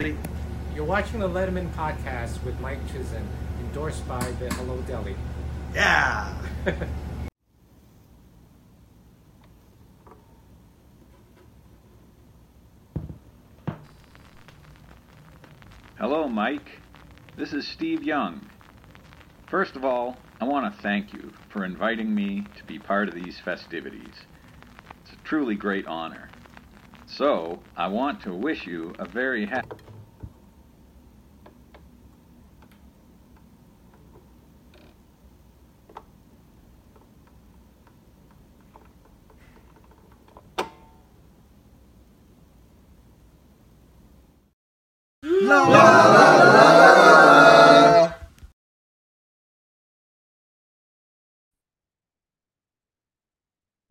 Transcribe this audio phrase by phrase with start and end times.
[0.00, 3.26] You're watching the Letterman podcast with Mike Chisholm,
[3.58, 5.16] endorsed by the Hello Deli.
[5.74, 6.40] Yeah.
[15.98, 16.80] Hello, Mike.
[17.36, 18.48] This is Steve Young.
[19.48, 23.16] First of all, I want to thank you for inviting me to be part of
[23.16, 24.14] these festivities.
[25.02, 26.30] It's a truly great honor.
[27.08, 29.87] So, I want to wish you a very happy.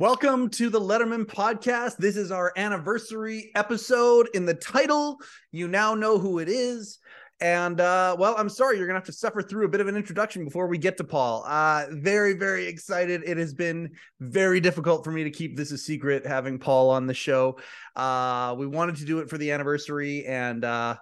[0.07, 1.97] Welcome to the Letterman podcast.
[1.97, 4.29] This is our anniversary episode.
[4.33, 5.17] In the title,
[5.51, 6.99] you now know who it is.
[7.41, 9.97] And uh, well, I'm sorry, you're gonna have to suffer through a bit of an
[9.97, 11.43] introduction before we get to Paul.
[11.45, 13.23] Uh, very, very excited.
[13.25, 13.91] It has been
[14.21, 17.59] very difficult for me to keep this a secret, having Paul on the show.
[17.93, 20.95] Uh, we wanted to do it for the anniversary, and uh,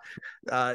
[0.52, 0.74] uh,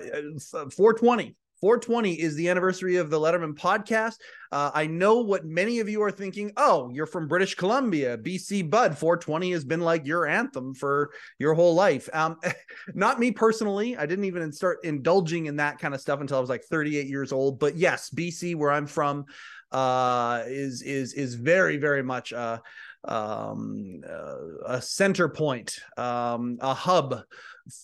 [0.48, 4.16] 420 420 is the anniversary of the Letterman podcast.
[4.50, 6.52] Uh, I know what many of you are thinking.
[6.56, 8.97] Oh, you're from British Columbia, BC Bud.
[8.97, 12.08] 420 has been like your anthem for your whole life.
[12.14, 12.39] Um,
[12.94, 13.97] not me personally.
[13.97, 17.06] I didn't even start indulging in that kind of stuff until I was like 38
[17.06, 17.58] years old.
[17.58, 19.27] But yes, BC, where I'm from,
[19.70, 22.58] uh, is is is very very much uh,
[23.05, 24.36] um, uh,
[24.67, 27.22] a center point, um, a hub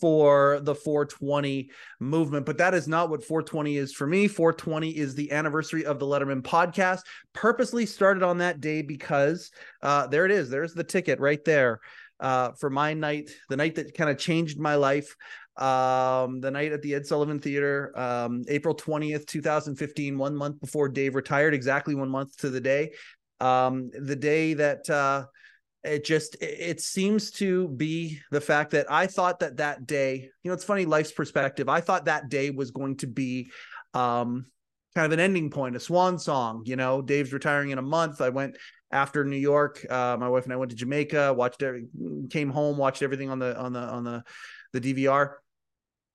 [0.01, 1.70] for the 420
[2.01, 2.47] movement.
[2.47, 4.29] But that is not what 420 is for me.
[4.29, 7.01] 420 is the anniversary of the Letterman podcast.
[7.33, 9.51] Purposely started on that day because
[9.83, 10.51] uh, there it is.
[10.51, 11.81] There's the ticket right there
[12.20, 15.14] uh, for my night, the night that kind of changed my life
[15.57, 20.87] um the night at the ed sullivan theater um april 20th 2015 one month before
[20.87, 22.92] dave retired exactly one month to the day
[23.41, 25.25] um the day that uh
[25.86, 30.51] it just it seems to be the fact that i thought that that day you
[30.51, 31.69] know it's funny life's perspective.
[31.69, 33.51] I thought that day was going to be
[33.95, 34.46] um
[34.95, 37.02] kind of an ending point a swan song you know?
[37.02, 38.20] Dave's retiring in a month.
[38.20, 38.57] I went
[38.91, 39.85] after new york.
[39.89, 41.86] Uh, my wife and i went to jamaica watched every
[42.30, 44.23] came home watched everything on the on the on the
[44.73, 45.35] the dvr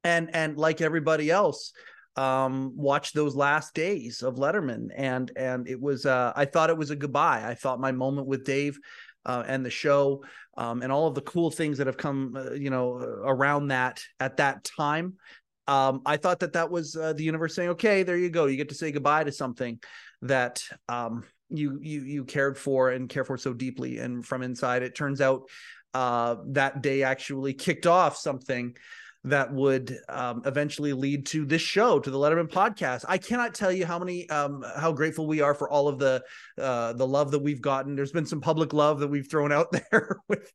[0.03, 1.73] and and like everybody else
[2.17, 4.87] um watched those last days of letterman.
[4.95, 7.43] And and it was uh i thought it was a goodbye.
[7.45, 8.77] I thought my moment with dave
[9.25, 10.23] uh, and the show
[10.57, 12.93] um, and all of the cool things that have come uh, you know
[13.23, 15.15] around that at that time.
[15.67, 18.47] Um, i thought that that was uh, the universe saying okay there you go.
[18.47, 19.79] You get to say goodbye to something
[20.23, 23.99] that um, you you you cared for and care for so deeply.
[23.99, 25.43] And from inside it turns out
[25.93, 28.75] uh, that day actually kicked off something
[29.23, 33.05] that would um, eventually lead to this show, to the Letterman podcast.
[33.07, 36.23] I cannot tell you how many, um, how grateful we are for all of the,
[36.59, 37.95] uh, the love that we've gotten.
[37.95, 40.51] There's been some public love that we've thrown out there with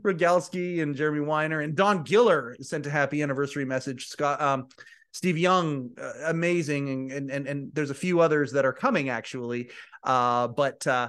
[0.00, 4.08] Rogalski and Jeremy Weiner and Don Giller sent a happy anniversary message.
[4.08, 4.68] Scott, um,
[5.12, 9.70] Steve Young, uh, amazing, and, and and there's a few others that are coming actually,
[10.02, 11.08] uh, but uh,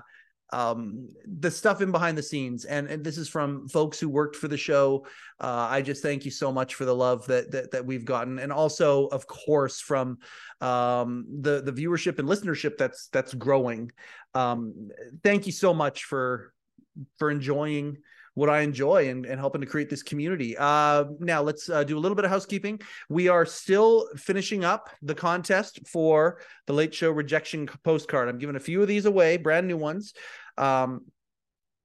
[0.53, 2.65] um the stuff in behind the scenes.
[2.65, 5.05] And, and this is from folks who worked for the show.
[5.39, 8.39] Uh i just thank you so much for the love that that, that we've gotten.
[8.39, 10.19] And also of course from
[10.61, 13.91] um the the viewership and listenership that's that's growing.
[14.33, 14.89] Um
[15.23, 16.53] thank you so much for
[17.17, 17.97] for enjoying
[18.35, 20.55] what I enjoy and, and helping to create this community.
[20.57, 22.79] Uh, now let's uh, do a little bit of housekeeping.
[23.09, 28.29] We are still finishing up the contest for the Late Show rejection postcard.
[28.29, 30.13] I'm giving a few of these away, brand new ones.
[30.57, 31.05] Um,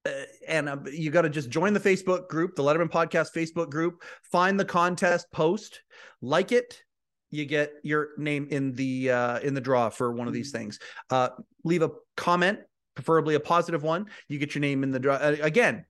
[0.07, 0.11] uh,
[0.49, 4.03] and uh, you got to just join the Facebook group, the Letterman Podcast Facebook group.
[4.33, 5.83] Find the contest post,
[6.21, 6.83] like it.
[7.31, 10.81] You get your name in the uh, in the draw for one of these things.
[11.11, 11.29] Uh,
[11.63, 12.59] leave a comment,
[12.97, 14.07] preferably a positive one.
[14.27, 15.15] You get your name in the draw.
[15.15, 15.85] Uh, again,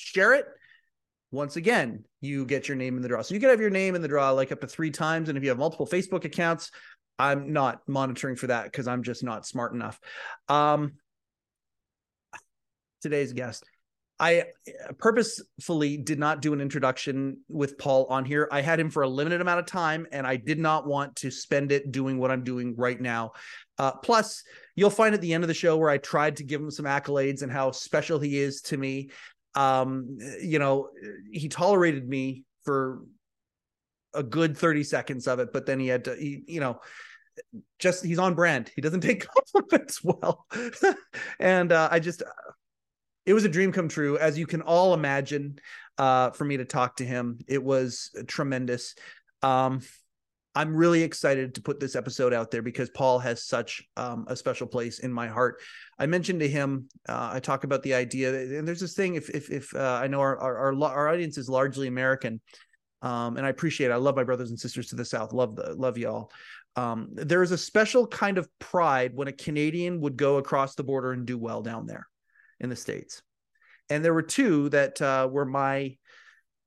[0.00, 0.46] share it.
[1.30, 3.22] Once again, you get your name in the draw.
[3.22, 5.28] So you can have your name in the draw like up to three times.
[5.28, 6.70] And if you have multiple Facebook accounts,
[7.18, 10.00] I'm not monitoring for that because I'm just not smart enough.
[10.48, 10.94] Um,
[13.02, 13.64] today's guest.
[14.18, 14.44] I
[14.98, 18.48] purposefully did not do an introduction with Paul on here.
[18.52, 21.30] I had him for a limited amount of time and I did not want to
[21.30, 23.32] spend it doing what I'm doing right now.
[23.78, 24.42] Uh, plus,
[24.76, 26.84] you'll find at the end of the show where I tried to give him some
[26.84, 29.10] accolades and how special he is to me.
[29.54, 30.90] Um, you know,
[31.32, 33.02] he tolerated me for
[34.14, 36.80] a good 30 seconds of it, but then he had to, he, you know,
[37.78, 38.70] just he's on brand.
[38.74, 40.46] He doesn't take compliments well.
[41.40, 42.22] and uh, I just,
[43.26, 45.58] it was a dream come true, as you can all imagine.
[45.98, 48.94] Uh, for me to talk to him, it was tremendous.
[49.42, 49.82] Um,
[50.54, 54.34] I'm really excited to put this episode out there because Paul has such um, a
[54.34, 55.60] special place in my heart.
[55.98, 59.14] I mentioned to him, uh, I talk about the idea, and there's this thing.
[59.14, 62.40] If if, if uh, I know our, our our audience is largely American,
[63.02, 63.90] um, and I appreciate.
[63.90, 63.92] It.
[63.92, 65.32] I love my brothers and sisters to the south.
[65.32, 66.32] Love the love y'all.
[66.74, 70.84] Um, there is a special kind of pride when a Canadian would go across the
[70.84, 72.06] border and do well down there
[72.58, 73.22] in the states.
[73.88, 75.96] And there were two that uh, were my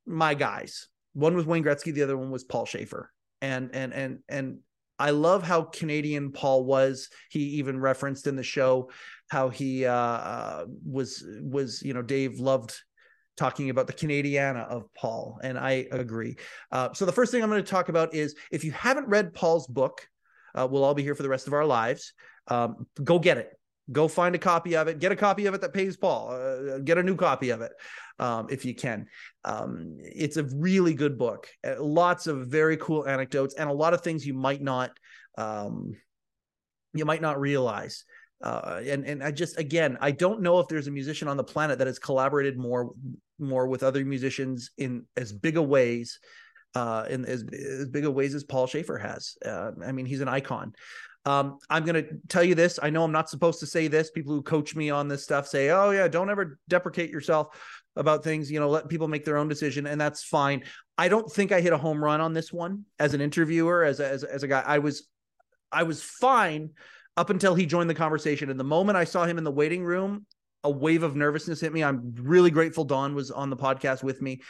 [0.06, 0.88] my guys.
[1.12, 3.13] One was Wayne Gretzky, the other one was Paul Shaffer
[3.44, 4.60] and and and and
[4.98, 7.10] I love how Canadian Paul was.
[7.30, 8.90] He even referenced in the show
[9.30, 12.80] how he uh, uh, was was you know Dave loved
[13.36, 16.38] talking about the Canadiana of Paul, and I agree.
[16.72, 19.34] Uh, so the first thing I'm going to talk about is if you haven't read
[19.34, 20.08] Paul's book,
[20.56, 22.14] uh, we'll all be here for the rest of our lives.
[22.48, 23.50] Um, go get it.
[23.92, 25.00] Go find a copy of it.
[25.00, 26.32] Get a copy of it that pays Paul.
[26.32, 27.74] Uh, get a new copy of it
[28.20, 29.08] um, if you can.
[29.44, 31.50] Um, it's a really good book.
[31.66, 34.92] Uh, lots of very cool anecdotes and a lot of things you might not
[35.38, 35.94] um,
[36.94, 38.06] you might not realize.
[38.42, 41.44] Uh, and and I just again I don't know if there's a musician on the
[41.44, 42.92] planet that has collaborated more
[43.40, 46.20] more with other musicians in as big a ways
[46.76, 49.38] uh, in as, as big a ways as Paul Shaffer has.
[49.46, 50.74] Uh, I mean, he's an icon.
[51.26, 52.80] Um, I'm going to tell you this.
[52.84, 54.12] I know I'm not supposed to say this.
[54.12, 57.56] People who coach me on this stuff say, "Oh yeah, don't ever deprecate yourself."
[57.96, 60.64] about things you know let people make their own decision and that's fine
[60.98, 64.00] i don't think i hit a home run on this one as an interviewer as
[64.00, 65.08] a, as, as a guy i was
[65.72, 66.70] i was fine
[67.18, 69.84] up until he joined the conversation and the moment i saw him in the waiting
[69.84, 70.26] room
[70.64, 74.22] a wave of nervousness hit me i'm really grateful don was on the podcast with
[74.22, 74.42] me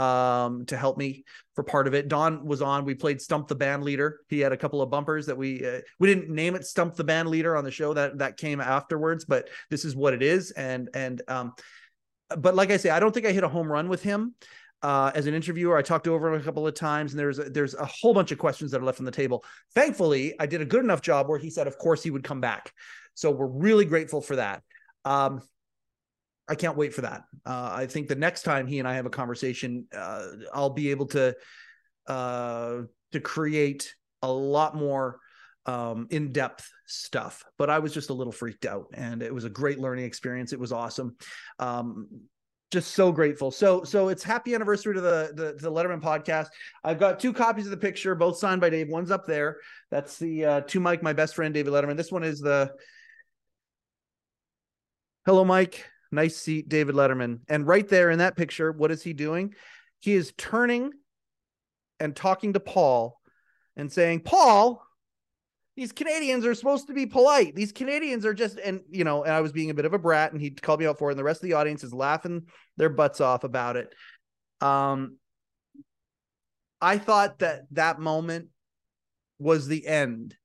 [0.00, 1.24] um to help me
[1.54, 4.52] for part of it don was on we played stump the band leader he had
[4.52, 7.56] a couple of bumpers that we uh, we didn't name it stump the band leader
[7.56, 11.22] on the show that that came afterwards but this is what it is and and
[11.28, 11.52] um
[12.38, 14.34] but like I say, I don't think I hit a home run with him.
[14.82, 17.44] Uh, as an interviewer, I talked over him a couple of times, and there's a,
[17.44, 19.44] there's a whole bunch of questions that are left on the table.
[19.74, 22.40] Thankfully, I did a good enough job where he said, of course, he would come
[22.40, 22.72] back.
[23.14, 24.62] So we're really grateful for that.
[25.04, 25.42] Um,
[26.50, 27.22] I can't wait for that.
[27.46, 30.90] Uh, I think the next time he and I have a conversation, uh, I'll be
[30.90, 31.36] able to
[32.08, 32.82] uh,
[33.12, 35.20] to create a lot more
[35.66, 37.44] um, in depth stuff.
[37.56, 40.52] But I was just a little freaked out, and it was a great learning experience.
[40.52, 41.14] It was awesome.
[41.60, 42.08] Um,
[42.72, 43.52] just so grateful.
[43.52, 46.48] So so it's happy anniversary to the, the the Letterman podcast.
[46.82, 48.88] I've got two copies of the picture, both signed by Dave.
[48.88, 49.58] One's up there.
[49.92, 51.96] That's the uh, to Mike, my best friend, David Letterman.
[51.96, 52.72] This one is the
[55.26, 55.89] Hello, Mike.
[56.12, 57.40] Nice seat, David Letterman.
[57.48, 59.54] And right there in that picture, what is he doing?
[60.00, 60.90] He is turning
[62.00, 63.20] and talking to Paul
[63.76, 64.82] and saying, Paul,
[65.76, 67.54] these Canadians are supposed to be polite.
[67.54, 69.98] These Canadians are just, and you know, and I was being a bit of a
[69.98, 71.94] brat, and he called me out for it, and the rest of the audience is
[71.94, 72.46] laughing
[72.76, 73.94] their butts off about it.
[74.60, 75.16] Um,
[76.80, 78.48] I thought that that moment
[79.38, 80.36] was the end,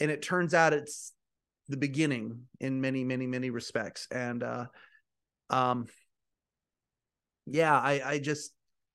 [0.00, 1.12] and it turns out it's
[1.68, 4.08] the beginning in many, many, many respects.
[4.10, 4.66] And uh,
[5.50, 5.86] um,
[7.46, 8.52] yeah, I, I just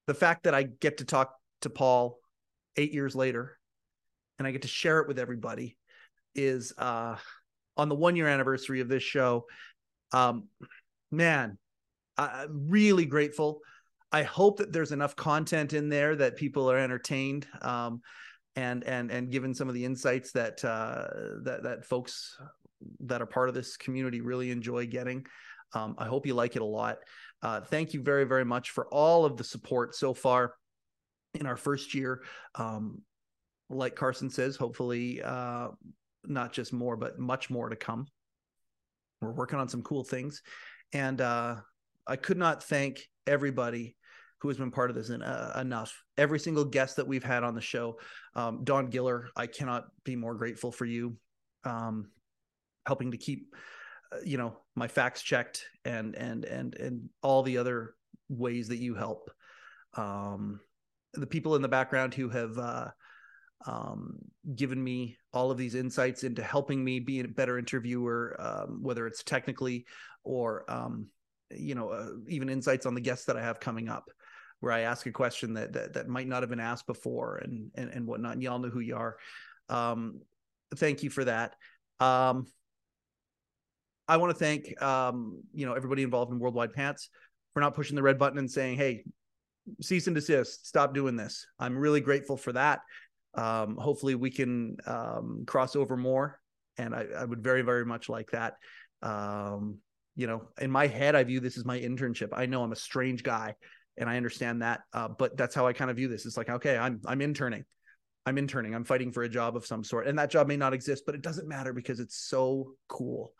[0.07, 2.19] the fact that I get to talk to Paul
[2.75, 3.57] eight years later
[4.39, 5.77] and I get to share it with everybody
[6.35, 7.17] is uh
[7.75, 9.45] on the one year anniversary of this show.
[10.13, 10.47] Um
[11.11, 11.57] man,
[12.17, 13.59] I'm really grateful.
[14.11, 18.01] I hope that there's enough content in there that people are entertained um
[18.55, 21.07] and and and given some of the insights that uh
[21.43, 22.37] that that folks
[23.01, 25.25] that are part of this community really enjoy getting.
[25.73, 26.97] Um, I hope you like it a lot.
[27.41, 30.53] Uh, thank you very, very much for all of the support so far
[31.33, 32.23] in our first year.
[32.55, 33.01] Um,
[33.69, 35.69] like Carson says, hopefully uh,
[36.25, 38.07] not just more, but much more to come.
[39.21, 40.41] We're working on some cool things.
[40.93, 41.57] And uh,
[42.05, 43.97] I could not thank everybody
[44.39, 46.03] who has been part of this in, uh, enough.
[46.17, 47.99] Every single guest that we've had on the show,
[48.35, 51.17] um, Don Giller, I cannot be more grateful for you
[51.63, 52.09] um,
[52.85, 53.53] helping to keep,
[54.23, 57.95] you know, my facts checked and and and and all the other
[58.29, 59.31] ways that you help.
[59.95, 60.59] Um,
[61.13, 62.89] the people in the background who have uh,
[63.65, 64.17] um,
[64.55, 69.07] given me all of these insights into helping me be a better interviewer, um, whether
[69.07, 69.85] it's technically
[70.23, 71.07] or um,
[71.49, 74.09] you know uh, even insights on the guests that I have coming up,
[74.59, 77.71] where I ask a question that that, that might not have been asked before and
[77.75, 78.33] and, and whatnot.
[78.33, 79.17] And y'all know who you are.
[79.69, 80.21] Um,
[80.75, 81.55] thank you for that.
[81.99, 82.45] Um,
[84.07, 87.09] I want to thank um, you know everybody involved in Worldwide Pants
[87.53, 89.03] for not pushing the red button and saying, "Hey,
[89.81, 92.81] cease and desist, stop doing this." I'm really grateful for that
[93.37, 96.39] um, hopefully we can um, cross over more
[96.77, 98.55] and I, I, would very very much like that
[99.01, 99.77] um,
[100.15, 102.77] you know in my head i view this as my internship i know i'm a
[102.77, 103.55] strange guy
[103.97, 106.49] and i understand that uh, but that's how i kind of view this it's like
[106.49, 107.63] okay i'm i'm interning
[108.25, 108.75] I'm interning.
[108.75, 111.15] I'm fighting for a job of some sort, and that job may not exist, but
[111.15, 113.31] it doesn't matter because it's so cool.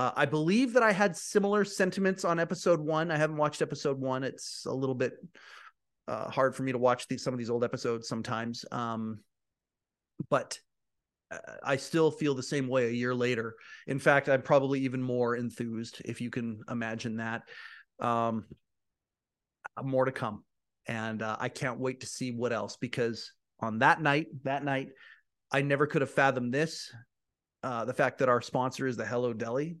[0.00, 3.10] Uh, I believe that I had similar sentiments on episode one.
[3.10, 4.24] I haven't watched episode one.
[4.24, 5.12] It's a little bit
[6.08, 8.64] uh, hard for me to watch these some of these old episodes sometimes.
[8.72, 9.18] Um,
[10.30, 10.58] but
[11.30, 13.56] uh, I still feel the same way a year later.
[13.86, 17.42] In fact, I'm probably even more enthused, if you can imagine that.
[18.00, 18.46] Um,
[19.82, 20.44] more to come,
[20.86, 24.88] and uh, I can't wait to see what else because on that night, that night,
[25.52, 26.90] I never could have fathomed this.
[27.62, 29.76] Uh, the fact that our sponsor is the Hello Deli,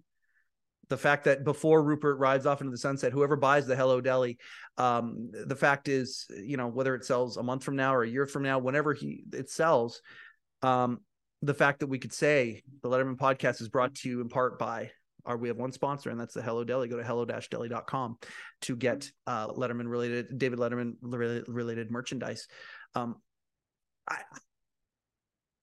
[0.90, 4.38] the fact that before Rupert rides off into the sunset, whoever buys the Hello Deli,
[4.76, 8.08] um, the fact is, you know, whether it sells a month from now or a
[8.08, 10.02] year from now, whenever he it sells,
[10.62, 10.98] um,
[11.42, 14.58] the fact that we could say the Letterman podcast is brought to you in part
[14.58, 14.90] by
[15.24, 16.88] our we have one sponsor and that's the Hello Deli.
[16.88, 18.18] Go to hello-deli.com
[18.62, 22.48] to get uh, Letterman related David Letterman related merchandise.
[22.96, 23.16] Um,
[24.08, 24.18] I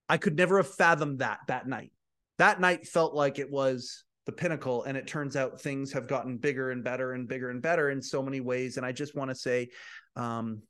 [0.08, 1.92] I could never have fathomed that that night.
[2.38, 6.38] That night felt like it was the pinnacle and it turns out things have gotten
[6.38, 8.78] bigger and better and bigger and better in so many ways.
[8.78, 9.70] And i just want to say
[10.16, 10.62] um,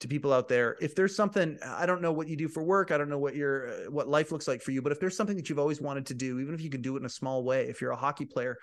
[0.00, 2.90] to people out there if there's something i don't know what you do for work
[2.90, 5.16] i don't know what your uh, what life looks like for you but if there's
[5.16, 7.10] something that you've always wanted to do even if you can do it in a
[7.10, 8.58] small way if you're a hockey player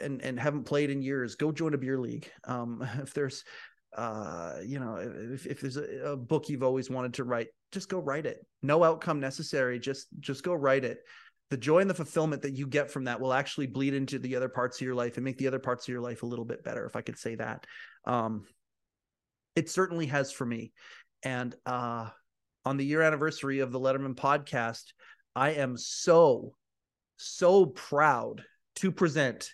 [0.00, 2.30] and and haven't played in years go join a beer league.
[2.44, 3.44] Um, if there's
[3.96, 7.88] uh, you know if, if there's a, a book you've always wanted to write just
[7.88, 8.44] go write it.
[8.62, 10.98] No outcome necessary just just go write it
[11.50, 14.36] the joy and the fulfillment that you get from that will actually bleed into the
[14.36, 16.44] other parts of your life and make the other parts of your life a little
[16.44, 17.66] bit better if i could say that.
[18.06, 18.44] Um,
[19.54, 20.72] it certainly has for me.
[21.22, 22.08] And uh,
[22.64, 24.84] on the year anniversary of the letterman podcast
[25.36, 26.54] i am so
[27.16, 28.44] so proud
[28.76, 29.50] to present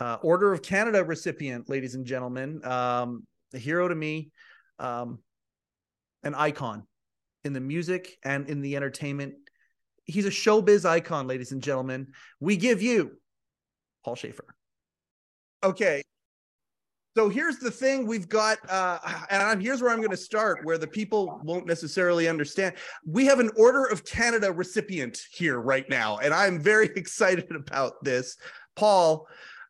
[0.00, 2.64] uh, order of canada recipient ladies and gentlemen.
[2.64, 4.30] Um, a hero to me
[4.78, 5.18] um,
[6.22, 6.86] an icon
[7.44, 9.34] in the music and in the entertainment
[10.10, 12.08] he's a showbiz icon, ladies and gentlemen.
[12.40, 13.12] We give you
[14.04, 14.54] Paul Shaffer.
[15.62, 16.02] Okay.
[17.16, 18.98] So here's the thing we've got, uh,
[19.30, 22.76] and I'm, here's where I'm going to start, where the people won't necessarily understand.
[23.04, 28.02] We have an Order of Canada recipient here right now, and I'm very excited about
[28.04, 28.36] this.
[28.76, 29.26] Paul,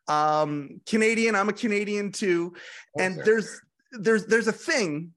[0.07, 2.53] um, Canadian, I'm a Canadian too,
[2.97, 3.59] and there's
[3.91, 5.11] there's there's a thing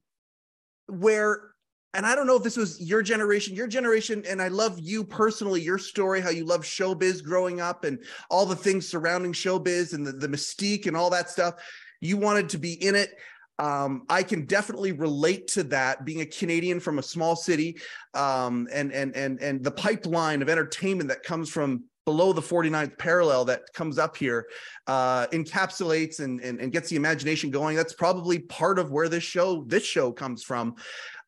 [0.87, 1.51] where
[1.95, 5.03] and I don't know if this was your generation, your generation, and I love you
[5.03, 7.99] personally, your story, how you love showbiz growing up and
[8.29, 11.55] all the things surrounding showbiz and the, the mystique and all that stuff.
[12.01, 13.11] You wanted to be in it.
[13.57, 17.77] Um, I can definitely relate to that being a Canadian from a small city
[18.13, 22.97] um, and and and and the pipeline of entertainment that comes from below the 49th
[22.99, 24.45] parallel that comes up here
[24.85, 29.23] uh, encapsulates and, and, and gets the imagination going that's probably part of where this
[29.23, 30.75] show this show comes from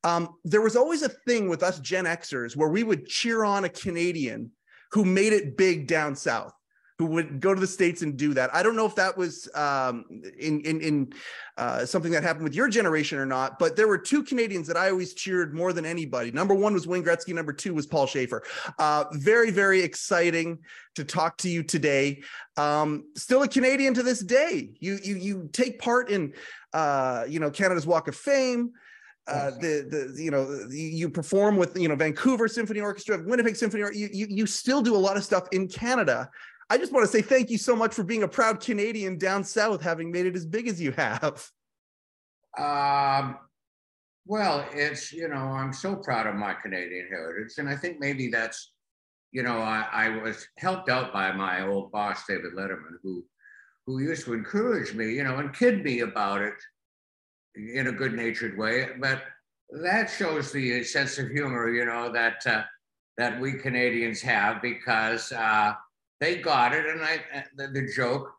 [0.07, 3.65] um, there was always a thing with us Gen Xers where we would cheer on
[3.65, 4.51] a Canadian
[4.93, 6.53] who made it big down south,
[6.97, 8.55] who would go to the states and do that.
[8.55, 10.05] I don't know if that was um,
[10.39, 11.13] in in, in
[11.57, 14.77] uh, something that happened with your generation or not, but there were two Canadians that
[14.77, 16.31] I always cheered more than anybody.
[16.31, 17.33] Number one was Wayne Gretzky.
[17.33, 18.43] Number two was Paul Shaffer.
[18.79, 20.59] Uh, very very exciting
[20.95, 22.21] to talk to you today.
[22.55, 24.69] Um, still a Canadian to this day.
[24.79, 26.33] You you you take part in
[26.71, 28.71] uh, you know Canada's Walk of Fame
[29.27, 33.83] uh, the the you know you perform with you know Vancouver Symphony Orchestra, Winnipeg Symphony,
[33.93, 36.29] you, you you still do a lot of stuff in Canada.
[36.69, 39.43] I just want to say thank you so much for being a proud Canadian down
[39.43, 41.49] south, having made it as big as you have.
[42.57, 43.37] Um,
[44.25, 48.29] well, it's you know I'm so proud of my Canadian heritage, and I think maybe
[48.29, 48.71] that's
[49.31, 53.25] you know I, I was helped out by my old boss David Letterman, who
[53.85, 56.55] who used to encourage me, you know, and kid me about it
[57.57, 58.89] in a good natured way.
[58.99, 59.23] But
[59.81, 62.63] that shows the sense of humor, you know, that uh,
[63.17, 65.73] that we Canadians have because uh,
[66.19, 68.31] they got it and I uh, the, the, joke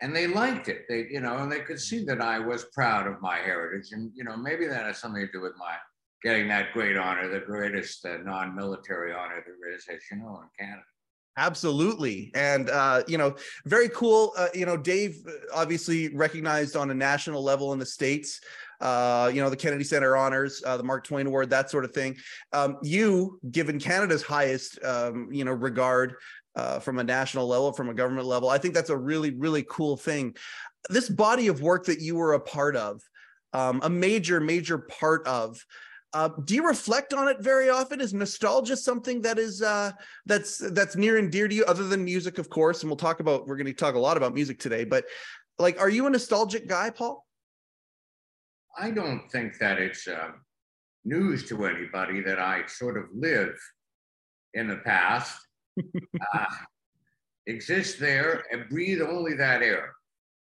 [0.00, 0.86] and they liked it.
[0.88, 3.92] They, you know, and they could see that I was proud of my heritage.
[3.92, 5.76] And, you know, maybe that has something to do with my
[6.22, 10.66] getting that great honor, the greatest uh, non-military honor there is, as you know, in
[10.66, 10.82] Canada.
[11.36, 12.30] Absolutely.
[12.34, 13.34] And, uh, you know,
[13.66, 14.32] very cool.
[14.36, 18.40] Uh, you know, Dave uh, obviously recognized on a national level in the States
[18.80, 21.92] uh, you know, the Kennedy Center honors, uh, the Mark Twain Award, that sort of
[21.92, 22.16] thing.
[22.52, 26.14] Um, you, given Canada's highest, um, you know, regard
[26.56, 29.64] uh, from a national level, from a government level, I think that's a really, really
[29.68, 30.36] cool thing.
[30.88, 33.00] This body of work that you were a part of,
[33.52, 35.64] um, a major, major part of.
[36.12, 38.00] Uh, do you reflect on it very often?
[38.00, 39.90] Is nostalgia something that is uh,
[40.26, 42.82] that's that's near and dear to you, other than music, of course?
[42.82, 44.84] And we'll talk about we're going to talk a lot about music today.
[44.84, 45.06] But
[45.58, 47.26] like, are you a nostalgic guy, Paul?
[48.76, 50.32] I don't think that it's uh,
[51.04, 53.54] news to anybody that I sort of live
[54.54, 55.38] in the past,
[56.34, 56.46] uh,
[57.46, 59.92] exist there and breathe only that air,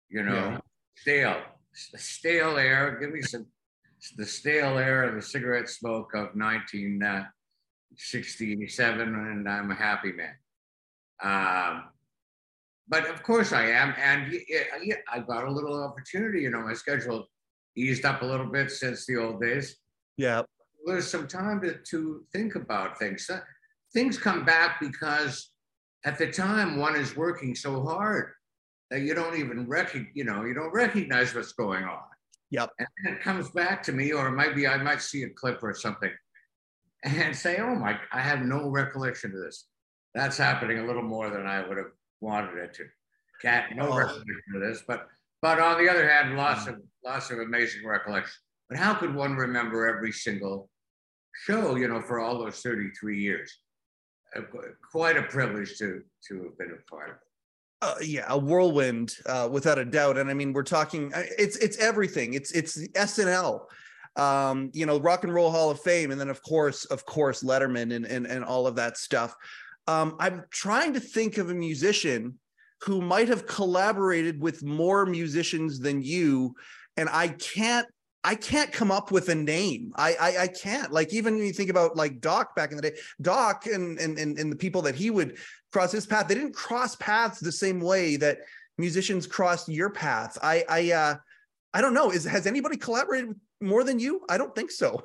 [0.08, 0.58] you know, yeah.
[0.96, 1.42] stale,
[1.74, 2.96] stale air.
[3.00, 3.46] Give me some,
[4.16, 10.34] the stale air of the cigarette smoke of 1967, and I'm a happy man.
[11.22, 11.84] Um,
[12.86, 16.42] but of course I am, and yeah, I got a little opportunity.
[16.42, 17.26] You know, my schedule
[17.76, 19.76] eased up a little bit since the old days.
[20.16, 20.42] Yeah,
[20.84, 23.28] there's some time to to think about things.
[23.28, 23.40] Uh,
[23.92, 25.50] things come back because
[26.04, 28.32] at the time one is working so hard
[28.90, 30.12] that you don't even recognize.
[30.14, 32.02] You know, you don't recognize what's going on.
[32.50, 32.70] Yep.
[32.78, 36.12] And it comes back to me, or maybe I might see a clip or something,
[37.02, 39.66] and say, "Oh my, I have no recollection of this."
[40.14, 41.90] That's happening a little more than I would have
[42.20, 42.84] wanted it to.
[43.42, 43.96] Cat, no oh.
[43.96, 45.08] recollection of this, but
[45.44, 48.32] but on the other hand, lots of lots of amazing recollection.
[48.70, 50.70] But how could one remember every single
[51.44, 51.76] show?
[51.76, 53.54] You know, for all those thirty-three years,
[54.34, 54.40] uh,
[54.90, 57.22] quite a privilege to to have been a part of it.
[57.82, 60.16] Uh, yeah, a whirlwind, uh, without a doubt.
[60.16, 61.12] And I mean, we're talking.
[61.12, 62.32] Uh, it's it's everything.
[62.32, 63.66] It's it's SNL,
[64.16, 67.42] um, you know, Rock and Roll Hall of Fame, and then of course, of course,
[67.42, 69.36] Letterman and and and all of that stuff.
[69.88, 72.38] Um, I'm trying to think of a musician
[72.84, 76.54] who might have collaborated with more musicians than you,
[76.96, 77.86] and I can't.
[78.26, 79.92] I can't come up with a name.
[79.96, 80.90] I, I, I can't.
[80.90, 84.18] Like even when you think about like Doc back in the day, Doc and and
[84.18, 85.36] and, and the people that he would
[85.72, 88.38] cross his path, they didn't cross paths the same way that
[88.78, 90.38] musicians crossed your path.
[90.42, 91.14] I I uh
[91.74, 92.10] I don't know.
[92.10, 94.22] Is has anybody collaborated with more than you?
[94.30, 95.02] I don't think so.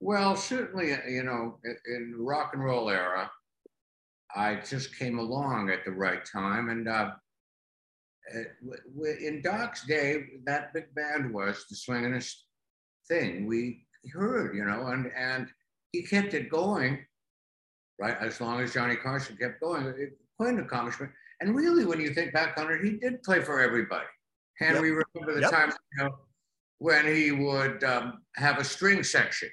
[0.00, 3.30] Well, certainly, you know, in rock and roll era,
[4.34, 6.68] I just came along at the right time.
[6.68, 7.10] And uh,
[9.20, 12.34] in Doc's day, that big band was the swinginest
[13.08, 15.48] thing we heard, you know, and, and
[15.92, 16.98] he kept it going,
[17.98, 18.16] right?
[18.20, 21.10] As long as Johnny Carson kept going, it, quite an accomplishment.
[21.40, 24.06] And really, when you think back on it, he did play for everybody.
[24.60, 24.82] And yep.
[24.82, 25.50] we remember the yep.
[25.50, 26.10] time, you know,
[26.78, 29.48] when he would um, have a string section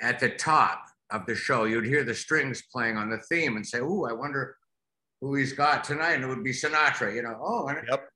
[0.00, 3.66] at the top of the show, you'd hear the strings playing on the theme and
[3.66, 4.56] say, "Ooh, I wonder
[5.20, 7.14] who he's got tonight." And it would be Sinatra.
[7.14, 8.08] You know, oh, and yep.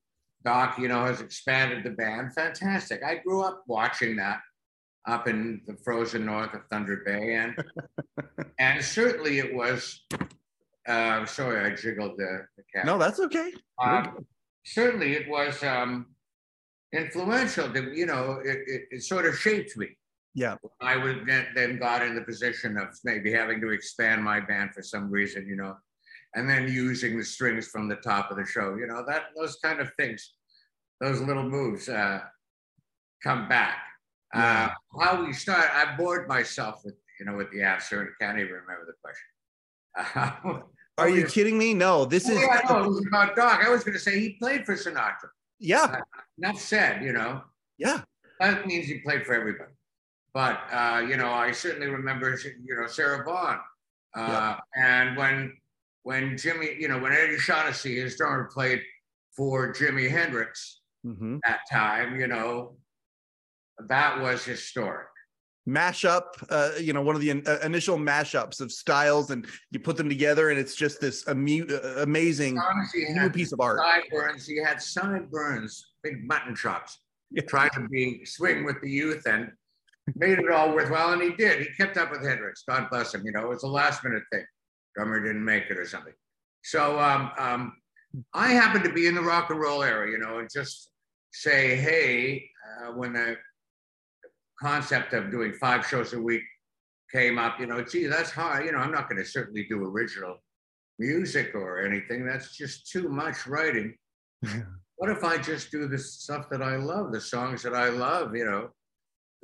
[0.44, 2.32] Doc, you know, has expanded the band.
[2.34, 3.02] Fantastic.
[3.02, 4.40] I grew up watching that
[5.06, 7.54] up in the frozen north of Thunder Bay, and
[8.58, 10.04] and certainly it was.
[10.86, 12.86] Uh, sorry, I jiggled the, the cat.
[12.86, 13.52] No, that's okay.
[13.82, 14.24] Um,
[14.64, 16.06] certainly, it was um,
[16.92, 17.72] influential.
[17.72, 19.88] To, you know, it, it, it sort of shaped me.
[20.36, 20.56] Yeah.
[20.82, 24.74] I would then, then got in the position of maybe having to expand my band
[24.74, 25.74] for some reason, you know,
[26.34, 29.56] and then using the strings from the top of the show, you know, that those
[29.64, 30.34] kind of things,
[31.00, 32.20] those little moves uh,
[33.22, 33.78] come back.
[34.34, 34.72] Yeah.
[34.94, 38.38] Uh, how we start, I bored myself with, you know, with the answer and can't
[38.38, 40.62] even remember the question.
[40.98, 41.72] Are you kidding me?
[41.72, 42.38] No, this is.
[42.38, 43.62] Yeah, no, it was about Doc.
[43.64, 45.28] I was going to say he played for Sinatra.
[45.58, 45.82] Yeah.
[45.82, 46.00] Uh,
[46.36, 47.40] enough said, you know.
[47.78, 48.02] Yeah.
[48.38, 49.72] That means he played for everybody.
[50.36, 53.58] But uh, you know, I certainly remember you know Sarah Vaughan,
[54.14, 54.58] uh, yeah.
[54.76, 55.56] and when
[56.02, 58.82] when Jimmy, you know, when Eddie Shaughnessy, his drummer, played
[59.34, 61.38] for Jimi Hendrix mm-hmm.
[61.46, 62.76] that time, you know,
[63.88, 65.06] that was historic
[65.66, 69.80] mashup uh, you know one of the in, uh, initial mashups of styles and you
[69.80, 72.56] put them together and it's just this amu- uh, amazing
[72.94, 77.00] new piece of art sideburns he had sideburns big mutton chops
[77.32, 77.42] yeah.
[77.48, 79.50] trying to be swing with the youth and
[80.14, 81.60] made it all worthwhile, and he did.
[81.60, 82.62] He kept up with Hendrix.
[82.68, 83.24] God bless him.
[83.24, 84.44] You know, it was a last minute thing.
[84.94, 86.14] Drummer didn't make it or something.
[86.62, 87.72] So um, um,
[88.32, 90.90] I happened to be in the rock and roll era, you know, and just
[91.32, 92.48] say, hey,
[92.80, 93.36] uh, when the
[94.60, 96.42] concept of doing five shows a week
[97.12, 98.64] came up, you know, gee, that's hard.
[98.64, 100.36] You know, I'm not going to certainly do original
[100.98, 102.26] music or anything.
[102.26, 103.94] That's just too much writing.
[104.96, 108.34] what if I just do the stuff that I love, the songs that I love,
[108.34, 108.70] you know?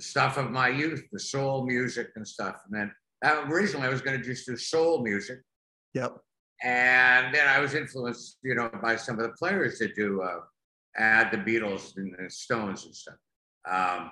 [0.00, 2.56] Stuff of my youth, the soul music and stuff.
[2.66, 2.92] And then
[3.24, 5.38] uh, originally I was going to just do soul music.
[5.94, 6.16] Yep.
[6.64, 10.40] And then I was influenced, you know, by some of the players that do uh,
[10.96, 13.16] add the Beatles and the Stones and stuff
[13.68, 14.10] um,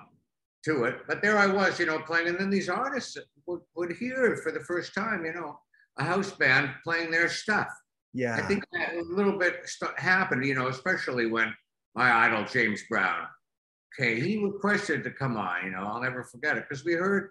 [0.65, 0.99] to it.
[1.07, 2.27] But there I was, you know, playing.
[2.27, 3.17] And then these artists
[3.47, 5.57] would, would hear for the first time, you know,
[5.97, 7.67] a house band playing their stuff.
[8.13, 8.35] Yeah.
[8.35, 11.53] I think a little bit happened, you know, especially when
[11.95, 13.27] my idol, James Brown,
[13.99, 17.29] okay, he requested to come on, you know, I'll never forget it because we heard,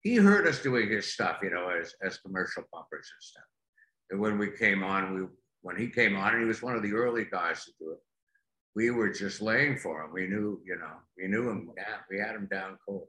[0.00, 3.44] he heard us doing his stuff, you know, as, as commercial bumpers and stuff.
[4.10, 5.26] And when we came on, we,
[5.62, 7.98] when he came on, and he was one of the early guys to do it,
[8.76, 10.12] we were just laying for him.
[10.12, 11.70] We knew, you know, we knew him.
[11.76, 13.06] Yeah, we had him down cold.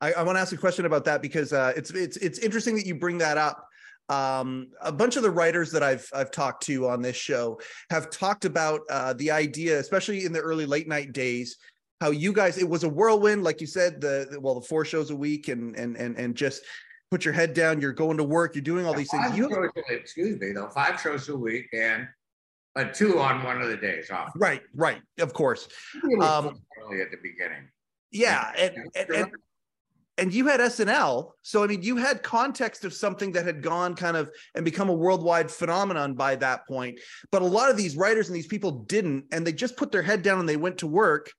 [0.00, 2.74] I, I want to ask a question about that because uh, it's it's it's interesting
[2.76, 3.66] that you bring that up.
[4.08, 8.10] Um, a bunch of the writers that I've I've talked to on this show have
[8.10, 11.56] talked about uh, the idea, especially in the early late night days,
[12.00, 14.84] how you guys it was a whirlwind, like you said, the, the well the four
[14.84, 16.62] shows a week and and and and just
[17.10, 17.80] put your head down.
[17.80, 18.54] You're going to work.
[18.54, 19.36] You're doing all these things.
[19.36, 22.06] You, shows, excuse me, though, five shows a week and
[22.74, 24.32] but two on one of the days off.
[24.34, 25.68] right, right, of course.
[26.02, 27.68] Really Um, early at the beginning.
[28.10, 29.32] Yeah, and, and, and and
[30.32, 31.32] you had SNL.
[31.42, 34.88] So I mean, you had context of something that had gone kind of and become
[34.88, 37.00] a worldwide phenomenon by that point.
[37.32, 40.02] But a lot of these writers and these people didn't, and they just put their
[40.02, 41.32] head down and they went to work.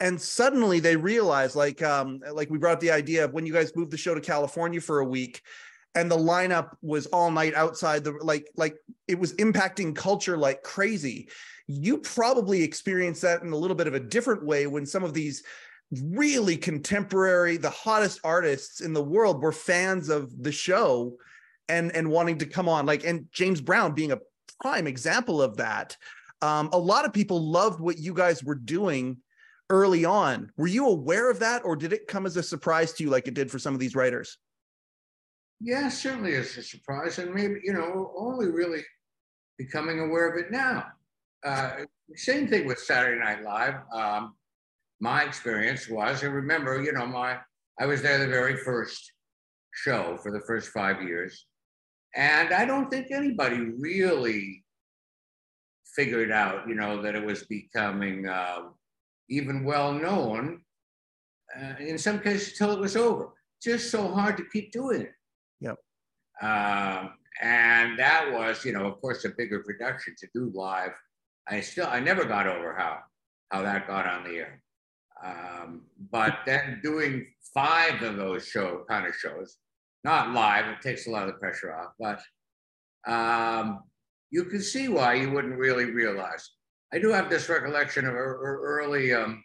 [0.00, 3.76] And suddenly they realized, like, um, like we brought the idea of when you guys
[3.76, 5.40] moved the show to California for a week,
[5.94, 10.62] and the lineup was all night outside the like, like it was impacting culture like
[10.62, 11.28] crazy.
[11.68, 15.14] You probably experienced that in a little bit of a different way when some of
[15.14, 15.44] these
[16.02, 21.16] really contemporary the hottest artists in the world were fans of the show
[21.68, 24.18] and and wanting to come on like and james brown being a
[24.60, 25.96] prime example of that
[26.42, 29.16] um, a lot of people loved what you guys were doing
[29.70, 33.02] early on were you aware of that or did it come as a surprise to
[33.02, 34.38] you like it did for some of these writers
[35.60, 38.82] Yeah, certainly it's a surprise, and maybe you know only really
[39.56, 40.86] becoming aware of it now.
[41.44, 43.76] Uh, same thing with Saturday Night Live.
[43.92, 44.34] Um,
[45.00, 47.38] my experience was, and remember, you know, my
[47.80, 49.12] I was there the very first
[49.74, 51.46] show for the first five years,
[52.14, 54.64] and I don't think anybody really
[55.94, 58.62] figured out, you know, that it was becoming uh,
[59.28, 60.60] even well known.
[61.56, 63.28] Uh, in some cases, till it was over.
[63.62, 65.12] Just so hard to keep doing it.
[65.60, 65.76] Yep.
[66.42, 70.92] Um, and that was, you know, of course, a bigger production to do live.
[71.48, 72.98] I still, I never got over how
[73.50, 74.62] how that got on the air.
[75.24, 79.56] Um, but then doing five of those show kind of shows,
[80.02, 81.92] not live, it takes a lot of the pressure off.
[81.98, 82.20] But
[83.10, 83.84] um,
[84.30, 86.50] you can see why you wouldn't really realize.
[86.92, 89.42] I do have this recollection of ear- ear- early um,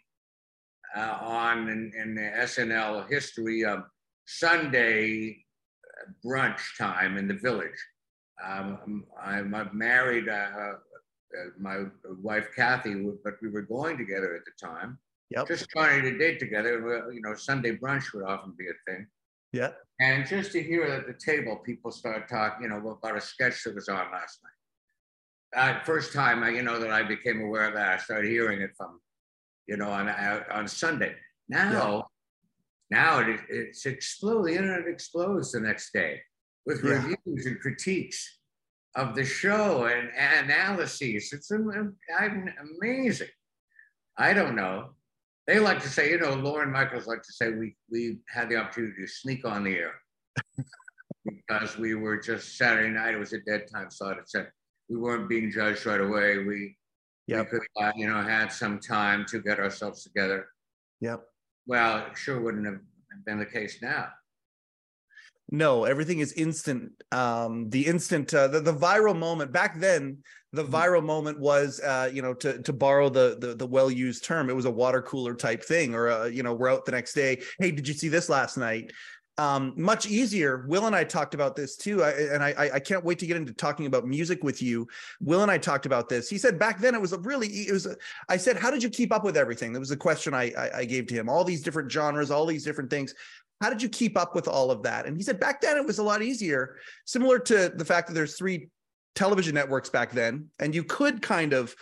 [0.96, 3.84] uh, on in, in the SNL history of
[4.26, 5.44] Sunday
[6.24, 7.78] brunch time in the village.
[8.44, 10.72] Um, I'm married, uh, uh,
[11.58, 11.84] my
[12.22, 14.98] wife Kathy, but we were going together at the time.
[15.30, 15.46] Yep.
[15.48, 17.10] Just starting to date together.
[17.12, 19.06] You know, Sunday brunch would often be a thing.
[19.52, 23.20] yeah And just to hear at the table, people start talking, you know, about a
[23.20, 24.58] sketch that was on last night.
[25.60, 28.60] Uh, first time, I, you know, that I became aware of that, I started hearing
[28.60, 29.00] it from,
[29.66, 31.14] you know, on on Sunday.
[31.48, 32.06] Now,
[32.90, 34.46] now it, it's exploded.
[34.54, 36.20] The internet explodes the next day
[36.66, 36.90] with Yeah.
[36.92, 38.38] reviews and critiques
[38.94, 41.32] of the show and analyses.
[41.32, 43.28] It's am- am- amazing.
[44.16, 44.94] I don't know.
[45.50, 48.54] They like to say, you know, Lorne Michaels like to say we we had the
[48.54, 49.94] opportunity to sneak on the air
[51.24, 53.14] because we were just Saturday night.
[53.14, 54.18] It was a dead time slot.
[54.18, 54.48] It said
[54.88, 56.38] we weren't being judged right away.
[56.38, 56.76] We
[57.26, 57.46] Yep.
[57.52, 60.46] we could uh, you know had some time to get ourselves together.
[61.00, 61.20] yep
[61.66, 62.78] Well, it sure wouldn't have
[63.26, 64.08] been the case now.
[65.50, 66.92] No, everything is instant.
[67.10, 70.18] Um, the instant, uh, the, the viral moment back then,
[70.52, 70.70] the Mhm.
[70.70, 74.50] viral moment was, uh, you know, to to borrow the the, the well used term,
[74.50, 77.14] it was a water cooler type thing, or uh, you know, we're out the next
[77.14, 77.40] day.
[77.58, 78.92] Hey, did you see this last night?
[79.38, 80.66] Um, much easier.
[80.68, 83.26] Will and I talked about this too, I, and I I- I can't wait to
[83.26, 84.86] get into talking about music with you.
[85.20, 86.28] Will and I talked about this.
[86.28, 87.86] He said back then it was a really it was.
[87.86, 87.96] A,
[88.28, 89.72] I said, how did you keep up with everything?
[89.72, 91.28] That was the question I, I I gave to him.
[91.30, 93.14] All these different genres, all these different things
[93.62, 95.04] how did you keep up with all of that?
[95.04, 98.14] And he said back then it was a lot easier, similar to the fact that
[98.14, 98.70] there's three
[99.14, 101.74] television networks back then, and you could kind of,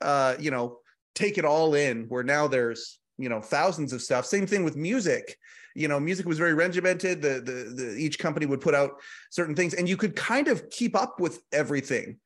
[0.00, 0.78] uh, you know,
[1.14, 2.04] take it all in.
[2.08, 4.26] Where now there's you know thousands of stuff.
[4.26, 5.36] Same thing with music.
[5.74, 7.20] You know, music was very regimented.
[7.20, 8.92] The, the the each company would put out
[9.30, 12.18] certain things, and you could kind of keep up with everything.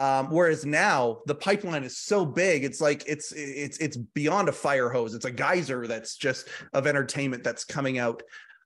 [0.00, 4.52] Um, whereas now the pipeline is so big, it's like it's it's it's beyond a
[4.52, 5.14] fire hose.
[5.14, 8.22] It's a geyser that's just of entertainment that's coming out.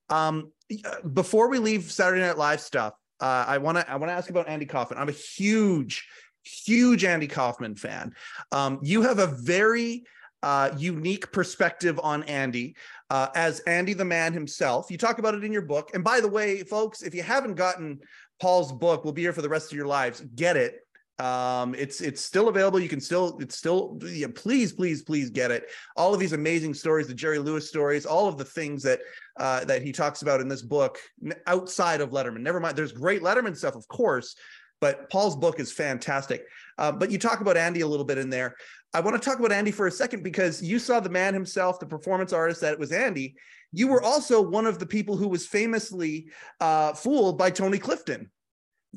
[0.09, 0.53] Um,
[0.85, 4.15] uh, before we leave Saturday Night Live stuff, uh, I want to I want to
[4.15, 4.99] ask about Andy Kaufman.
[4.99, 6.07] I'm a huge,
[6.43, 8.15] huge Andy Kaufman fan.
[8.53, 10.05] Um, you have a very
[10.43, 12.77] uh, unique perspective on Andy
[13.11, 14.91] uh, as Andy the man himself.
[14.91, 15.91] You talk about it in your book.
[15.95, 18.01] And by the way, folks, if you haven't gotten
[18.41, 20.21] Paul's book, we'll be here for the rest of your lives.
[20.35, 20.81] Get it.
[21.19, 22.81] Um, it's it's still available.
[22.81, 25.71] You can still it's still yeah, please please please get it.
[25.97, 29.01] All of these amazing stories, the Jerry Lewis stories, all of the things that
[29.39, 30.99] uh, that he talks about in this book
[31.47, 32.41] outside of Letterman.
[32.41, 34.37] Never mind, there's great Letterman stuff, of course,
[34.81, 36.45] but Paul's book is fantastic.
[36.79, 38.55] Uh, but you talk about Andy a little bit in there.
[38.93, 41.81] I want to talk about Andy for a second because you saw the man himself,
[41.81, 43.35] the performance artist that it was Andy.
[43.73, 48.31] You were also one of the people who was famously uh, fooled by Tony Clifton,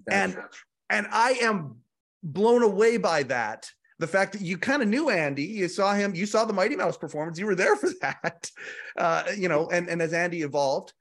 [0.06, 0.44] That's and
[0.90, 1.78] and I am
[2.22, 3.72] blown away by that.
[4.00, 6.76] The fact that you kind of knew Andy, you saw him, you saw the Mighty
[6.76, 8.52] Mouse performance, you were there for that,
[8.98, 10.94] uh, you know, and and as Andy evolved,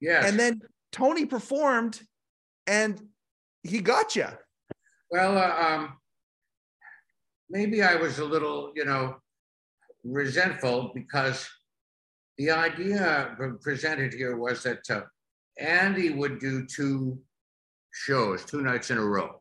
[0.00, 0.24] Yeah.
[0.26, 0.60] and then
[0.92, 2.00] Tony performed,
[2.66, 3.00] and
[3.62, 4.26] he got you.
[5.10, 5.96] Well, uh, um,
[7.50, 9.16] maybe I was a little, you know,
[10.04, 11.48] resentful because
[12.36, 15.00] the idea presented here was that uh,
[15.58, 17.18] Andy would do two
[17.92, 19.37] shows, two nights in a row.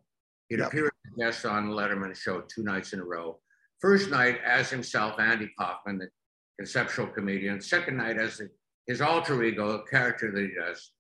[0.49, 0.67] He'd Yep.
[0.67, 3.39] appear as a guest on the Letterman show two nights in a row.
[3.81, 6.09] First night as himself, Andy Kaufman, the
[6.57, 7.61] conceptual comedian.
[7.61, 8.49] Second night as the,
[8.87, 10.91] his alter ego, character that he does,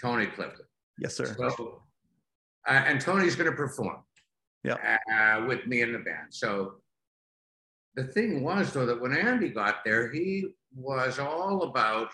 [0.00, 0.66] Tony Clifton.
[0.98, 1.26] Yes, sir.
[1.26, 1.82] So,
[2.66, 4.02] uh, and Tony's going to perform.
[4.64, 4.98] Yeah.
[5.12, 6.28] Uh, with me in the band.
[6.32, 6.76] So
[7.94, 12.10] the thing was, though, that when Andy got there, he was all about,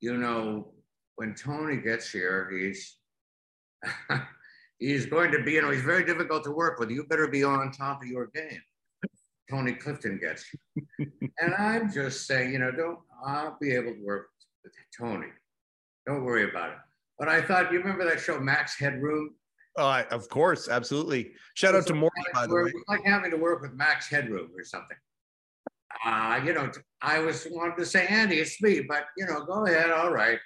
[0.00, 0.72] you know,
[1.16, 2.96] when Tony gets here, he's
[4.82, 6.90] he's going to be, you know, he's very difficult to work with.
[6.90, 8.60] You better be on top of your game.
[9.50, 11.06] Tony Clifton gets you.
[11.40, 14.28] and I'm just saying, you know, don't I'll be able to work
[14.64, 15.28] with Tony.
[16.06, 16.78] Don't worry about it.
[17.18, 19.34] But I thought, you remember that show Max Headroom?
[19.76, 21.32] Oh, of course, absolutely.
[21.54, 22.72] Shout out to Morty, by the way.
[22.88, 24.96] like having to work with Max Headroom or something.
[26.04, 29.66] Uh, you know, I was wanted to say, Andy, it's me, but you know, go
[29.66, 30.38] ahead, all right.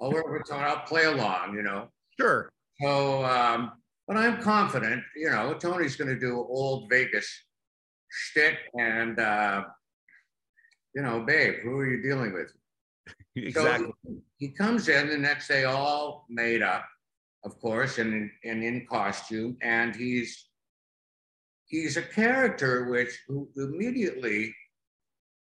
[0.00, 1.88] I'll work with Tony, I'll play along, you know.
[2.18, 2.50] Sure.
[2.80, 3.72] So, um,
[4.06, 7.28] but I'm confident, you know, Tony's going to do old Vegas
[8.10, 9.64] shtick and, uh,
[10.94, 12.52] you know, babe, who are you dealing with?
[13.36, 13.92] Exactly.
[14.06, 16.86] So he comes in the next day all made up,
[17.44, 20.48] of course, and in, and in costume, and he's
[21.66, 24.54] he's a character which who immediately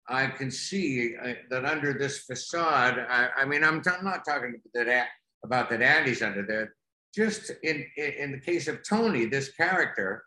[0.09, 2.99] I can see uh, that under this facade.
[3.09, 5.07] I, I mean, I'm t- not talking that a-
[5.45, 6.75] about that Andy's under there.
[7.15, 10.23] Just in, in in the case of Tony, this character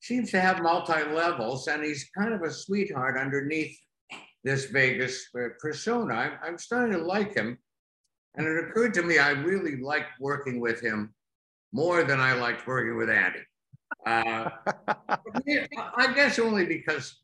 [0.00, 3.78] seems to have multi levels, and he's kind of a sweetheart underneath
[4.42, 6.14] this Vegas uh, persona.
[6.14, 7.58] I'm, I'm starting to like him.
[8.36, 11.14] And it occurred to me I really liked working with him
[11.72, 13.40] more than I liked working with Andy.
[14.06, 14.50] Uh,
[15.96, 17.20] I guess only because,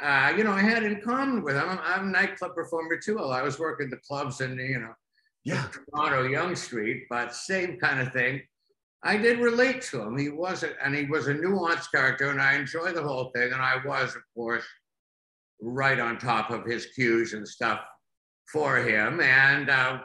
[0.00, 1.64] uh, you know, I had in common with him.
[1.68, 3.20] I'm, I'm a nightclub performer too.
[3.20, 4.94] I was working the clubs in, you know,
[5.44, 5.68] Yeah.
[5.94, 8.42] Toronto, Yonge Street, but same kind of thing.
[9.02, 10.16] I did relate to him.
[10.18, 13.52] He was, a, and he was a nuanced character, and I enjoyed the whole thing.
[13.52, 14.64] And I was, of course,
[15.60, 17.80] right on top of his cues and stuff
[18.52, 20.00] for him, and uh,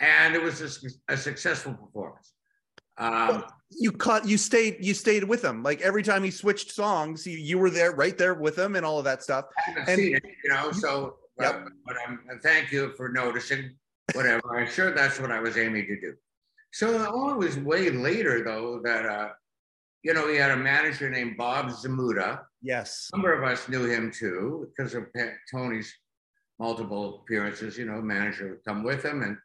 [0.00, 0.60] and it was
[1.08, 2.32] a, a successful performance.
[2.98, 7.26] Um, you caught you stayed you stayed with him like every time he switched songs
[7.26, 9.88] you, you were there right there with him and all of that stuff I haven't
[9.88, 10.72] And- seen it, you know.
[10.72, 11.54] So, Yep.
[11.54, 13.74] uh, but I'm thank you for noticing.
[14.14, 14.56] Whatever.
[14.56, 16.14] I'm sure that's what I was aiming to do.
[16.76, 19.28] So it was way later though that uh,
[20.02, 22.42] you know he had a manager named Bob Zmuda.
[22.60, 25.04] yes A number of us knew him too because of
[25.50, 25.90] Tony's
[26.58, 27.78] multiple appearances.
[27.78, 29.38] You know, manager would come with him, and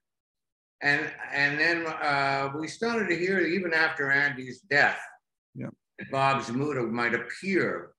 [0.82, 5.00] and and then uh, we started to hear even after Andy's death,
[5.56, 5.70] Yeah.
[6.00, 7.92] that Bob Zmuda might appear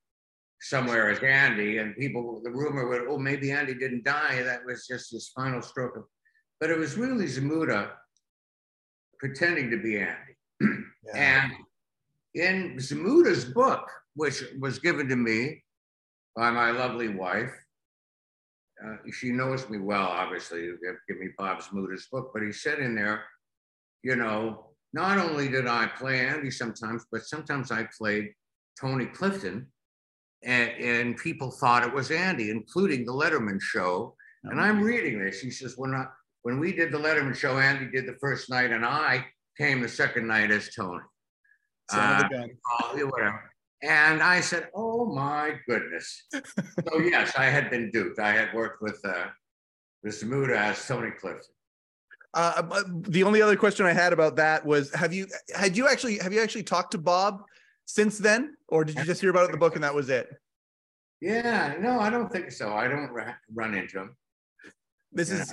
[0.60, 4.42] somewhere as Andy, and people the rumor would, oh, maybe Andy didn't die.
[4.42, 6.04] That was just his final stroke of,
[6.60, 7.92] but it was really Zmuda
[9.22, 10.84] pretending to be Andy.
[11.14, 11.14] yeah.
[11.14, 11.52] And
[12.34, 15.62] in Zmuda's book, which was given to me
[16.34, 17.52] by my lovely wife,
[18.84, 22.80] uh, she knows me well, obviously, give, give me Bob Zmuda's book, but he said
[22.80, 23.22] in there,
[24.02, 28.32] you know, not only did I play Andy sometimes, but sometimes I played
[28.80, 29.68] Tony Clifton,
[30.42, 34.16] and, and people thought it was Andy, including the Letterman show.
[34.42, 35.40] And I'm reading this.
[35.40, 36.06] He says, when I,
[36.42, 39.26] when we did the Letterman show, Andy did the first night, and I
[39.56, 41.00] came the second night as Tony.
[41.90, 42.50] Son of a gun.
[42.70, 43.50] Oh, whatever.
[43.82, 48.18] And I said, "Oh my goodness!" so yes, I had been duped.
[48.18, 49.26] I had worked with uh,
[50.02, 51.54] with Zmuda as Tony Clifton.
[52.34, 56.18] Uh, the only other question I had about that was: Have you had you actually
[56.18, 57.42] have you actually talked to Bob
[57.86, 60.08] since then, or did you just hear about it in the book and that was
[60.08, 60.28] it?
[61.20, 62.72] Yeah, no, I don't think so.
[62.72, 64.16] I don't ra- run into him.
[65.12, 65.52] This is.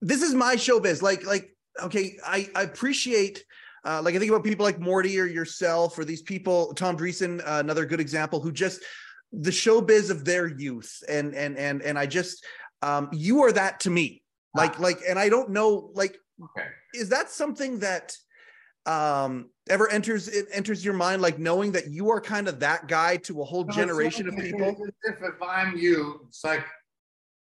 [0.00, 1.02] This is my showbiz.
[1.02, 3.44] Like like okay, I I appreciate.
[3.84, 7.40] Uh, like I think about people like Morty or yourself or these people, Tom Dreesen,
[7.40, 8.82] uh, another good example, who just
[9.32, 12.44] the showbiz of their youth, and and and and I just
[12.82, 14.22] um, you are that to me.
[14.54, 16.66] Like like, and I don't know like Okay.
[16.94, 18.16] is that something that
[18.84, 22.86] um ever enters it enters your mind like knowing that you are kind of that
[22.86, 26.64] guy to a whole No, generation of people If, if I'm you, it's like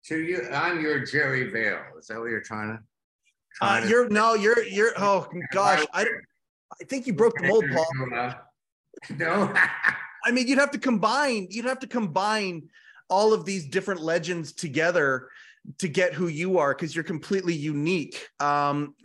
[0.06, 1.82] to you, I'm your Jerry Vale.
[2.00, 2.84] Is that what you're trying to?
[3.62, 6.06] uh, trying to- you're no you're you're oh gosh i
[6.82, 7.86] i think you broke the mold paul
[8.18, 8.34] Uh,
[9.18, 9.54] No.
[10.26, 12.70] I mean, you'd have to combine, you'd have to combine
[13.10, 15.28] all of these different legends together
[15.80, 18.30] to get who you are because you're completely unique.
[18.40, 18.96] Um,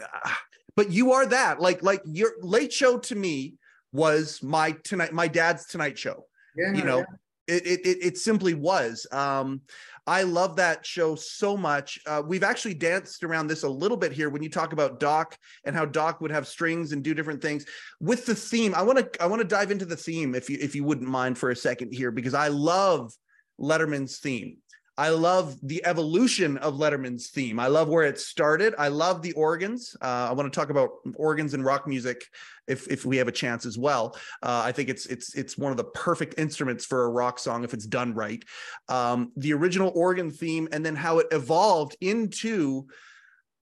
[0.77, 1.61] but you are that.
[1.61, 3.55] Like, like your late show to me
[3.93, 6.27] was my tonight, my dad's tonight show.
[6.57, 7.05] Yeah, You know, yeah.
[7.49, 9.07] It it it, simply was.
[9.11, 9.63] Um,
[10.07, 11.99] I love that show so much.
[12.07, 15.37] Uh, we've actually danced around this a little bit here when you talk about Doc
[15.65, 17.67] and how Doc would have strings and do different things
[18.01, 18.75] with the theme.
[18.75, 21.09] I want to I want to dive into the theme if you if you wouldn't
[21.09, 23.13] mind for a second here because I love
[23.61, 24.59] Letterman's theme.
[24.99, 27.61] I love the evolution of Letterman's theme.
[27.61, 28.75] I love where it started.
[28.77, 29.97] I love the organs.
[30.03, 32.25] Uh, I want to talk about organs and rock music
[32.67, 34.17] if if we have a chance as well.
[34.43, 37.63] Uh, I think it's it's it's one of the perfect instruments for a rock song
[37.63, 38.45] if it's done right.
[38.89, 42.89] Um, the original organ theme and then how it evolved into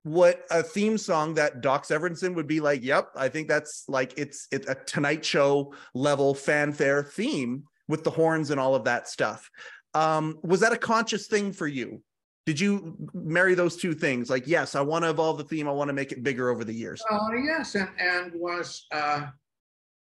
[0.04, 4.14] what a theme song that Doc Severinsen would be like, yep, I think that's like
[4.16, 9.08] it's it's a Tonight Show level fanfare theme with the horns and all of that
[9.08, 9.50] stuff.
[9.96, 12.02] Um, was that a conscious thing for you?
[12.44, 14.30] Did you marry those two things?
[14.30, 16.64] Like, yes, I want to evolve the theme, I want to make it bigger over
[16.64, 17.02] the years.
[17.10, 19.26] Oh yes, and and was uh,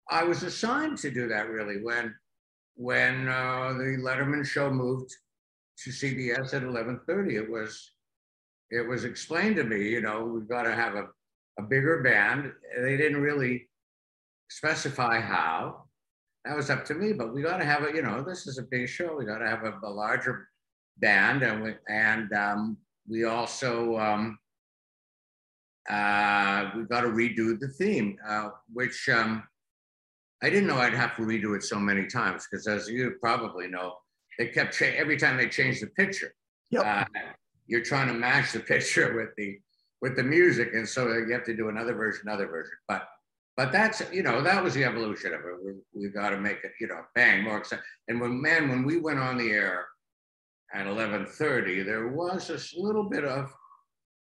[0.09, 2.13] I was assigned to do that really when
[2.75, 5.11] when uh, the Letterman show moved
[5.83, 7.37] to CBS at eleven thirty.
[7.37, 7.93] It was
[8.71, 11.07] it was explained to me, you know, we've got to have a,
[11.59, 12.51] a bigger band.
[12.75, 13.69] They didn't really
[14.49, 15.82] specify how.
[16.45, 18.57] That was up to me, but we got to have a, you know, this is
[18.57, 19.15] a big show.
[19.15, 20.49] We got to have a, a larger
[20.97, 22.77] band, and we and um,
[23.07, 23.97] we also.
[23.97, 24.39] Um,
[25.89, 29.43] uh, we got to redo the theme, uh, which um,
[30.41, 33.67] I didn't know I'd have to redo it so many times because, as you probably
[33.67, 33.95] know,
[34.37, 36.33] they kept cha- every time they changed the picture.
[36.71, 36.85] Yep.
[36.85, 37.19] Uh,
[37.67, 39.59] you're trying to match the picture with the
[40.01, 42.73] with the music, and so you have to do another version, another version.
[42.87, 43.07] But
[43.55, 45.55] but that's you know that was the evolution of it.
[45.63, 47.83] We, we got to make it you know bang more exciting.
[48.07, 49.87] And when man, when we went on the air
[50.73, 53.51] at 11:30, there was a s- little bit of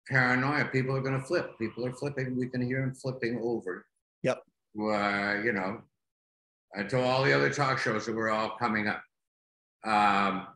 [0.09, 0.65] paranoia.
[0.67, 1.57] People are going to flip.
[1.59, 2.37] People are flipping.
[2.37, 3.87] We can hear them flipping over.
[4.23, 4.43] Yep.
[4.79, 5.83] Uh, you know,
[6.89, 9.03] to all the other talk shows that were all coming up.
[9.85, 10.47] Um,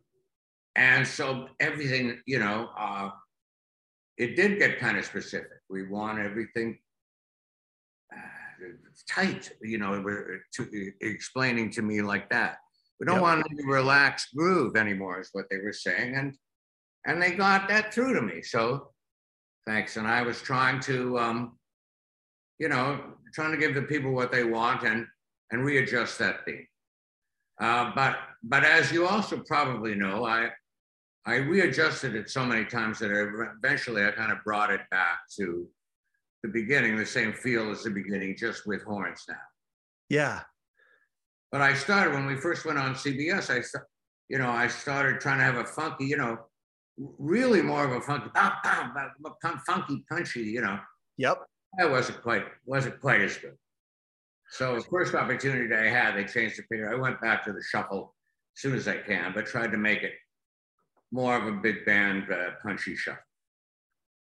[0.75, 3.11] and so everything, you know, uh,
[4.19, 5.49] it did get kind of specific.
[5.69, 6.79] We want everything
[9.09, 10.03] tight, you know,
[10.55, 12.59] to, explaining to me like that.
[12.99, 13.23] We don't Yep.
[13.23, 16.35] want any relaxed groove anymore, is what they were saying, and
[17.07, 18.43] and they got that through to me.
[18.43, 18.93] So
[19.67, 19.97] thanks.
[19.97, 21.59] And I was trying to, um,
[22.59, 25.07] you know, trying to give the people what they want and
[25.51, 26.67] and readjust that theme.
[27.61, 30.51] Uh, but but as you also probably know, I
[31.27, 33.21] I readjusted it so many times that I,
[33.59, 35.69] eventually I kind of brought it back to
[36.47, 39.35] the beginning, the same feel as the beginning, just with horns now.
[40.09, 40.43] Yeah.
[41.51, 43.51] But I started when we first went on CBS.
[43.51, 43.63] I,
[44.29, 46.39] you know, I started trying to have a funky, you know,
[47.19, 49.11] really more of a funky, bam, bam, bam,
[49.43, 50.43] bam, funky, punchy.
[50.43, 50.79] You know,
[51.19, 51.39] Yep.
[51.79, 53.57] that wasn't quite wasn't quite as good.
[54.51, 56.91] So the first opportunity I had, they changed the picture.
[56.91, 58.15] I went back to the shuffle
[58.57, 60.13] as soon as I can, but tried to make it
[61.11, 63.23] more of a big band uh, punchy shuffle.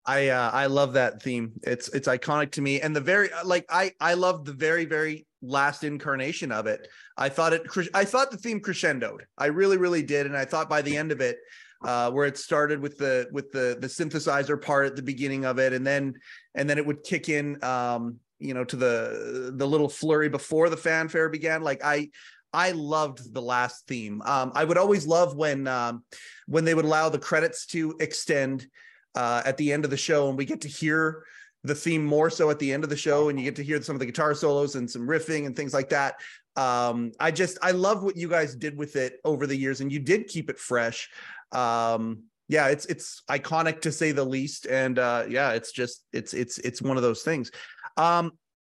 [0.05, 1.53] I uh, I love that theme.
[1.63, 5.27] It's it's iconic to me, and the very like I I love the very very
[5.43, 6.89] last incarnation of it.
[7.17, 7.63] I thought it
[7.95, 9.21] I thought the theme crescendoed.
[9.39, 11.39] I really really did, and I thought by the end of it,
[11.85, 15.59] uh, where it started with the with the the synthesizer part at the beginning of
[15.59, 16.15] it, and then
[16.55, 20.69] and then it would kick in, um, you know, to the the little flurry before
[20.69, 21.63] the fanfare began.
[21.63, 22.11] Like I
[22.53, 24.21] I loved the last theme.
[24.23, 26.03] Um, I would always love when um,
[26.47, 28.67] when they would allow the credits to extend
[29.15, 31.25] uh, at the end of the show, and we get to hear
[31.65, 33.81] the theme more so at the end of the show, and you get to hear
[33.83, 36.17] some of the guitar solos and some riffing and things like that.
[36.57, 39.93] Um, I just I love what you guys did with it over the years, and
[39.93, 41.09] you did keep it fresh.
[41.53, 46.35] Um, yeah, it's it's iconic to say the least, and uh, yeah, it's just it's
[46.35, 47.51] it's it's one of those things.
[47.97, 48.33] Um,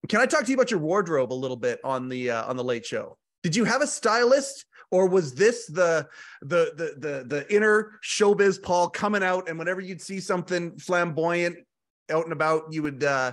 [0.08, 2.56] can I talk to you about your wardrobe a little bit on the uh, on
[2.56, 3.18] the Late Show?
[3.42, 4.64] Did you have a stylist?
[4.90, 6.06] Or was this the
[6.42, 11.56] the the the the inner showbiz Paul coming out and whenever you'd see something flamboyant
[12.10, 13.32] out and about you would uh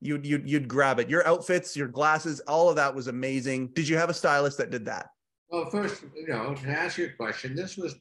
[0.00, 3.88] you'd you'd you'd grab it your outfits your glasses all of that was amazing did
[3.88, 5.06] you have a stylist that did that
[5.50, 7.96] Well, first, you know, to answer your question, this was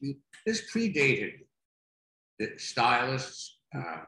[0.45, 1.32] this predated
[2.38, 3.58] the stylists.
[3.76, 4.02] Uh,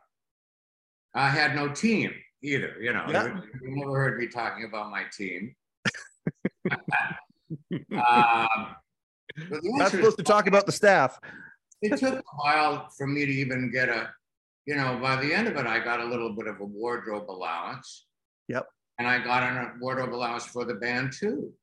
[1.15, 2.11] I had no team.
[2.43, 2.75] either.
[2.79, 3.27] You know, Yeah.
[3.35, 5.55] you, you never heard me talking about my team.
[7.93, 8.75] um,
[9.63, 11.19] Not supposed to talk about the staff.
[11.81, 14.09] it took a while for me to even get a,
[14.65, 17.29] you know, by the end of it, I got a little bit of a wardrobe
[17.29, 18.05] allowance.
[18.47, 18.67] Yep.
[18.99, 21.53] And I got a wardrobe allowance for the band too.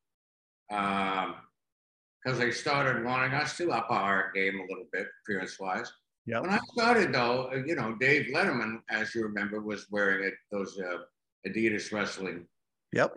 [0.71, 1.37] Um,
[2.23, 5.91] because they started wanting us to up our game a little bit, appearance wise.
[6.27, 6.43] Yep.
[6.43, 10.79] When I started though, you know, Dave Letterman, as you remember, was wearing it, those
[10.79, 10.99] uh,
[11.47, 12.47] Adidas wrestling
[12.93, 13.17] Yep.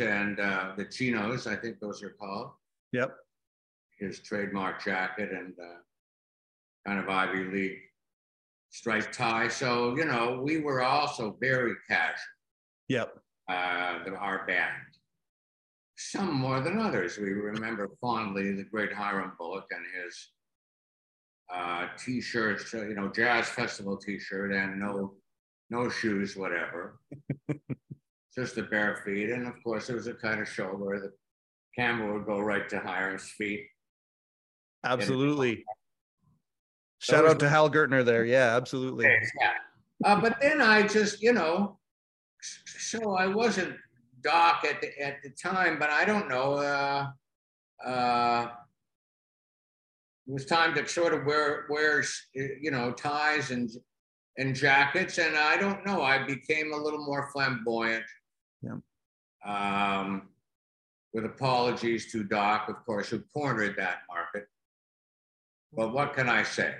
[0.00, 2.50] and uh, the chinos, I think those are called
[2.92, 3.14] Yep.
[3.98, 5.78] his trademark jacket and uh,
[6.86, 7.78] kind of Ivy League
[8.70, 9.48] striped tie.
[9.48, 12.14] So, you know, we were also very casual,
[12.88, 13.18] Yep.
[13.48, 14.72] uh, the, our band.
[15.96, 17.18] Some more than others.
[17.18, 20.28] We remember fondly the great Hiram Bullock and his
[21.52, 25.14] uh, t-shirts, you know, jazz festival t-shirt and no,
[25.70, 27.00] no shoes, whatever.
[28.38, 29.30] Just the bare feet.
[29.30, 31.12] And of course, it was a kind of show where the
[31.76, 33.66] camera would go right to Hiram's feet.
[34.84, 35.64] Absolutely.
[37.00, 38.24] Shout out to Hal Gurnee there.
[38.24, 39.06] Yeah, absolutely.
[39.06, 39.52] Yeah.
[40.04, 41.78] Uh, but then I just, you know,
[42.40, 43.74] so I wasn't
[44.22, 46.54] Doc at the, at the time, but I don't know.
[46.54, 47.06] Uh,
[47.84, 48.48] uh,
[50.28, 53.70] it was time to sort of wear wear you know ties and
[54.36, 56.02] and jackets, and I don't know.
[56.02, 58.04] I became a little more flamboyant.
[59.44, 60.28] Um,
[61.14, 64.46] with apologies to Doc, of course, who cornered that market.
[65.72, 66.74] But what can I say?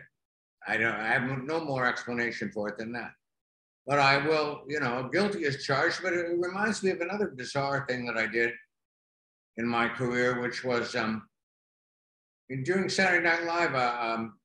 [0.67, 0.95] I don't.
[0.95, 3.13] I have no more explanation for it than that.
[3.87, 6.01] But I will, you know, guilty as charged.
[6.03, 8.53] But it reminds me of another bizarre thing that I did
[9.57, 11.27] in my career, which was um,
[12.51, 13.75] in during Saturday Night Live.
[13.75, 14.39] Uh, um,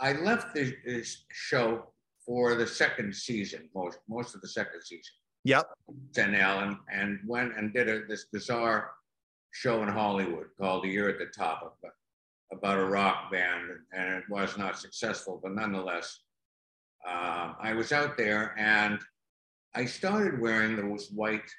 [0.00, 1.92] I left the, this show
[2.26, 5.14] for the second season, most most of the second season.
[5.44, 5.66] Yep.
[6.12, 8.92] SNL and, and went and did a, this bizarre
[9.52, 11.78] show in Hollywood called "A Year at the Top"
[12.52, 16.20] about, a rock band, and it was not successful, but nonetheless,
[17.06, 18.98] uh, I was out there and
[19.74, 21.50] I started wearing those white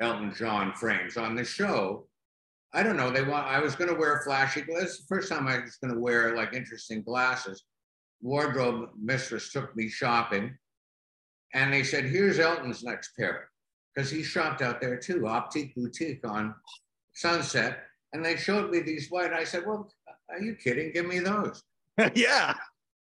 [0.00, 2.06] Elton John frames on the show.
[2.74, 3.10] I don't know.
[3.10, 3.46] They want.
[3.46, 4.98] I was going to wear flashy glasses.
[4.98, 7.64] The first time I was going to wear like interesting glasses.
[8.20, 10.56] Wardrobe mistress took me shopping,
[11.54, 13.50] and they said, "Here's Elton's next pair,"
[13.94, 16.54] because he shopped out there too, Optique Boutique on
[17.14, 17.84] Sunset.
[18.12, 19.32] And they showed me these white.
[19.32, 19.90] I said, "Well,
[20.30, 20.92] are you kidding?
[20.92, 21.62] Give me those."
[22.14, 22.54] yeah.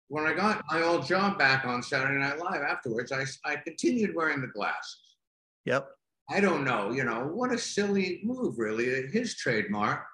[0.08, 4.14] when I got my old job back on Saturday Night Live afterwards, I, I continued
[4.14, 5.16] wearing the glasses.
[5.64, 5.88] Yep.
[6.30, 9.06] I don't know, you know, what a silly move, really.
[9.08, 10.04] His trademark,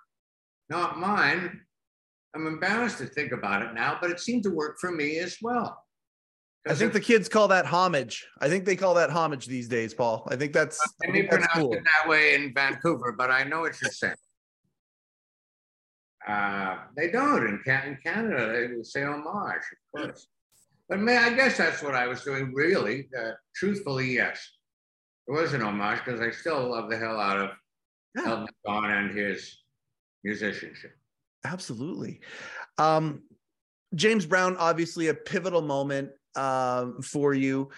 [0.68, 1.60] not mine.
[2.34, 5.36] I'm embarrassed to think about it now, but it seemed to work for me as
[5.42, 5.83] well.
[6.66, 8.26] I think the kids call that homage.
[8.40, 10.26] I think they call that homage these days, Paul.
[10.30, 11.74] I think that's, I they think pronounce cool.
[11.74, 14.14] it that way in Vancouver, but I know what you're saying.
[16.26, 18.66] Uh, they don't in, in Canada.
[18.74, 19.62] They say homage,
[19.94, 20.26] of course.
[20.88, 22.52] But man, I guess that's what I was doing.
[22.54, 24.40] Really, uh, truthfully, yes,
[25.28, 27.50] it was an homage because I still love the hell out of
[28.16, 28.30] Yeah.
[28.30, 29.58] Elton John and his
[30.22, 30.96] musicianship.
[31.44, 32.20] Absolutely.
[32.78, 33.22] Um,
[33.94, 37.70] James Brown, obviously a pivotal moment um, for you.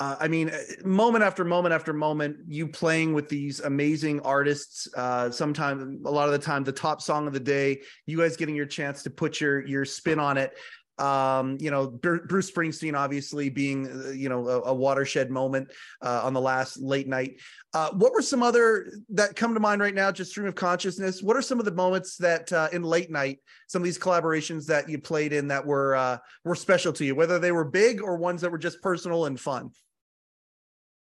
[0.00, 0.50] Uh, I mean,
[0.82, 4.88] moment after moment after moment, you playing with these amazing artists.
[4.96, 7.82] Uh, sometimes, a lot of the time, the top song of the day.
[8.06, 10.56] You guys getting your chance to put your your spin on it.
[11.00, 15.70] Um, you know, Br- Bruce Springsteen obviously being, uh, you know, a, a watershed moment
[16.02, 17.40] uh, on the last late night.
[17.72, 20.12] Uh, what were some other that come to mind right now?
[20.12, 21.22] Just stream of consciousness.
[21.22, 23.38] What are some of the moments that uh, in late night,
[23.68, 27.14] some of these collaborations that you played in that were uh, were special to you,
[27.14, 29.70] whether they were big or ones that were just personal and fun?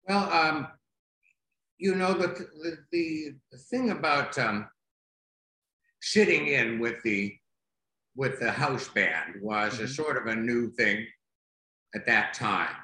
[0.07, 0.69] Well, um,
[1.79, 4.69] you know, the, the, the, the thing about um,
[6.03, 7.35] sitting in with the
[8.21, 9.97] with the house band was a Mhm.
[9.97, 11.09] sort of a new thing
[11.95, 12.77] at that time.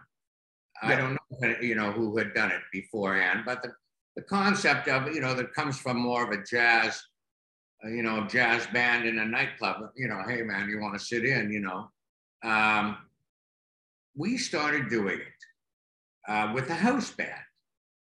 [0.81, 3.75] I don't know, you know, who had done it beforehand, but the,
[4.17, 7.03] the concept of you know, that comes from more of a jazz,
[7.85, 9.77] uh, you know, jazz band in a nightclub.
[9.95, 11.51] You know, hey man, you want to sit in?
[11.51, 11.91] You know,
[12.43, 12.97] um,
[14.15, 15.41] we started doing it
[16.33, 17.47] uh, with the house band.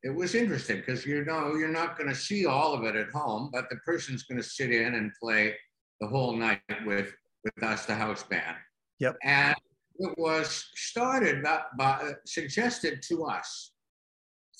[0.04, 3.10] It was interesting because you know you're not going to see all of it at
[3.10, 5.56] home, but the person's going to sit in and play
[6.00, 7.12] the whole night with
[7.44, 8.56] with us, the house band.
[8.98, 9.16] Yep.
[9.22, 9.56] And
[9.98, 13.72] it was started by, by suggested to us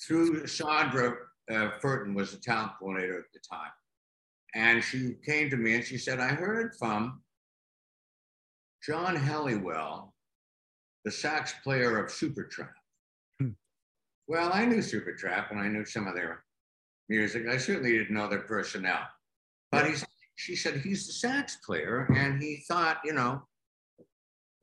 [0.05, 1.15] through Sandra
[1.51, 3.71] uh, Furton was the talent coordinator at the time,
[4.55, 7.21] and she came to me and she said, "I heard from
[8.85, 10.11] John Helliwell,
[11.05, 12.69] the sax player of Supertramp."
[13.39, 13.49] Hmm.
[14.27, 16.43] Well, I knew Supertramp and I knew some of their
[17.09, 17.47] music.
[17.47, 19.01] I certainly didn't know their personnel.
[19.71, 20.05] But he's,
[20.39, 23.41] she said he's the sax player, and he thought, you know,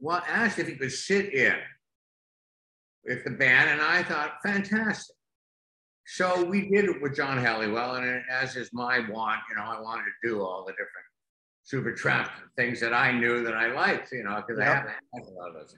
[0.00, 1.56] well, asked if he could sit in
[3.04, 5.14] with the band, and I thought, fantastic.
[6.06, 9.78] So we did it with John Helliwell, and as is my want, you know, I
[9.78, 11.06] wanted to do all the different
[11.70, 14.68] Supertramp things that I knew that I liked, you know, because yep.
[14.68, 15.76] I haven't had a lot of those.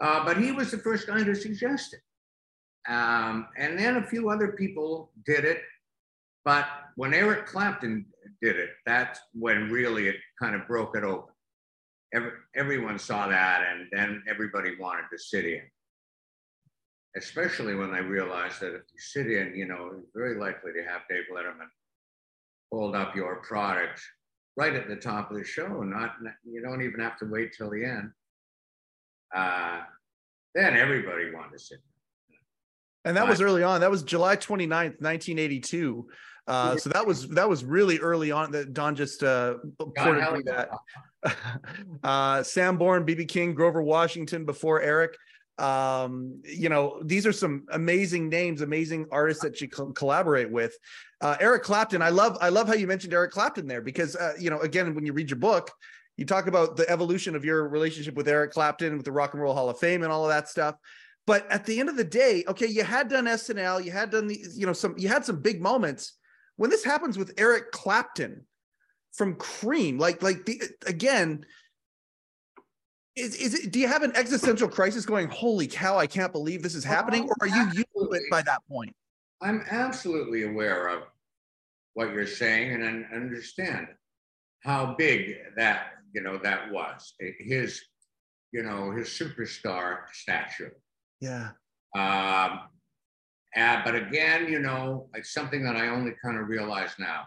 [0.00, 2.92] Uh, but he was the first guy to suggest it.
[2.92, 5.62] Um, and then a few other people did it.
[6.44, 8.06] But when Eric Clapton
[8.44, 11.32] did it, that's when really it kind of broke it open.
[12.12, 15.62] Every, everyone saw that, and then everybody wanted to sit in.
[17.16, 20.82] Especially when they realized that if you sit in, you know, it's very likely to
[20.82, 21.68] have Dave Letterman
[22.70, 24.00] hold up your product
[24.56, 25.82] right at the top of the show.
[25.82, 28.10] Not you don't even have to wait till the end.
[29.34, 29.80] Uh,
[30.54, 31.78] then everybody wanted to sit.
[33.04, 33.80] And that was early on.
[33.80, 36.06] That was July 29th, 1982.
[36.46, 40.42] Uh, so that was that was really early on that Don just uh ported me
[40.44, 40.70] that.
[42.04, 45.16] uh, Sam Bourne, BB King, Grover Washington before Eric.
[45.56, 50.76] Um, you know, these are some amazing names, amazing artists that you co- collaborate with.
[51.20, 54.34] Uh, Eric Clapton, I love I love how you mentioned Eric Clapton there because uh,
[54.38, 55.70] you know, again, when you read your book,
[56.16, 59.42] you talk about the evolution of your relationship with Eric Clapton, with the Rock and
[59.42, 60.76] Roll Hall of Fame, and all of that stuff.
[61.26, 64.26] But at the end of the day, okay, you had done SNL, you had done
[64.26, 66.14] the, you know, some, you had some big moments.
[66.56, 68.46] When this happens with Eric Clapton
[69.12, 71.44] from Cream, like, like the again,
[73.16, 76.62] is, is it, do you have an existential crisis going, holy cow, I can't believe
[76.62, 77.28] this is happening?
[77.28, 78.94] Or are you used to it by that point?
[79.40, 81.02] I'm absolutely aware of
[81.94, 83.86] what you're saying and I understand
[84.64, 87.14] how big that, you know, that was.
[87.38, 87.80] His,
[88.52, 90.76] you know, his superstar stature.
[91.20, 91.50] Yeah.
[91.96, 92.60] Um,
[93.56, 97.24] uh, but again, you know, it's something that I only kind of realize now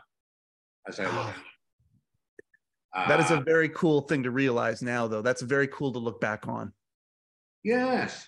[0.88, 1.34] as I look.
[2.96, 5.22] Uh, that is a very cool thing to realize now, though.
[5.22, 6.74] That's very cool to look back on.
[7.64, 8.28] Yes.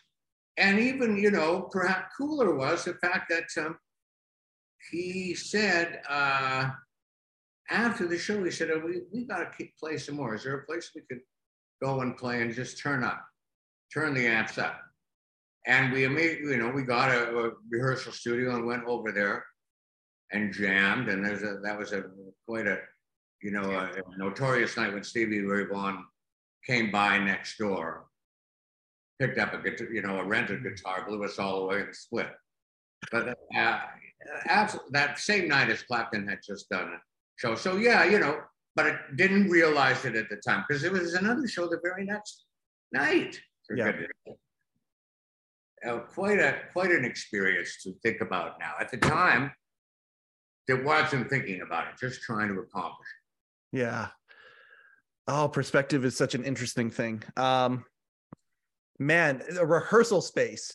[0.58, 3.78] And even, you know, perhaps cooler was the fact that um,
[4.92, 6.70] he said uh,
[7.70, 10.36] after the show, he said, oh, we, we got to play some more.
[10.36, 11.22] Is there a place we could
[11.82, 13.26] go and play and just turn up,
[13.94, 14.80] turn the amps up?
[15.68, 19.46] And we immediately, you know, we got a, a, rehearsal studio and went over there
[20.32, 21.10] and jammed.
[21.10, 22.06] And there's a that was a
[22.48, 22.80] quite a,
[23.42, 26.06] you know, a, a notorious night when Stevie Ray Vaughan
[26.66, 28.06] came by next door,
[29.20, 32.30] picked up a guitar, you know, a rented guitar, blew us all away and split.
[33.12, 33.80] But uh,
[34.92, 36.98] that same night as Clapton had just done a
[37.36, 37.56] show.
[37.56, 38.40] So yeah, you know,
[38.76, 42.06] but I didn't realize it at the time because it was another show the very
[42.06, 42.46] next
[42.94, 43.40] night.
[43.76, 43.92] Yeah
[45.86, 48.74] uh, quite a quite an experience to think about now.
[48.80, 49.52] At the time,
[50.68, 53.08] there wasn't thinking about it, just trying to accomplish.
[53.72, 54.08] Yeah.
[55.28, 57.24] Oh, perspective is such an interesting thing.
[57.38, 57.86] Um,
[58.98, 60.74] man, a rehearsal space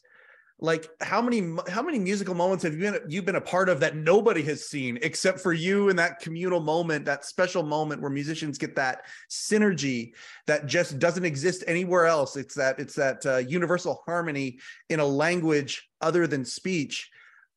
[0.60, 3.80] like how many how many musical moments have you been you've been a part of
[3.80, 8.10] that nobody has seen except for you in that communal moment that special moment where
[8.10, 10.12] musicians get that synergy
[10.46, 14.58] that just doesn't exist anywhere else it's that it's that uh, universal harmony
[14.90, 17.10] in a language other than speech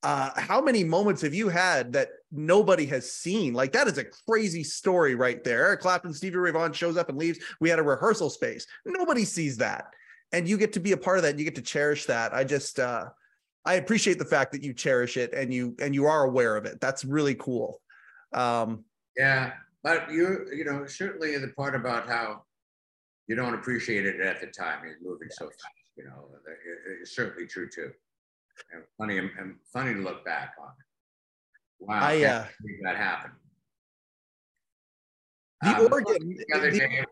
[0.03, 3.53] uh, how many moments have you had that nobody has seen?
[3.53, 5.65] Like that is a crazy story right there.
[5.65, 7.39] Eric Clapton, Stevie Ray Vaughan shows up and leaves.
[7.59, 8.67] We had a rehearsal space.
[8.85, 9.87] Nobody sees that
[10.31, 12.33] and you get to be a part of that and you get to cherish that.
[12.33, 13.05] I just uh
[13.65, 16.65] i appreciate the fact that you cherish it and you and you are aware of
[16.65, 16.79] it.
[16.79, 17.81] That's really cool.
[18.33, 19.53] Um yeah
[19.83, 22.43] but you you know certainly the part about how
[23.27, 25.63] you don't appreciate it at the time you're moving so fast
[25.97, 26.29] you know
[27.01, 27.91] it's certainly true too.
[28.73, 29.29] And funny and
[29.71, 30.71] funny to look back on.
[31.79, 32.45] Wow I, uh,
[32.83, 33.33] that happened.
[35.61, 37.03] The um, organ the other the, day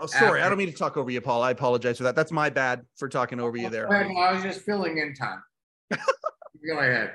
[0.00, 0.42] Oh, sorry.
[0.42, 1.42] I don't mean to talk over you, Paul.
[1.42, 2.16] I apologize for that.
[2.16, 3.92] That's my bad for talking over you there.
[3.92, 5.42] I was just filling in time.
[5.90, 7.12] Go ahead.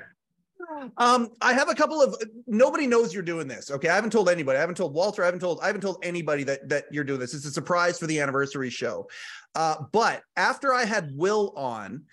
[0.96, 2.16] Um, I have a couple of
[2.46, 3.70] nobody knows you're doing this.
[3.70, 3.88] Okay.
[3.88, 4.56] I haven't told anybody.
[4.56, 5.22] I haven't told Walter.
[5.22, 7.34] I haven't told I haven't told anybody that that you're doing this.
[7.34, 9.08] It's a surprise for the anniversary show.
[9.54, 12.04] Uh, but after I had Will on,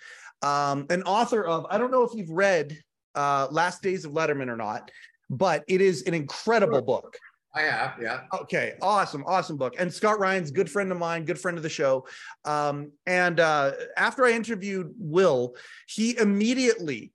[0.42, 2.76] um, an author of I don't know if you've read
[3.14, 4.90] uh Last Days of Letterman or not,
[5.30, 7.16] but it is an incredible book.
[7.54, 8.22] I have, yeah.
[8.32, 9.74] Okay, awesome, awesome book.
[9.78, 12.06] And Scott Ryan's good friend of mine, good friend of the show.
[12.46, 15.54] Um, and uh, after I interviewed Will,
[15.86, 17.12] he immediately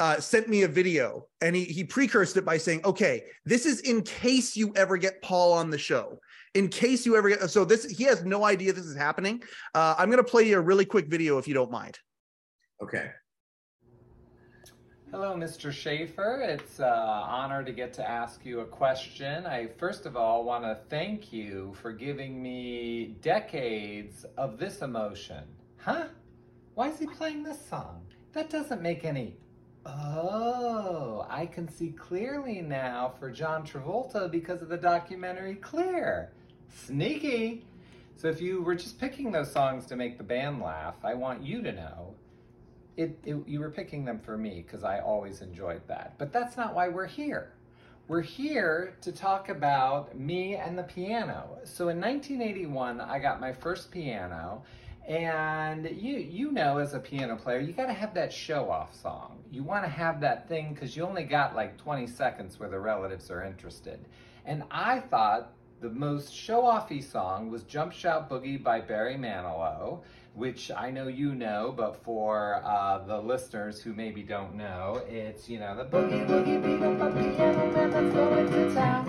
[0.00, 3.80] uh, sent me a video and he he precursed it by saying, "Okay, this is
[3.80, 6.18] in case you ever get Paul on the show.
[6.54, 9.42] In case you ever get so this he has no idea this is happening.
[9.74, 11.98] Uh, I'm going to play you a really quick video if you don't mind."
[12.82, 13.10] Okay.
[15.10, 15.72] Hello, Mr.
[15.72, 16.42] Shaffer.
[16.42, 19.46] It's an uh, honor to get to ask you a question.
[19.46, 25.44] I first of all want to thank you for giving me decades of this emotion.
[25.78, 26.08] Huh?
[26.74, 28.02] Why is he playing this song?
[28.34, 29.38] That doesn't make any.
[29.86, 36.32] Oh, I can see clearly now for John Travolta because of the documentary Clear.
[36.84, 37.64] Sneaky.
[38.16, 41.42] So if you were just picking those songs to make the band laugh, I want
[41.42, 42.14] you to know
[42.98, 46.14] it, it, you were picking them for me because I always enjoyed that.
[46.18, 47.52] But that's not why we're here.
[48.08, 51.58] We're here to talk about me and the piano.
[51.62, 54.64] So in 1981, I got my first piano,
[55.06, 59.00] and you you know as a piano player, you got to have that show off
[59.00, 59.38] song.
[59.48, 62.80] You want to have that thing because you only got like 20 seconds where the
[62.80, 64.00] relatives are interested.
[64.44, 70.00] And I thought the most show offy song was Jump Shout Boogie by Barry Manilow
[70.38, 75.48] which I know you know, but for uh, the listeners who maybe don't know, it's,
[75.48, 79.08] you know, the boogie boogie beat up a piano man that's going to town.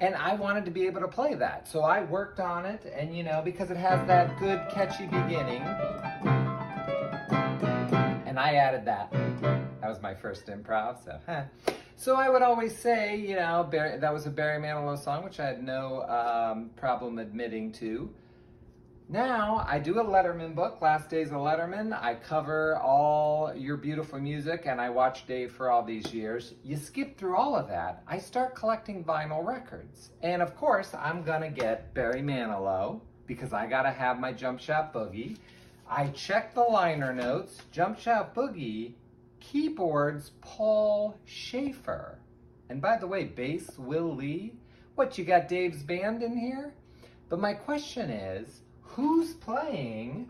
[0.00, 1.68] And I wanted to be able to play that.
[1.68, 5.60] So I worked on it, and you know, because it has that good, catchy beginning.
[8.26, 9.12] And I added that.
[9.86, 11.44] That was my first improv, so, huh.
[11.94, 15.38] So I would always say, you know, Barry, that was a Barry Manilow song, which
[15.38, 18.10] I had no um, problem admitting to.
[19.08, 21.92] Now I do a Letterman book, Last Days of Letterman.
[21.92, 26.54] I cover all your beautiful music, and I watch Dave for all these years.
[26.64, 28.02] You skip through all of that.
[28.08, 33.68] I start collecting vinyl records, and of course, I'm gonna get Barry Manilow because I
[33.68, 35.36] gotta have my Jump Shout Boogie.
[35.88, 37.62] I check the liner notes.
[37.70, 38.94] Jump Shout Boogie
[39.52, 42.18] Keyboards, Paul Shaffer.
[42.68, 44.54] And by the way, bass, Will Lee.
[44.96, 46.74] What, you got Dave's band in here?
[47.28, 50.28] But my question is, who's playing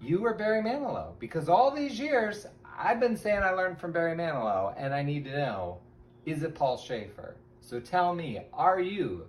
[0.00, 1.18] you or Barry Manilow?
[1.18, 2.46] Because all these years,
[2.78, 5.78] I've been saying I learned from Barry Manilow, and I need to know,
[6.26, 7.36] is it Paul Shaffer?
[7.60, 9.26] So tell me, are you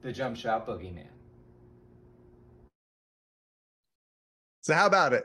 [0.00, 1.08] the Jump Shot Boogeyman?
[4.62, 5.24] So how about it?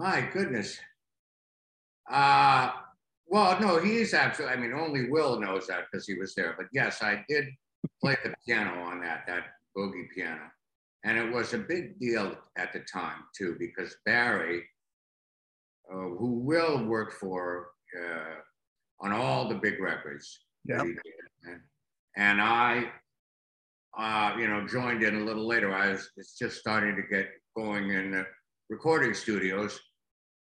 [0.00, 0.78] My goodness.
[2.10, 2.70] Uh,
[3.26, 6.54] well, no, he's absolutely, I mean, only Will knows that because he was there.
[6.56, 7.48] But yes, I did
[8.00, 9.42] play the piano on that, that
[9.76, 10.40] boogie piano.
[11.04, 14.62] And it was a big deal at the time, too, because Barry,
[15.92, 20.82] uh, who Will worked for uh, on all the big records, yeah.
[22.16, 22.90] and I,
[23.98, 25.74] uh, you know, joined in a little later.
[25.74, 28.26] I was just starting to get going in the
[28.70, 29.78] recording studios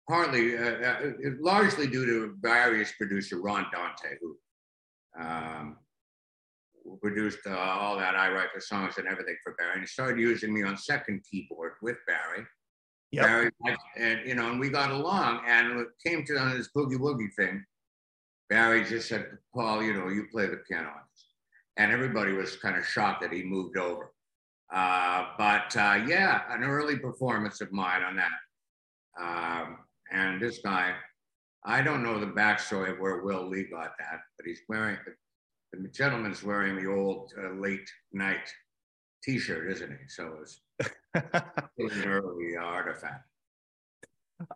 [0.08, 4.36] partly, uh, uh, largely due to Barry's producer Ron Dante, who,
[5.18, 5.76] um,
[7.00, 9.72] produced uh, all that I write the songs and everything for Barry.
[9.72, 12.46] And he started using me on second keyboard with Barry.
[13.12, 13.24] Yep.
[13.24, 13.50] Barry,
[13.96, 15.40] and you know, and we got along.
[15.46, 17.64] And it came to on this boogie woogie thing.
[18.48, 20.90] Barry just said, "Paul, you know, you play the piano."
[21.76, 24.12] And everybody was kind of shocked that he moved over.
[24.72, 28.30] Uh, but uh, yeah, an early performance of mine on that.
[29.20, 29.78] Um,
[30.12, 30.94] and this guy,
[31.64, 34.98] I don't know the backstory of where Will Lee got that, but he's wearing,
[35.72, 38.48] the gentleman's wearing the old uh, late night
[39.22, 40.08] t-shirt, isn't he?
[40.08, 40.60] So it's
[41.14, 43.26] an early artifact.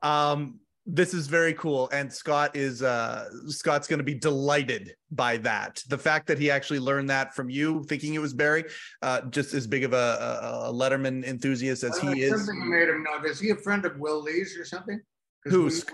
[0.02, 5.36] Um, this is very cool and scott is uh scott's going to be delighted by
[5.36, 8.64] that the fact that he actually learned that from you thinking it was barry
[9.02, 13.04] uh just as big of a, a letterman enthusiast as he is Something made him
[13.04, 15.00] know is he a friend of will lee's or something
[15.44, 15.84] Who's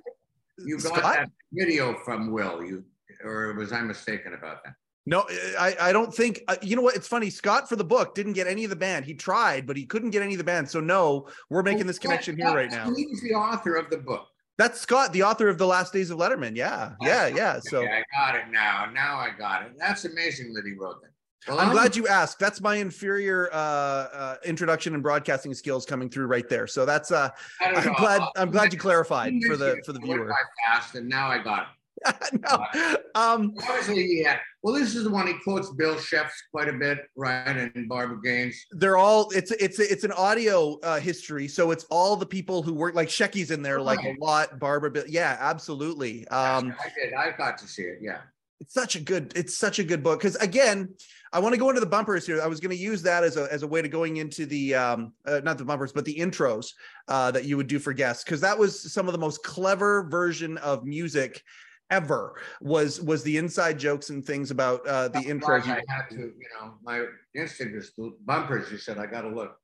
[0.58, 1.14] you got Scott?
[1.14, 2.64] that video from Will?
[2.64, 2.84] You
[3.24, 4.74] or was I mistaken about that?
[5.08, 5.24] No,
[5.58, 6.96] I, I don't think uh, you know what.
[6.96, 7.30] It's funny.
[7.30, 9.04] Scott for the book didn't get any of the band.
[9.04, 10.68] He tried, but he couldn't get any of the band.
[10.68, 12.92] So no, we're making this connection here right now.
[12.94, 14.26] He's the author of the book.
[14.58, 16.56] That's Scott, the author of the Last Days of Letterman.
[16.56, 17.60] Yeah, yeah, yeah.
[17.60, 18.90] So I got it now.
[18.92, 19.72] Now I got it.
[19.78, 21.10] That's amazing that he wrote that.
[21.48, 22.38] Well, I'm, I'm glad you asked.
[22.38, 26.66] That's my inferior uh, uh, introduction and broadcasting skills coming through right there.
[26.66, 27.30] So that's uh,
[27.60, 27.94] I'm know.
[27.98, 30.32] glad I'm glad you clarified for the for the viewer.
[30.32, 30.36] I
[30.66, 31.68] Fast and now I got it.
[32.42, 32.66] no.
[33.14, 34.38] Um, Obviously, yeah.
[34.62, 37.56] Well, this is the one he quotes Bill Schefts quite a bit, right?
[37.56, 38.56] And Barbara Gaines.
[38.72, 42.74] They're all it's it's it's an audio uh, history, so it's all the people who
[42.74, 44.58] work like Shecky's in there, like a lot.
[44.58, 46.26] Barbara, Bill, yeah, absolutely.
[46.28, 47.14] Um, I did.
[47.14, 47.98] I got to see it.
[48.02, 48.18] Yeah
[48.60, 50.88] it's such a good it's such a good book because again
[51.32, 53.36] i want to go into the bumpers here i was going to use that as
[53.36, 56.14] a, as a way to going into the um uh, not the bumpers but the
[56.14, 56.72] intros
[57.08, 60.04] uh, that you would do for guests because that was some of the most clever
[60.08, 61.42] version of music
[61.90, 66.16] ever was was the inside jokes and things about uh the intros i had to
[66.16, 67.04] you know my
[67.34, 67.92] instinct was
[68.24, 69.56] bumpers you said i gotta look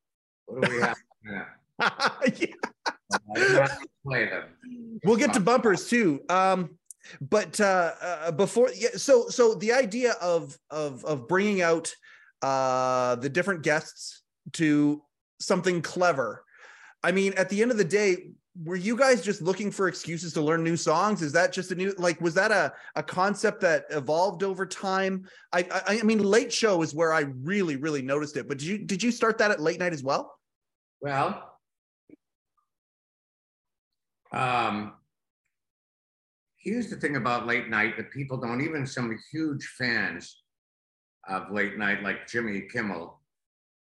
[0.45, 1.45] what do we have Yeah.
[1.79, 4.45] I didn't have to play them.
[5.03, 6.77] we'll get to bumpers too um
[7.21, 11.93] but uh, uh before yeah so so the idea of of of bringing out
[12.41, 15.01] uh the different guests to
[15.39, 16.43] something clever
[17.03, 18.17] i mean at the end of the day
[18.63, 21.23] were you guys just looking for excuses to learn new songs?
[21.23, 25.27] Is that just a new like was that a a concept that evolved over time?
[25.51, 28.67] I i, I mean late show is where i really really noticed it but did
[28.67, 30.37] you did you start that at late night as well?
[31.01, 31.57] Well,
[34.31, 34.93] um,
[36.63, 40.43] here's the thing about late night that people don't, even some huge fans
[41.27, 43.19] of late night, like Jimmy Kimmel,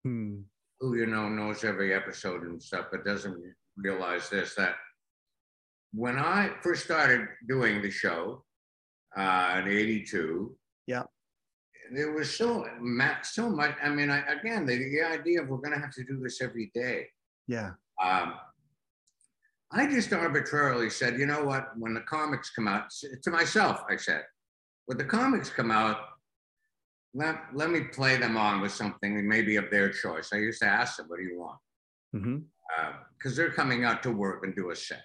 [0.04, 0.40] hmm.
[0.80, 3.38] who you know knows every episode and stuff, but doesn't
[3.78, 4.76] realize this that
[5.94, 8.44] when I first started doing the show
[9.16, 10.56] uh, in '82,
[10.88, 11.04] Yeah.
[11.94, 12.68] there was so
[13.24, 13.76] so much.
[13.84, 16.42] I mean, I, again, the, the idea of we're going to have to do this
[16.42, 17.08] every day.
[17.48, 17.72] yeah
[18.02, 18.34] Um,
[19.74, 21.70] I just arbitrarily said, you know what?
[21.78, 22.90] When the comics come out,
[23.24, 24.24] to myself, I said,
[24.86, 25.98] when the comics come out,
[27.14, 30.30] let, let me play them on with something maybe of their choice.
[30.34, 31.60] I used to ask them, what do you want?
[32.16, 32.38] Mm-hmm.
[32.78, 35.04] Uh, because they're coming out to work and do a set.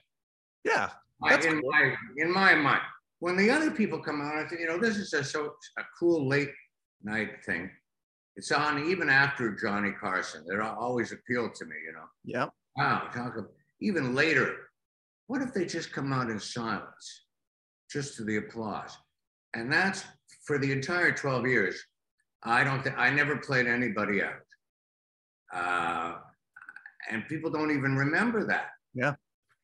[0.64, 0.90] yeah
[1.22, 1.70] I, That's in, cool.
[1.70, 2.82] my, in my mind,
[3.20, 5.82] when the other people come out, I think, you know, this is a, so a
[5.98, 6.50] cool late
[7.02, 7.70] night thing.
[8.36, 10.44] It's on even after Johnny Carson.
[10.46, 12.04] It always appealed to me, you know.
[12.24, 12.46] yeah
[12.76, 13.46] Wow, talk of
[13.80, 14.56] even later.
[15.26, 17.24] What if they just come out in silence,
[17.90, 18.96] just to the applause?
[19.54, 20.04] And that's
[20.44, 21.82] for the entire 12 years.
[22.42, 24.34] I don't think I never played anybody out.
[25.52, 26.18] Uh,
[27.10, 28.68] and people don't even remember that.
[28.94, 29.14] Yeah.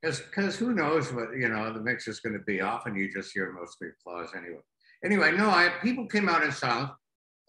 [0.02, 2.60] Because who knows what, you know, the mix is going to be.
[2.60, 4.60] Often you just hear mostly applause anyway.
[5.04, 6.90] Anyway, no, I people came out in silence,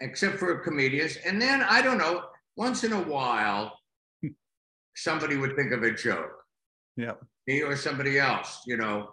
[0.01, 1.17] except for comedians.
[1.25, 3.75] And then I don't know, once in a while,
[4.95, 6.42] somebody would think of a joke
[6.97, 7.13] yeah
[7.47, 9.09] me or somebody else, you know,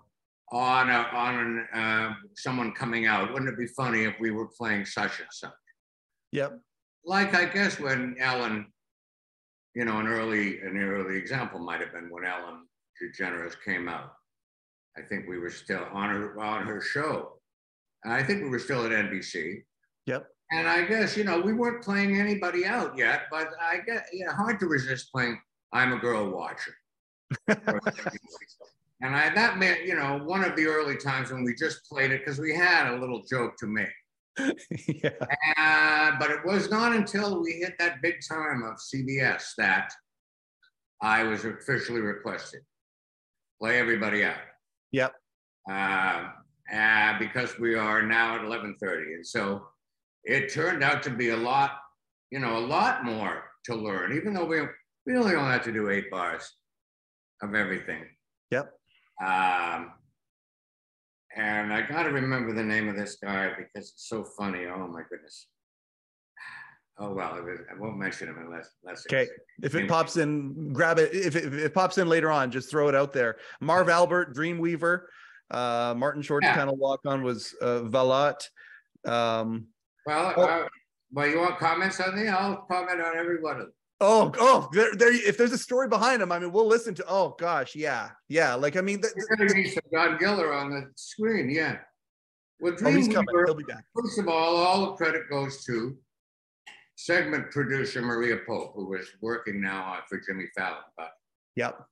[0.52, 3.32] on a, on an, uh, someone coming out.
[3.32, 5.52] Wouldn't it be funny if we were playing such and such?
[6.32, 6.58] yep
[7.04, 8.66] Like I guess when Ellen,
[9.74, 12.66] you know, an early an early example might have been when Ellen
[13.02, 14.12] DeGeneres came out.
[14.96, 17.40] I think we were still on her on her show.
[18.04, 19.62] I think we were still at NBC.
[20.06, 20.26] Yep.
[20.52, 24.32] And I guess you know we weren't playing anybody out yet, but I get yeah
[24.32, 25.38] hard to resist playing
[25.72, 26.74] "I'm a Girl Watcher."
[27.48, 32.10] And I that meant you know one of the early times when we just played
[32.10, 33.88] it because we had a little joke to make.
[34.86, 35.10] yeah
[35.58, 39.92] Uh, but it was not until we hit that big time of CBS that
[41.02, 42.62] I was officially requested
[43.60, 44.40] play everybody out.
[44.92, 45.12] Yep.
[45.70, 46.28] Uh,
[46.74, 49.66] uh, because we are now at 11:30, and so
[50.24, 51.72] it turned out to be a lot,
[52.30, 54.12] you know, a lot more to learn.
[54.16, 54.60] Even though we
[55.06, 56.50] we only only have to do eight bars
[57.42, 58.04] of everything.
[58.50, 58.72] Yep.
[59.24, 59.92] Um,
[61.36, 64.66] and I got to remember the name of this guy because it's so funny.
[64.66, 65.46] Oh my goodness.
[66.98, 69.06] Oh well, it was, I won't mention him unless unless.
[69.06, 69.26] Okay.
[69.62, 71.14] If it pops in, grab it.
[71.14, 73.36] If it, if it pops in later on, just throw it out there.
[73.60, 75.02] Marv Albert, Dreamweaver,
[75.50, 76.62] uh, Martin Short's Yeah.
[76.62, 78.48] of walk on was uh, Valotte.
[79.06, 79.68] Um,
[80.04, 80.42] Well, Oh.
[80.42, 80.68] uh,
[81.12, 82.28] well, you want comments on the?
[82.28, 83.72] I'll comment on every one of them.
[84.00, 85.12] Oh, oh, there, there.
[85.12, 87.04] If there's a story behind him, I mean, we'll listen to.
[87.08, 88.54] Oh gosh, yeah, yeah.
[88.54, 91.78] Like I mean, the, You're going to need some Don Giller on the screen, yeah.
[92.60, 93.26] Well, oh, he's coming.
[93.46, 93.84] He'll be back.
[93.94, 95.96] first of all, all the credit goes to
[96.96, 100.82] segment producer Maria Pope, who is working now on for Jimmy Fallon.
[100.96, 101.12] But
[101.56, 101.82] Yep.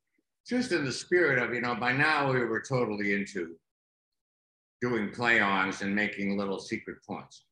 [0.47, 3.57] just in the spirit of, you know, by now we were totally into
[4.83, 7.47] doing play-ons and making little secret points.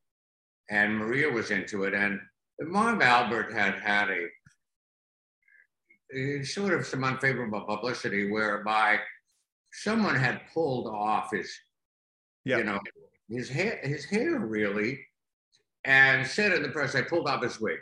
[0.70, 1.94] And Maria was into it.
[1.94, 2.20] And
[2.61, 4.26] Marv Albert had had a
[6.44, 8.98] sort of some unfavorable publicity whereby
[9.72, 11.52] someone had pulled off his,
[12.44, 12.59] Yep.
[12.59, 12.80] you know,
[13.28, 15.00] his hair, his hair really,
[15.84, 17.78] and said in the press, I pulled off his wig.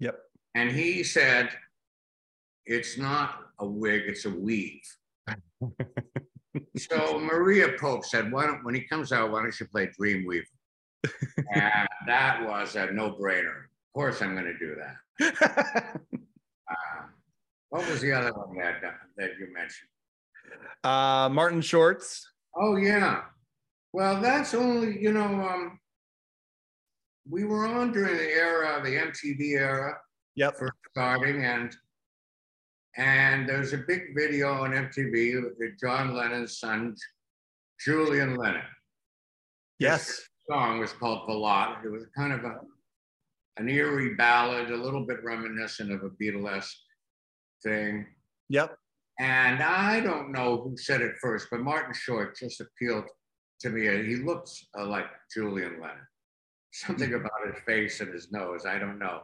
[0.00, 0.18] Yep.
[0.54, 1.50] And he said,
[2.66, 4.82] it's not a wig, it's a weave.
[6.76, 10.44] so Maria Pope said, why don't, when he comes out, why don't you play Dreamweaver?
[11.54, 13.64] and that was a no-brainer.
[13.64, 16.00] Of course, I'm going to do that.
[17.74, 18.80] What was the other one that
[19.16, 19.88] that you mentioned?
[20.84, 22.24] uh, Martin Shorts.
[22.56, 23.22] Oh yeah.
[23.92, 25.24] Well, that's only you know.
[25.24, 25.80] Um,
[27.28, 29.98] we were on during the era, the MTV era,
[30.36, 30.54] Yep.
[30.56, 31.76] first starting, and
[32.96, 36.94] and there's a big video on MTV with John Lennon's son,
[37.84, 38.62] Julian Lennon.
[39.80, 40.22] Yes.
[40.48, 41.84] song was called Valotte.
[41.84, 42.60] It was kind of a
[43.56, 46.76] an eerie ballad, a little bit reminiscent of a Beatlesque
[47.64, 48.06] thing.
[48.48, 48.76] Yep.
[49.20, 53.04] And I don't know who said it first, but Martin Short just appealed
[53.60, 53.82] to me.
[54.06, 55.96] He looks uh, like Julian Lennon.
[56.72, 57.20] Something Mm-hmm.
[57.26, 59.22] about his face and his nose, I don't know.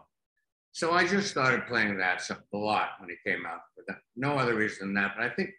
[0.73, 3.61] So I just started playing that a lot when he came out.
[3.89, 5.15] That- no other reason than that.
[5.17, 5.51] But I think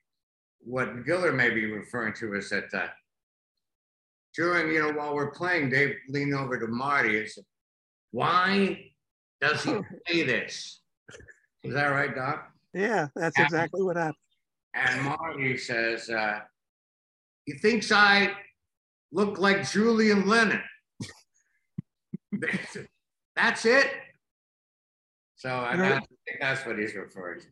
[0.61, 2.87] what Giller may be referring to is that uh,
[4.35, 7.43] during, you know, while we're playing, Dave leaned over to Marty and said,
[8.11, 8.85] Why
[9.41, 9.71] does he
[10.07, 10.79] play this?
[11.63, 12.50] Is that right, Doc?
[12.73, 13.45] Yeah, that's Yeah.
[13.45, 14.15] exactly what happened.
[14.73, 16.41] And Marty says, uh,
[17.45, 18.33] he thinks I
[19.11, 20.63] look like Julian Lennon.
[23.35, 23.91] that's it.
[25.35, 27.47] So I, I think that's what he's referring to.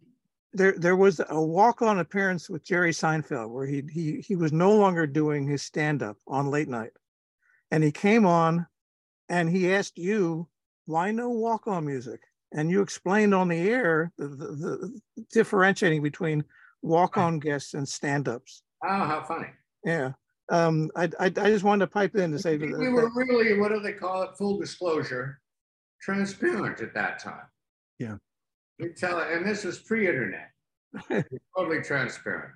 [0.53, 4.75] There, there was a walk-on appearance with Jerry Seinfeld where he he he was no
[4.75, 6.91] longer doing his stand-up on late night,
[7.69, 8.65] and he came on,
[9.27, 10.47] and he asked you
[10.85, 12.21] why no walk-on music,
[12.53, 16.43] and you explained on the air the, the, the differentiating between
[16.81, 18.63] walk-on guests and stand-ups.
[18.83, 19.47] Oh, how funny.
[19.83, 20.13] Yeah.
[20.49, 23.59] Um, I, I, I just wanted to pipe in to say that, We were really,
[23.59, 24.31] what do they call it?
[24.37, 25.39] Full disclosure,
[26.01, 27.45] transparent at that time.
[27.99, 28.15] Yeah.
[28.79, 30.49] We tell it, and this was pre-internet.
[31.55, 32.53] totally transparent.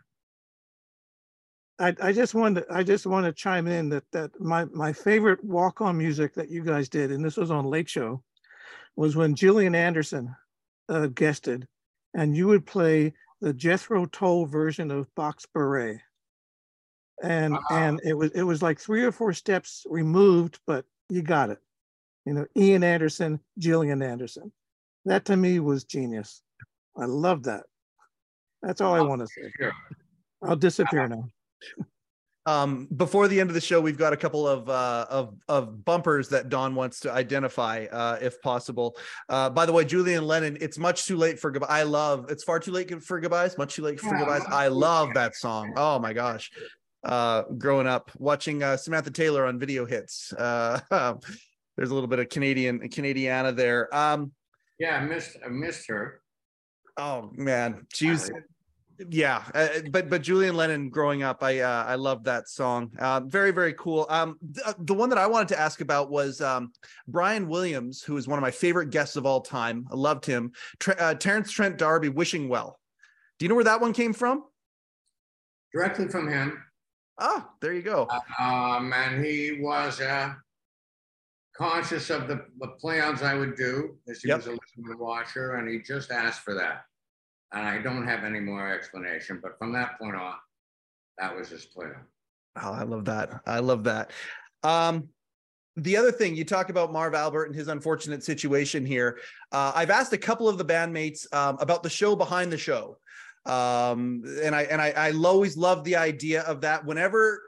[1.80, 4.94] I, I just wanted to, I just want to chime in that that my my
[4.94, 8.24] favorite walk on music that you guys did, and this was on Late Show,
[8.96, 10.36] was when Gillian Anderson
[10.90, 11.68] uh, guested,
[12.14, 16.00] and you would play the Jethro Tull version of Box Beret,
[17.22, 21.50] and and it was it was like three or four steps removed, but you got
[21.50, 21.60] it.
[22.26, 24.52] You know, Ian Anderson, Gillian Anderson.
[25.06, 26.42] That to me was genius.
[26.98, 27.64] I love that.
[28.62, 29.70] That's all I want to say.
[30.42, 31.28] I'll disappear now.
[32.46, 35.86] Um, before the end of the show, we've got a couple of uh, of of
[35.86, 38.98] bumpers that Don wants to identify, uh, if possible.
[39.30, 41.68] Uh, by the way, Julian Lennon, it's much too late for goodbye.
[41.70, 42.30] I love.
[42.30, 43.58] It's far too late for goodbyes.
[43.58, 44.44] Much too late for goodbyes.
[44.50, 45.74] I love that song.
[45.78, 46.52] Oh my gosh.
[47.04, 50.34] Uh, growing up watching uh, Samantha Taylor on video hits.
[50.34, 50.80] Uh,
[51.78, 53.94] there's a little bit of Canadian Canadiana there.
[53.96, 54.32] Um,
[54.80, 56.22] Yeah, I missed, I missed her.
[56.98, 58.30] oh man, she was
[59.10, 62.92] yeah uh, but but julian lennon growing up i uh, i love that song.
[63.00, 64.06] Uh, very very cool.
[64.10, 66.72] Um th- uh, the one that i wanted to ask about was um
[67.08, 69.88] brian williams who is one of my favorite guests of all time.
[69.92, 70.52] I loved him.
[70.80, 72.80] Tre- uh, terence trent d'arby wishing well.
[73.40, 74.44] Do you know where that one came from?
[75.74, 76.62] Directly from him.
[77.20, 78.08] ah there you go.
[78.40, 80.34] Um, and he was uh,
[81.56, 84.38] conscious of the, the plans I would do, as he Yep.
[84.38, 86.86] was a listener watcher, and he just asked for that.
[87.54, 90.34] And I don't have any more explanation, but from that point on,
[91.20, 91.96] that was his plan.
[92.62, 93.42] Oh, I love that.
[93.46, 94.12] I love that.
[94.64, 95.10] Um,
[95.76, 99.20] the other thing you talk about Marv Albert and his unfortunate situation here.
[99.52, 102.98] Uh, I've asked a couple of the bandmates um, about the show behind the show,
[103.46, 106.86] um, and I and I, I always love the idea of that.
[106.86, 107.42] Whenever,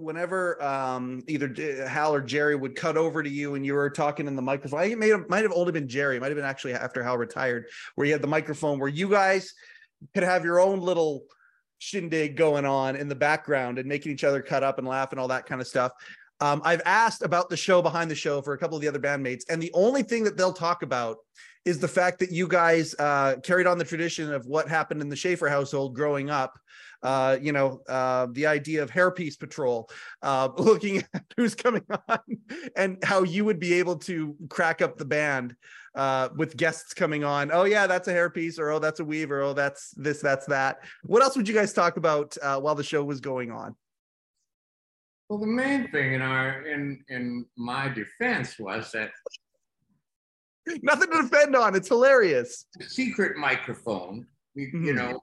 [0.00, 1.52] whenever um, either
[1.86, 4.80] Hal or Jerry would cut over to you and you were talking in the microphone,
[4.80, 6.18] I it may have, might have only been Jerry.
[6.18, 9.52] Might have been actually after Hal retired, where you had the microphone where you guys
[10.14, 11.24] could have your own little
[11.78, 15.20] shindig going on in the background and making each other cut up and laugh and
[15.20, 15.92] all that kind of stuff.
[16.40, 18.98] Um, I've asked about the show behind the show for a couple of the other
[18.98, 21.18] bandmates, and the only thing that they'll talk about
[21.66, 25.10] is the fact that you guys uh, carried on the tradition of what happened in
[25.10, 26.58] the Shaffer household growing up.
[27.02, 29.88] Uh, you know, uh, the idea of hairpiece patrol,
[30.22, 32.18] uh, looking at who's coming on
[32.76, 35.56] and how you would be able to crack up the band
[35.94, 37.50] uh, with guests coming on.
[37.52, 40.46] Oh, yeah, that's a hairpiece, or oh, that's a weave, or oh, that's this, that's
[40.46, 40.84] that.
[41.04, 43.74] What else would you guys talk about uh, while the show was going on?
[45.28, 49.10] Well, the main thing in our in in my defense was that
[50.82, 51.74] Nothing to defend on.
[51.74, 52.66] It's hilarious.
[52.86, 54.94] secret microphone, we you Mhm.
[54.96, 55.20] know,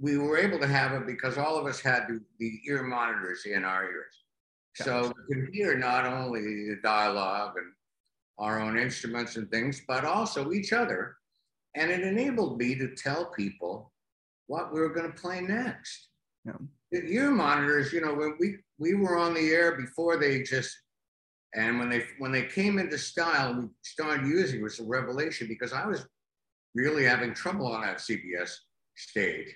[0.00, 2.06] we were able to have it because all of us had
[2.38, 4.14] the, ear monitors in our ears.
[4.74, 7.72] So we could hear not only the dialogue and
[8.38, 11.16] our own instruments and things, but also each other.
[11.76, 13.92] And it enabled me to tell people
[14.46, 16.08] what we were going to play next.
[16.46, 16.52] Yeah.
[16.92, 20.80] The ear monitors, you know, when we we were on the air before they existed,
[21.54, 25.46] and when they when they came into style, we started using it was a revelation
[25.46, 26.06] because I was
[26.74, 28.54] really having trouble on that CBS
[28.96, 29.54] stage.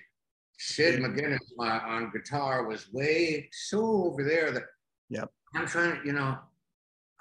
[0.57, 4.63] Sid McGinnis my, on guitar was way so over there that
[5.09, 5.29] Yep.
[5.55, 6.37] I'm trying to, you know,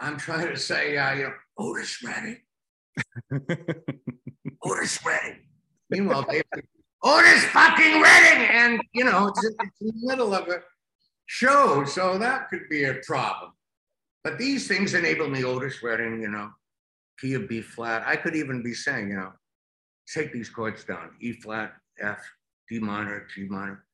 [0.00, 2.40] I'm trying to say, uh, you know, Otis Redding,
[4.62, 5.40] Otis Redding.
[5.90, 6.42] Meanwhile, they
[7.02, 10.62] Otis fucking Redding, and you know, it's, it's in the middle of a
[11.26, 13.52] show, so that could be a problem.
[14.24, 16.50] But these things enable me, Otis Redding, you know,
[17.20, 18.02] key of B flat.
[18.06, 19.32] I could even be saying, you know,
[20.12, 22.18] take these chords down, E flat, F,
[22.78, 23.84] Minor, G minor.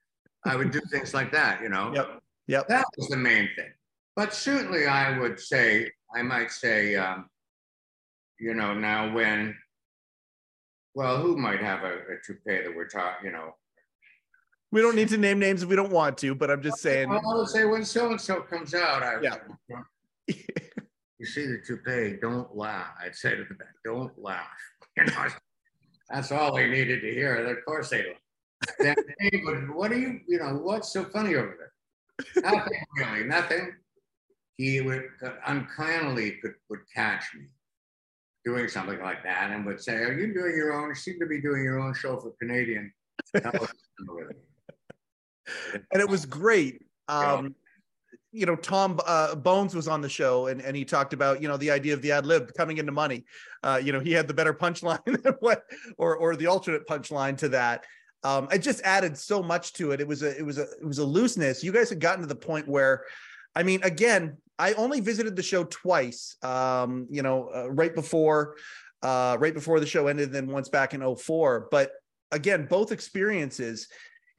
[0.44, 1.92] I would do things like that, you know.
[1.94, 2.20] Yep.
[2.48, 2.68] Yep.
[2.68, 3.70] That was the main thing.
[4.16, 7.28] But certainly, I would say, I might say, um,
[8.38, 9.56] you know, now when,
[10.94, 13.54] well, who might have a, a toupee that we're talking, you know?
[14.72, 17.10] We don't need to name names if we don't want to, but I'm just saying.
[17.10, 19.36] I would say when so and so comes out, I Yeah.
[21.18, 22.94] you see the toupee, don't laugh.
[23.02, 24.46] I'd say to the back, don't laugh.
[24.96, 25.26] You know,
[26.08, 27.34] that's all they needed to hear.
[27.46, 28.16] Of course they laugh.
[28.78, 32.42] Then they would, what are you, you know, what's so funny over there?
[32.42, 33.72] Nothing really, nothing.
[34.56, 35.04] He would
[35.46, 37.46] unkindly could would catch me
[38.44, 40.90] doing something like that and would say, Are you doing your own?
[40.90, 42.92] You seem to be doing your own show for Canadian.
[43.34, 43.68] television
[44.11, 46.82] over there." and it was great.
[47.08, 47.54] Um,
[48.32, 51.48] you know, Tom uh, Bones was on the show, and and he talked about you
[51.48, 53.24] know the idea of the ad lib coming into money.
[53.62, 55.00] Uh, you know, he had the better punchline
[55.98, 57.84] or or the alternate punchline to that.
[58.22, 60.00] Um, it just added so much to it.
[60.00, 61.64] It was a it was a it was a looseness.
[61.64, 63.04] You guys had gotten to the point where,
[63.54, 66.36] I mean, again, I only visited the show twice.
[66.42, 68.56] Um, you know, uh, right before,
[69.02, 71.68] uh, right before the show ended, and then once back in 04.
[71.70, 71.92] But
[72.30, 73.88] again, both experiences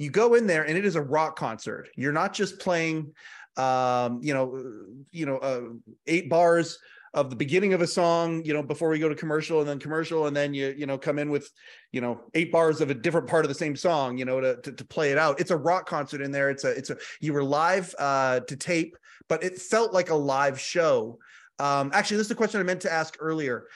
[0.02, 3.14] you go in there and it is a rock concert you're not just playing
[3.58, 4.64] um you know
[5.12, 5.62] you know uh,
[6.08, 6.80] eight bars
[7.14, 9.80] of the beginning of a song you know before we go to commercial and then
[9.80, 11.50] commercial and then you you know come in with
[11.92, 14.56] you know eight bars of a different part of the same song you know to,
[14.62, 15.40] to, to play it out.
[15.40, 16.50] It's a rock concert in there.
[16.50, 18.98] It's a it's a you were live uh to tape
[19.28, 21.20] but it felt like a live show.
[21.60, 23.68] Um actually this is a question i meant to ask earlier.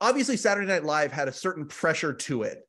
[0.00, 2.66] Obviously saturday night live had a certain pressure to it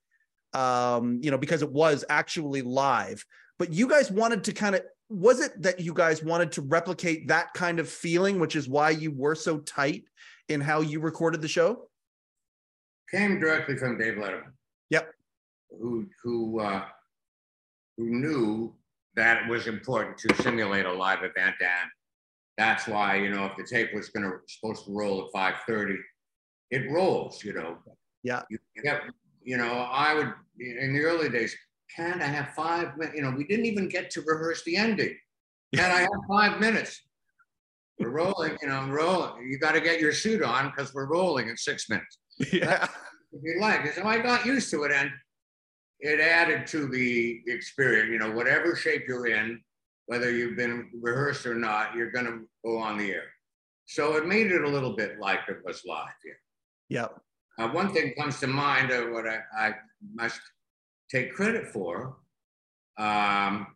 [0.56, 3.26] um, you know, because it was actually live.
[3.60, 7.28] But you guys wanted to kind of was it that you guys wanted to replicate
[7.28, 10.06] that kind of feeling, which is why you were so tight
[10.50, 11.90] in how you recorded the show?
[13.12, 14.52] Came directly from Dave Letterman.
[14.90, 15.12] Yep.
[15.80, 16.86] Who who uh,
[17.98, 18.74] who knew
[19.16, 21.90] that it was important to simulate a live event, and
[22.58, 25.56] that's why you know if the tape was going to supposed to roll at five
[25.68, 25.98] thirty,
[26.72, 27.44] it rolls.
[27.44, 27.78] You know.
[28.24, 28.42] Yeah.
[28.50, 29.04] You get,
[29.44, 31.56] you know, I would in the early days.
[31.96, 33.16] Can I have five minutes?
[33.16, 35.16] You know, we didn't even get to rehearse the ending.
[35.76, 37.04] Can I have five minutes?
[38.00, 39.48] We're rolling, you know, I'm rolling.
[39.50, 42.20] You got to get your suit on because we're rolling in six minutes
[42.52, 42.88] Yeah.
[43.32, 43.94] if you like.
[43.94, 45.10] So I got used to it and
[46.00, 49.62] it added to the experience, you know, whatever shape you're in,
[50.08, 53.24] whether you've been rehearsed or not, you're going to go on the air.
[53.86, 56.10] So it made it a little bit like it was live.
[56.90, 57.02] Yeah.
[57.02, 57.22] Yep.
[57.58, 59.76] Uh, one thing comes to mind of what I, I
[60.14, 60.42] must
[61.10, 62.18] take credit for.
[62.98, 63.68] Um,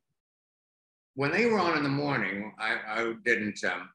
[1.15, 3.89] when they were on in the morning, I, I didn't, um,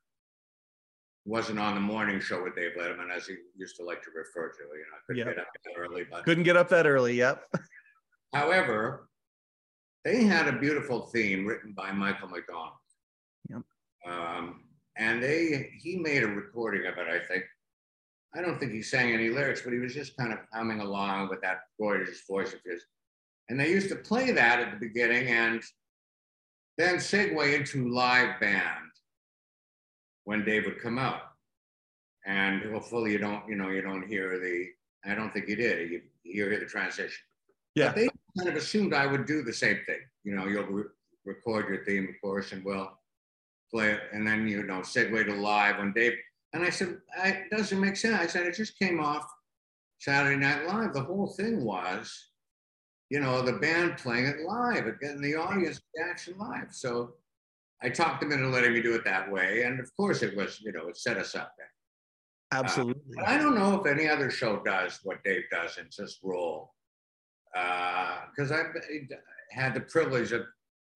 [1.24, 4.50] wasn't on the morning show with Dave Letterman, as he used to like to refer
[4.50, 4.58] to.
[4.62, 5.32] You know, I couldn't Yeah.
[5.32, 7.14] get up that early, but Couldn't get up that early.
[7.14, 7.54] Yep.
[8.32, 9.08] However,
[10.04, 12.74] they had a beautiful theme written by Michael McDonald.
[13.48, 13.62] Yep.
[14.06, 14.64] Um,
[14.96, 17.44] and they he made a recording of it, I think.
[18.34, 21.28] I don't think he sang any lyrics, but he was just kind of humming along
[21.30, 22.84] with that gorgeous voice of his.
[23.48, 25.62] And they used to play that at the beginning and
[26.76, 28.83] then segue into live band
[30.24, 31.22] when Dave would come out.
[32.26, 34.68] And hopefully you don't, you know, you don't hear the,
[35.08, 37.22] I don't think you did, you, you hear the transition.
[37.74, 37.88] Yeah.
[37.88, 38.08] But they
[38.38, 40.00] kind of assumed I would do the same thing.
[40.24, 40.84] You know, you'll re-
[41.24, 42.90] record your theme, of course, and we'll
[43.70, 46.14] play it, and then you know, segue to live when Dave.
[46.52, 48.14] And I said, I, it doesn't make sense.
[48.14, 49.26] I said, it just came off
[49.98, 50.92] Saturday Night Live.
[50.92, 52.30] The whole thing was,
[53.10, 56.68] you know, the band playing it live, and getting the audience reaction live.
[56.70, 57.14] So
[57.84, 60.58] I talked them into letting me do it that way, and of course, it was,
[60.62, 61.70] you know, it set us up there.
[62.52, 63.02] Absolutely.
[63.16, 66.72] But I don't know if any other show does what Dave does and just roll.
[67.52, 68.74] Because I've
[69.50, 70.42] had the privilege of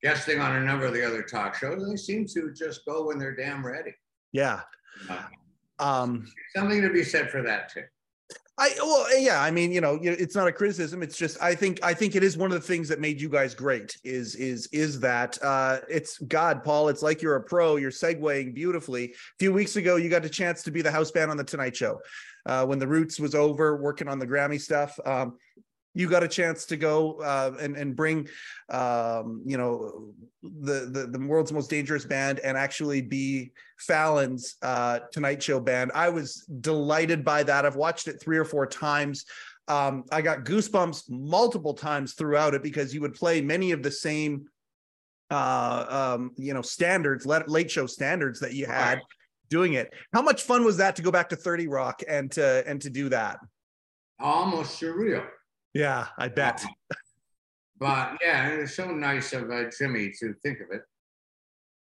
[0.02, 1.82] guesting on a number of the other talk shows.
[1.82, 3.92] and They seem to just go when they're damn ready.
[4.32, 4.60] yeah.
[5.10, 5.22] Uh,
[5.80, 6.26] Um,
[6.56, 7.84] something to be said for that too.
[8.60, 9.40] I well, yeah.
[9.40, 11.00] I mean, you know, it's not a criticism.
[11.00, 13.28] It's just I think I think it is one of the things that made you
[13.28, 13.96] guys great.
[14.02, 16.88] Is is is that uh, it's God, Paul.
[16.88, 17.76] It's like you're a pro.
[17.76, 19.04] You're segueing beautifully.
[19.04, 21.44] A few weeks ago, you got a chance to be the house band on the
[21.44, 22.00] Tonight Show
[22.46, 24.98] uh, when the Roots was over, working on the Grammy stuff.
[25.04, 25.38] Um,
[25.98, 28.28] you got a chance to go uh, and and bring,
[28.70, 30.12] um, you know,
[30.44, 35.90] the, the the world's most dangerous band and actually be Fallon's uh, Tonight Show band.
[35.96, 37.66] I was delighted by that.
[37.66, 39.24] I've watched it three or four times.
[39.66, 43.90] Um, I got goosebumps multiple times throughout it because you would play many of the
[43.90, 44.46] same,
[45.32, 49.00] uh, um, you know, standards, late, late show standards that you had
[49.50, 49.92] doing it.
[50.12, 52.88] How much fun was that to go back to 30 Rock and to and to
[52.88, 53.40] do that?
[54.20, 55.26] Almost surreal.
[55.74, 56.64] Yeah, I bet.
[57.78, 60.82] but yeah, it was so nice of uh, Jimmy to think of it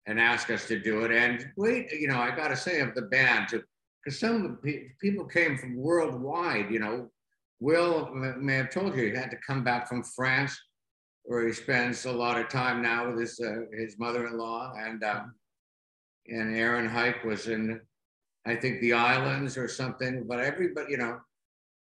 [0.06, 1.12] and ask us to do it.
[1.12, 3.48] And wait, you know, I got to say of the band
[4.02, 6.70] because some of the pe- people came from worldwide.
[6.70, 7.10] You know,
[7.60, 10.58] Will may have told you he had to come back from France,
[11.24, 15.34] where he spends a lot of time now with his uh, his mother-in-law, and um,
[16.26, 17.80] and Aaron Heick was in,
[18.46, 20.24] I think, the islands or something.
[20.26, 21.18] But everybody, you know,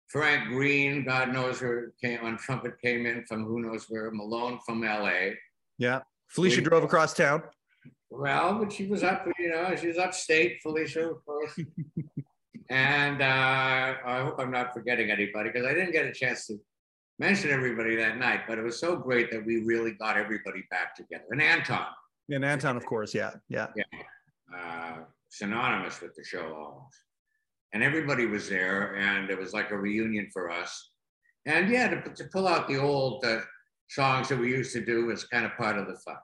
[0.09, 4.11] Frank Greene, God knows where came on trumpet came in from who knows where.
[4.11, 5.36] Malone from L.A.
[5.78, 6.00] Yeah.
[6.28, 7.42] Felicia We- drove across town.
[8.09, 11.59] Well, but she was up, you know, she was upstate, Felicia, of course.
[12.70, 16.57] and uh, I hope I'm not forgetting anybody because I didn't get a chance to
[17.18, 18.42] mention everybody that night.
[18.46, 21.24] But it was so great that we really got everybody back together.
[21.30, 21.84] And Anton,
[22.30, 23.12] And Anton, of course.
[23.12, 23.32] Yeah.
[23.48, 23.66] Yeah.
[24.57, 24.98] uh,
[25.28, 26.96] synonymous with the show almost.
[27.77, 30.93] And everybody was there, and it was like a reunion for us.
[31.45, 33.41] And yeah, to, to pull out the old uh,
[33.91, 36.16] songs that we used to do was kind of part of the fun.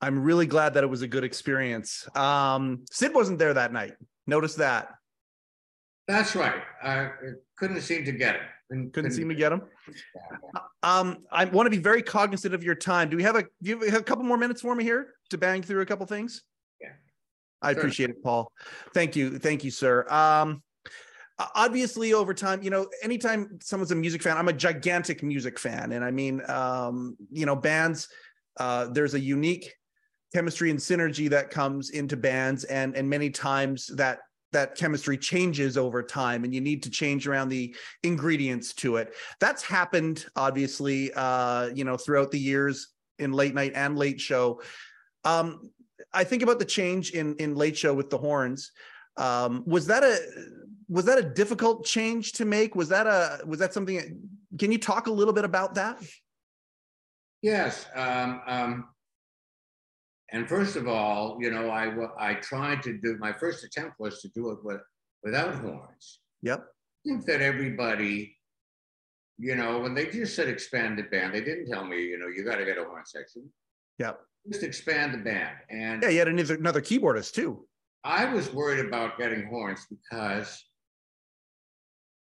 [0.00, 2.08] I'm really glad that it was a good experience.
[2.16, 3.92] Um, Sid wasn't there that night.
[4.26, 4.94] Notice that.
[6.08, 6.62] That's right.
[6.82, 7.10] I
[7.58, 8.92] couldn't seem to get it.
[8.94, 9.60] Couldn't seem to get him.
[10.82, 13.10] Um, I want to be very cognizant of your time.
[13.10, 15.36] Do we have a do you have a couple more minutes for me here to
[15.36, 16.44] bang through a couple things?
[17.62, 17.80] I Sure.
[17.80, 18.52] appreciate it, Paul.
[18.94, 19.38] Thank you.
[19.38, 20.08] Thank you, sir.
[20.10, 20.62] Um
[21.54, 25.92] obviously over time, you know, anytime someone's a music fan, I'm a gigantic music fan.
[25.92, 28.08] And I mean, um, you know, bands,
[28.58, 29.74] uh, there's a unique
[30.34, 34.20] chemistry and synergy that comes into bands, and and many times that
[34.52, 39.14] that chemistry changes over time and you need to change around the ingredients to it
[39.38, 42.88] that's happened obviously uh you know throughout the years
[43.20, 44.60] in late night and late show
[45.24, 45.70] um
[46.12, 48.72] i think about the change in in late show with the horns
[49.16, 50.18] um was that a
[50.88, 54.20] was that a difficult change to make was that a was that something
[54.58, 56.02] can you talk a little bit about that
[57.42, 57.86] Yes.
[57.94, 58.88] Um, um,
[60.32, 64.20] and first of all, you know, I I tried to do my first attempt was
[64.22, 64.80] to do it with
[65.22, 66.20] without horns.
[66.42, 68.36] yep I think that everybody,
[69.38, 72.28] you know, when they just said expand the band, they didn't tell me, you know,
[72.28, 73.50] you got to get a horn section.
[73.98, 75.56] yep Just expand the band.
[75.68, 77.66] And yeah you had another, another keyboardist too
[78.04, 80.64] I was worried about getting horns because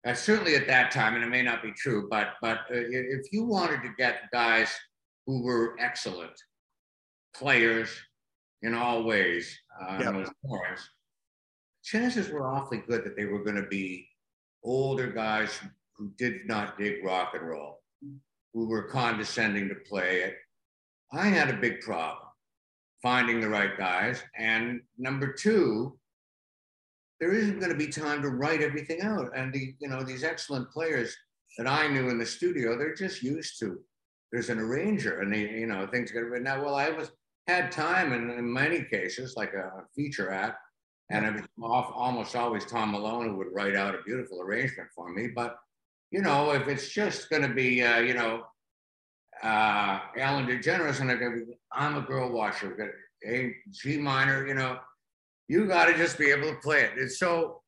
[0.06, 3.32] uh, certainly at that time, and it may not be true, but but uh, if
[3.32, 4.74] you wanted to get guys
[5.26, 6.32] who were excellent
[7.34, 7.90] players
[8.62, 10.80] in all ways uh, on those horns,
[11.84, 14.08] chances were awfully good that they were going to be
[14.64, 15.60] older guys
[15.96, 17.82] who did not dig rock and roll,
[18.54, 20.36] who were condescending to play it.
[21.12, 22.28] I had a big problem
[23.02, 24.22] finding the right guys.
[24.36, 25.98] And number two,
[27.20, 29.30] there isn't going to be time to write everything out.
[29.36, 31.16] And the, you know, these excellent players
[31.56, 33.78] that I knew in the studio, they're just used to.
[34.30, 36.62] There's an arranger, and they, you know, things get written out.
[36.62, 37.10] Well, I was
[37.46, 40.58] had time, and in many cases, like a feature act,
[41.10, 44.90] and it was off, almost always Tom Malone who would write out a beautiful arrangement
[44.94, 45.28] for me.
[45.28, 45.56] But
[46.10, 48.44] you know, if it's just going to be, uh, you know,
[49.42, 51.32] uh, Alan DeGeneres, and I go,
[51.72, 52.68] I'm a girl washer.
[52.68, 52.88] We've got
[53.26, 54.78] A G minor, you know,
[55.48, 56.98] you got to just be able to play it.
[56.98, 57.62] And so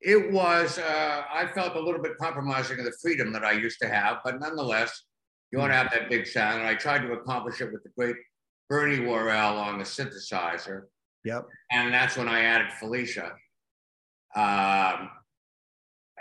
[0.00, 3.78] it was, uh, I felt a little bit compromising of the freedom that I used
[3.82, 5.02] to have, but nonetheless,
[5.50, 6.60] you want to have that big sound.
[6.60, 8.16] And I tried to accomplish it with the great
[8.68, 10.82] Bernie Worrell on the synthesizer.
[11.24, 13.32] yep And that's when I added Felicia.
[14.34, 15.10] Um,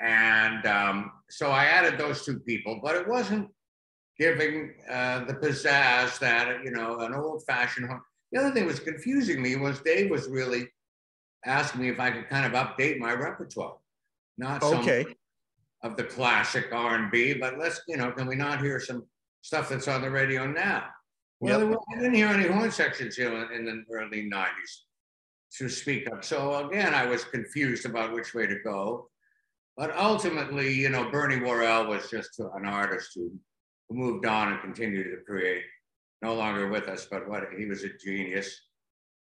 [0.02, 3.50] and um, so I added those two people, but it wasn't
[4.20, 7.88] giving uh, the pizzazz that, you know, an old fashioned.
[7.88, 8.02] Horn.
[8.32, 10.68] The other thing that was confusing me was Dave was really
[11.46, 13.78] asking me if I could kind of update my repertoire.
[14.38, 15.06] Not so okay
[15.84, 19.06] of the classic R&B, but let's, you know, can we not hear some
[19.42, 20.86] stuff that's on the radio now?
[21.40, 21.80] Well, Yep.
[21.92, 24.48] I didn't hear any horn sections know, in the early 90s
[25.58, 26.24] to speak of.
[26.26, 29.10] So again, I was confused about which way to go.
[29.78, 33.32] But ultimately, you know, Bernie Worrell was just an artist who,
[33.90, 35.64] who moved on and continued to create.
[36.22, 38.62] No longer with us, but what he was a genius.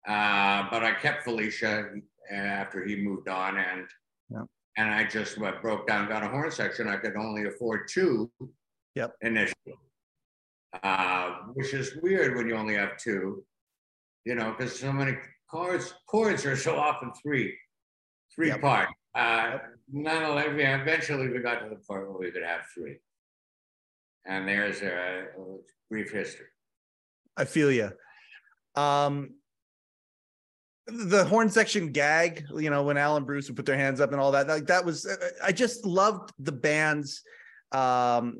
[0.07, 1.89] Uh, but I kept Felicia
[2.31, 3.87] after he moved on, and
[4.29, 4.43] Yeah.
[4.77, 6.87] and I just what, broke down, got a horn section.
[6.87, 8.31] I could only afford two.
[8.95, 9.15] Yep.
[9.21, 9.75] Initially,
[10.83, 13.45] uh, which is weird when you only have two.
[14.25, 15.17] You know, because so many
[15.49, 17.55] chords chords are so often three,
[18.33, 18.61] three Yep.
[18.61, 18.89] part.
[19.15, 19.59] Uh,
[19.91, 22.99] nonetheless, yeah, eventually we got to the point where we could have three.
[24.25, 25.25] And there's a,
[25.89, 26.45] brief history.
[27.35, 27.89] I feel you.
[28.75, 29.31] Um,
[30.85, 34.21] the horn section gag, you know, when Alan Bruce would put their hands up and
[34.21, 35.07] all that, like that was,
[35.43, 37.23] I just loved the band's
[37.71, 38.37] um,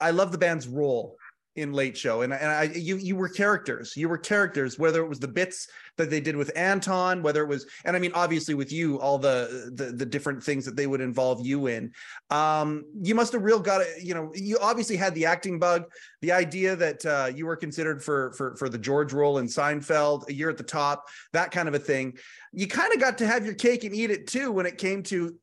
[0.00, 1.16] I love the band's role
[1.56, 3.96] in Late Show, and and I you you were characters.
[3.96, 4.78] You were characters.
[4.78, 7.98] Whether it was the bits that they did with Anton, whether it was, and I
[7.98, 11.66] mean, obviously with you, all the the, the different things that they would involve you
[11.66, 11.92] in.
[12.30, 14.02] Um, you must have real got it.
[14.02, 15.84] You know, you obviously had the acting bug.
[16.20, 20.28] The idea that uh, you were considered for for for the George role in Seinfeld,
[20.28, 22.18] a year at the top, that kind of a thing.
[22.52, 25.02] You kind of got to have your cake and eat it too when it came
[25.04, 25.34] to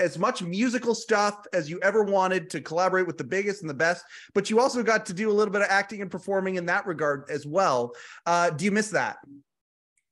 [0.00, 3.74] as much musical stuff as you ever wanted to collaborate with the biggest and the
[3.74, 4.04] best,
[4.34, 6.86] but you also got to do a little bit of acting and performing in that
[6.86, 7.92] regard as well.
[8.26, 9.16] Uh, do you miss that?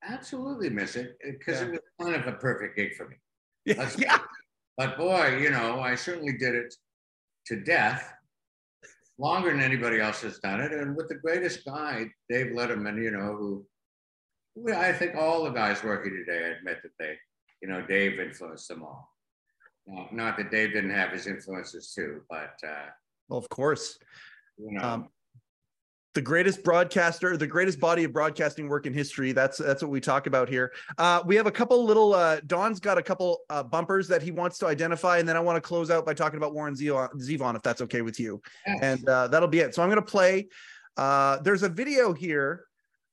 [0.02, 1.66] Absolutely miss it because Yeah.
[1.66, 3.16] it was kind of a perfect gig for me.
[3.65, 4.19] Yeah, yeah.
[4.77, 6.74] But boy, you know, I certainly did it
[7.48, 8.15] to death,
[9.19, 13.02] longer than anybody else has done it, and with the greatest guy, Dave Letterman.
[13.02, 13.66] You know, who,
[14.55, 17.16] who I think all the guys working today admit that they,
[17.61, 19.11] you know, Dave influenced them all.
[19.90, 22.86] Now, not that Dave didn't have his influences too, but uh,
[23.28, 23.98] Well, of course.
[24.56, 25.08] you know, Um,
[26.14, 29.30] the greatest broadcaster, the greatest body of broadcasting work in history.
[29.30, 30.72] That's that's what we talk about here.
[30.98, 32.14] Uh, we have a couple little.
[32.14, 35.40] Uh, Don's got a couple uh, bumpers that he wants to identify, and then I
[35.40, 38.42] want to close out by talking about Warren Zevon, Zevon if that's okay with you.
[38.66, 38.78] yes.
[38.82, 39.74] and uh, that'll be it.
[39.74, 40.48] So I'm going to play.
[40.96, 42.64] Uh, there's a video here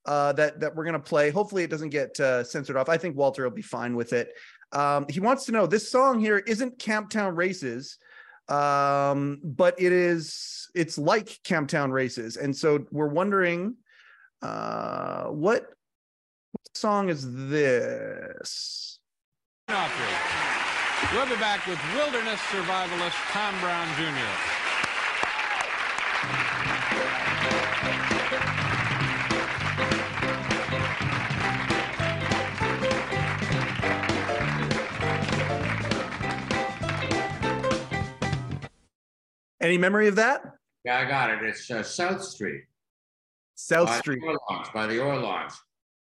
[0.06, 1.30] uh, that that we're going to play.
[1.30, 2.88] Hopefully, it doesn't get uh, censored off.
[2.88, 4.32] I think Walter will be fine with it.
[4.72, 7.98] Um, he wants to know this song here isn't Camptown Races,
[8.48, 10.68] um, but it is.
[10.74, 13.76] It's like Camptown Races, and so we're wondering
[14.42, 15.62] uh, what,
[16.52, 18.98] what song is this?
[21.14, 24.57] We'll be back with wilderness survivalist Tom Brown Jr.
[39.60, 40.42] Any memory of that?
[40.84, 41.42] yeah, I got it.
[41.42, 42.62] It's uh, South Street.
[43.54, 44.20] South by Street.
[44.20, 45.52] The Orlons, by the Orlons.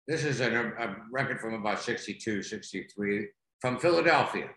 [0.07, 3.29] This is a, a record from about 62, 63
[3.61, 4.49] from Philadelphia.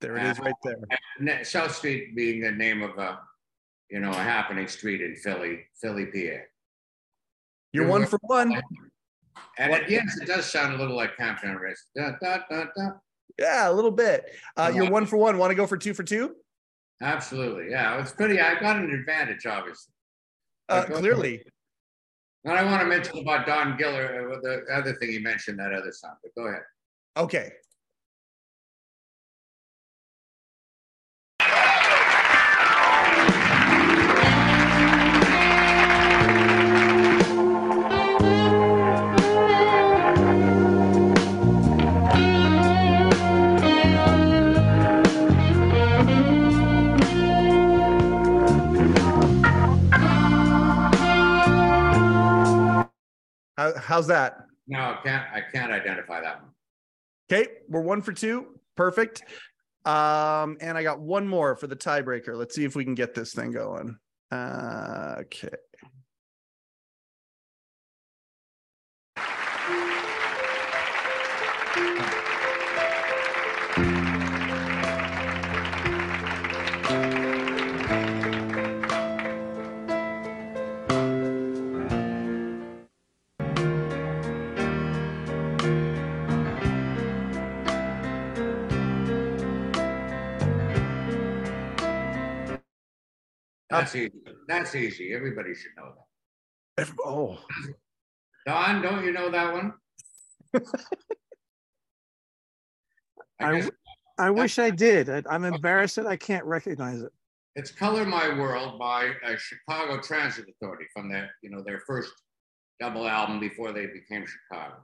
[0.00, 1.44] There it is, right there.
[1.44, 3.18] South Street being the name of a,
[3.90, 6.42] you know, a happening street in Philly, Philly, PA.
[7.72, 8.60] You're one for one.
[9.58, 11.84] And at yes, it does sound a little like Camptown Race.
[11.94, 12.90] Da, da, da, da.
[13.38, 14.24] Yeah, a little bit.
[14.56, 15.38] Uh, you're one for one.
[15.38, 16.34] Want to go for two for two?
[17.02, 18.00] Absolutely, yeah.
[18.00, 18.40] It's pretty.
[18.40, 19.94] I got an advantage, obviously.
[20.68, 21.42] Uh, clearly.
[22.44, 25.72] And I want to mention about Don Giller, uh, the other thing you mentioned, that
[25.72, 26.14] other song.
[26.22, 26.62] But go ahead.
[27.16, 27.52] Okay.
[53.60, 54.38] How, how's that?
[54.68, 55.26] No, I can't.
[55.34, 56.50] I can't identify that one.
[57.30, 58.58] Okay, we're one for two.
[58.74, 59.22] Perfect.
[59.84, 62.38] Um, and I got one more for the tiebreaker.
[62.38, 63.98] Let's see if we can get this thing going.
[64.30, 65.50] Uh, okay.
[93.70, 94.12] That's easy.
[94.48, 95.12] That's easy.
[95.14, 95.92] Everybody should know
[96.76, 96.82] that.
[96.82, 97.38] If- oh,
[98.46, 99.72] Don, don't you know that one?
[103.40, 103.70] I I
[104.18, 105.08] I wish I did.
[105.08, 107.12] I, I'm embarrassed that I can't recognize it.
[107.54, 112.12] it's "Color My World" by uh, Chicago Transit Authority from their, you know, their first
[112.80, 114.76] double album before they became Chicago.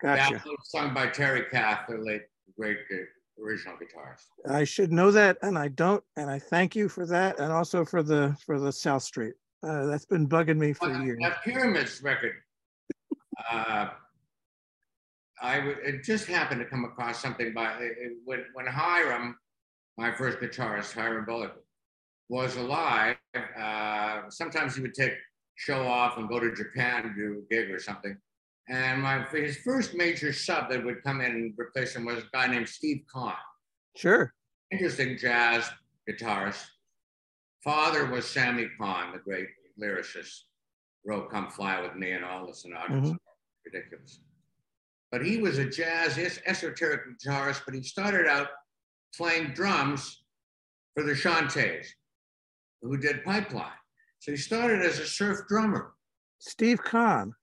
[0.00, 0.34] Gotcha.
[0.34, 2.22] That was sung by Terry Kath, the late
[2.58, 2.96] great uh,
[3.42, 4.24] original guitarist.
[4.50, 6.02] I should know that, and I don't.
[6.16, 9.34] And I thank you for that, and also for the for the South Street.
[9.62, 11.18] Uh, that's been bugging me for Well, years.
[11.20, 12.34] That Pyramids record,
[13.50, 13.88] uh,
[15.42, 19.38] I would, it just happened to come across something by it- it- when when Hiram,
[19.98, 21.62] my first guitarist, Hiram Bullock,
[22.28, 23.16] was alive.
[23.34, 25.14] Uh, sometimes he would take
[25.56, 28.16] show off and go to Japan to do a gig or something.
[28.68, 32.26] And my his first major sub that would come in and replace him was a
[32.32, 33.34] guy named Steve Khan
[33.96, 34.34] Sure.
[34.72, 35.68] interesting jazz
[36.08, 36.64] guitarist.
[37.62, 39.48] Father was Sammy Cahn, the great
[39.80, 40.42] lyricist.
[41.04, 43.10] Wrote "Come Fly with Me" and all the sonatas.
[43.10, 43.18] Mhm.
[43.64, 44.20] Ridiculous.
[45.12, 47.64] But he was a jazz es- esoteric guitarist.
[47.64, 48.48] But he started out
[49.16, 50.24] playing drums
[50.94, 51.86] for the Chantays,
[52.82, 53.78] who did Pipeline.
[54.18, 55.94] So he started as a surf drummer.
[56.40, 57.34] Steve Khan.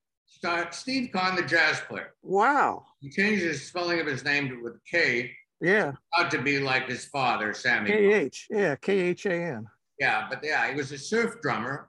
[0.70, 2.14] Steve Khan, the jazz player.
[2.22, 2.84] Wow.
[3.00, 5.92] He changed his spelling of his name to, with K, Yeah.
[6.16, 7.90] not to be like his father, Sammy.
[7.90, 8.46] KH.
[8.50, 8.76] Yeah.
[8.76, 9.66] K H A N.
[9.98, 11.88] Yeah, but yeah, he was a surf drummer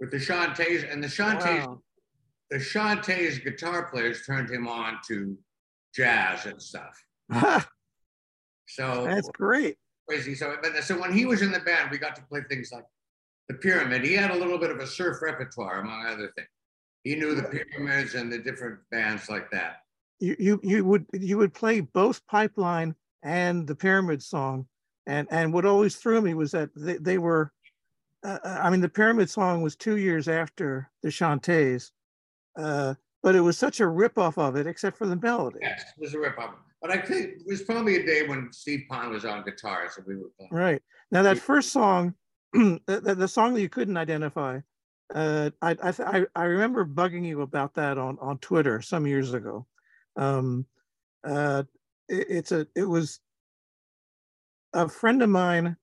[0.00, 1.82] with the Chantays, and the Chantays, Wow.
[2.50, 5.36] the Chantays guitar players turned him on to
[5.94, 7.02] jazz and stuff.
[8.66, 9.76] So That's great.
[10.08, 10.34] crazy.
[10.34, 12.84] So, but so when he was in the band, we got to play things like
[13.48, 14.02] the Pyramid.
[14.04, 16.48] He had a little bit of a surf repertoire, among other things.
[17.04, 19.82] He knew the Pyramids and the different bands like that.
[20.20, 24.66] You you you would you would play both Pipeline and the Pyramid song,
[25.06, 27.52] and and what always threw me was that they, they were,
[28.24, 31.90] uh, I mean, the Pyramid song was two years after the Chantays,
[32.58, 35.58] uh, but it was such a ripoff of it, except for the melody.
[35.60, 36.54] Yes, it was a rip off.
[36.80, 40.02] But I think it was probably a day when Steve Pond was on guitar, so
[40.06, 40.52] we were playing.
[40.52, 40.82] Right.
[41.10, 42.14] Now that first song,
[42.52, 44.60] the, the, the song that you couldn't identify,
[45.12, 49.66] uh, I, I, I remember bugging you about that on on Twitter some years ago.
[50.16, 50.66] Um,
[51.24, 51.64] uh,
[52.08, 53.20] it, it's a it was
[54.72, 55.76] a friend of mine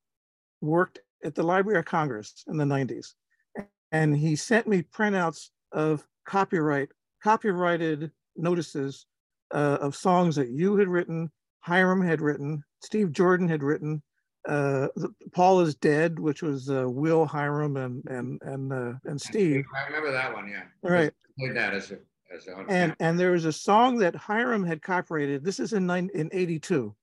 [0.61, 3.13] worked at the Library of Congress in the 90s,
[3.91, 6.89] and he sent me printouts of copyright
[7.23, 9.05] copyrighted notices
[9.53, 11.29] uh, of songs that you had written,
[11.61, 14.01] Hiram had written, Steve Jordan had written,
[14.47, 14.87] uh,
[15.33, 19.65] Paul is Dead, which was uh, Will Hiram and and and uh, and Steve.
[19.75, 20.63] I remember that one, yeah.
[20.81, 21.11] Right.
[21.39, 21.99] Played that as a
[22.33, 25.43] as a And and there was a song that Hiram had copyrighted.
[25.43, 26.95] This is in nine, in '82,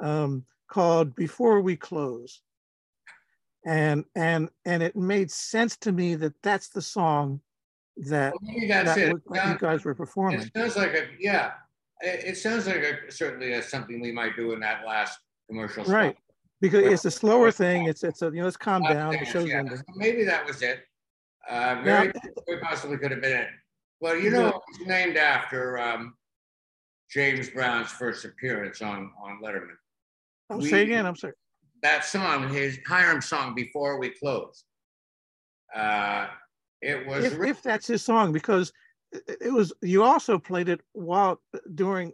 [0.00, 2.42] um, called "Before We Close."
[3.66, 7.40] And and and it made sense to me that that's the song
[7.96, 9.12] that, Well, that's that it.
[9.14, 10.40] was- what you guys were performing.
[10.40, 11.52] It sounds like a yeah.
[12.00, 15.84] It, it sounds like a certainly a, something we might do in that last commercial.
[15.84, 16.16] spot.
[16.60, 17.86] Because it's a slower thing.
[17.86, 19.22] It's it's a you know it's calm down.
[19.26, 19.62] Show's yeah.
[19.96, 20.80] Maybe that was it.
[21.48, 22.12] Uh, Now, very,
[22.46, 23.48] very possibly could have been it.
[24.00, 26.14] Well, you know, it's named after um,
[27.10, 29.76] James Brown's first appearance on on Letterman.
[30.50, 31.06] I'm we- say again.
[31.06, 31.34] I'm sorry.
[31.82, 34.64] That song, his Hiram song, "Before We Close."
[35.74, 36.28] Uh,
[36.80, 38.72] it was if, if that's his song because
[39.12, 41.40] it was you also played it while
[41.74, 42.12] during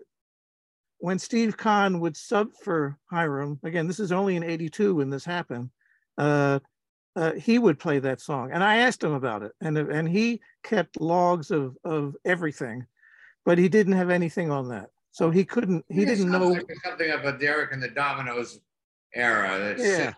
[1.00, 5.24] when Steve Khan would sub for Hiram again this is only in 82 when this
[5.24, 5.70] happened
[6.18, 6.60] uh,
[7.16, 10.40] uh, he would play that song and I asked him about it and and he
[10.62, 12.86] kept logs of of everything
[13.44, 17.10] but he didn't have anything on that so he couldn't he didn't know like something
[17.10, 18.58] of a Derek and the Dominos
[19.14, 19.96] era that Yeah.
[19.96, 20.14] Sid,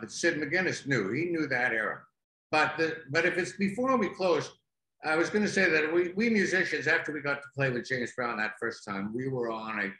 [0.00, 1.12] that Sid McGinnis knew.
[1.12, 2.02] He knew that era.
[2.50, 4.52] But the but if it's before we close,
[5.04, 7.88] I was going to say that we we musicians after we got to play with
[7.88, 9.92] James Brown that first time, we were on a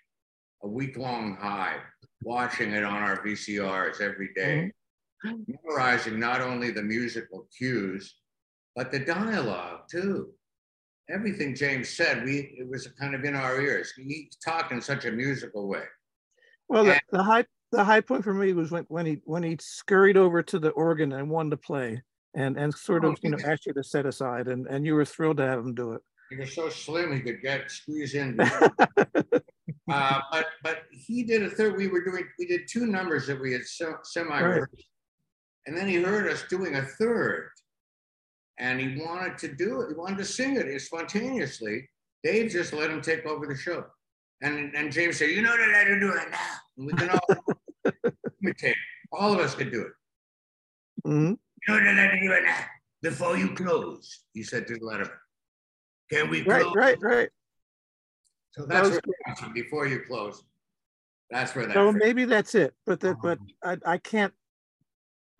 [0.63, 1.77] a week long high,
[2.23, 4.73] watching it on our VCRs every day,
[5.25, 5.53] mm-hmm.
[5.65, 8.15] memorizing not only the musical cues,
[8.75, 10.33] but the dialogue too.
[11.09, 13.93] Everything James said, we it was kind of in our ears.
[13.97, 15.85] He talked in such a musical way.
[16.69, 19.43] Well, the, And- the high the high point for me was when, when he when
[19.43, 22.03] he scurried over to the organ and wanted to play
[22.35, 24.95] and and sort Oh, of you know asked you to set aside and and you
[24.95, 26.03] were thrilled to have him do it.
[26.31, 28.39] He was so slim he could get squeeze in.
[29.91, 31.77] uh, but but he did a third.
[31.77, 34.89] We were doing we did two numbers that we had so, semi rehearsed,
[35.67, 37.51] and then he heard us doing a third,
[38.59, 39.89] and he wanted to do it.
[39.91, 41.89] He wanted to sing it spontaneously.
[42.25, 43.85] Dave just let him take over the show,
[44.43, 46.39] and and James said, "You know that I can do it now.
[46.77, 47.93] And we can all
[48.43, 48.77] imitate.
[49.13, 49.93] All of us could do it.
[51.07, 51.39] Mhm.
[51.69, 52.65] You know that I can do it now.
[53.03, 55.19] Before you close," he said to the letterman.
[56.11, 56.75] Can we Right, close?
[56.77, 57.29] right, right.
[58.53, 60.43] So That that's was comes from, before you close.
[61.31, 61.75] That's where that.
[61.75, 62.05] So fits.
[62.05, 62.75] maybe that's it.
[62.87, 63.77] But that but Uh-huh.
[63.85, 64.33] I I can't.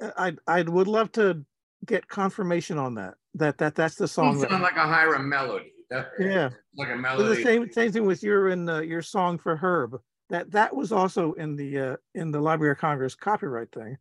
[0.01, 1.45] I I would love to
[1.85, 3.15] get confirmation on that.
[3.35, 4.37] That that that's the song.
[4.37, 5.73] It That, sound like a Hiram melody.
[5.91, 6.51] That- Yeah.
[6.77, 7.37] Like a was melody.
[7.37, 10.01] the same same thing with your in uh, your song for Herb.
[10.29, 13.97] That that was also in the uh, in the Library of Congress copyright thing,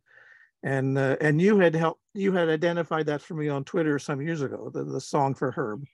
[0.62, 4.20] and uh, and you had helped you had identified that for me on Twitter some
[4.20, 4.68] years ago.
[4.74, 5.84] The, the song for Herb.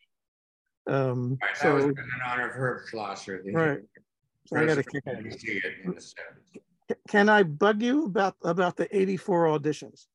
[0.86, 1.94] Um, Right, that so was in
[2.26, 3.42] honor of Herb Schlosser.
[3.52, 3.80] Right.
[4.46, 5.18] so I got to kick it.
[5.18, 6.96] of the BBC in the 70s.
[7.08, 10.06] Can I bug you about about the '84 auditions,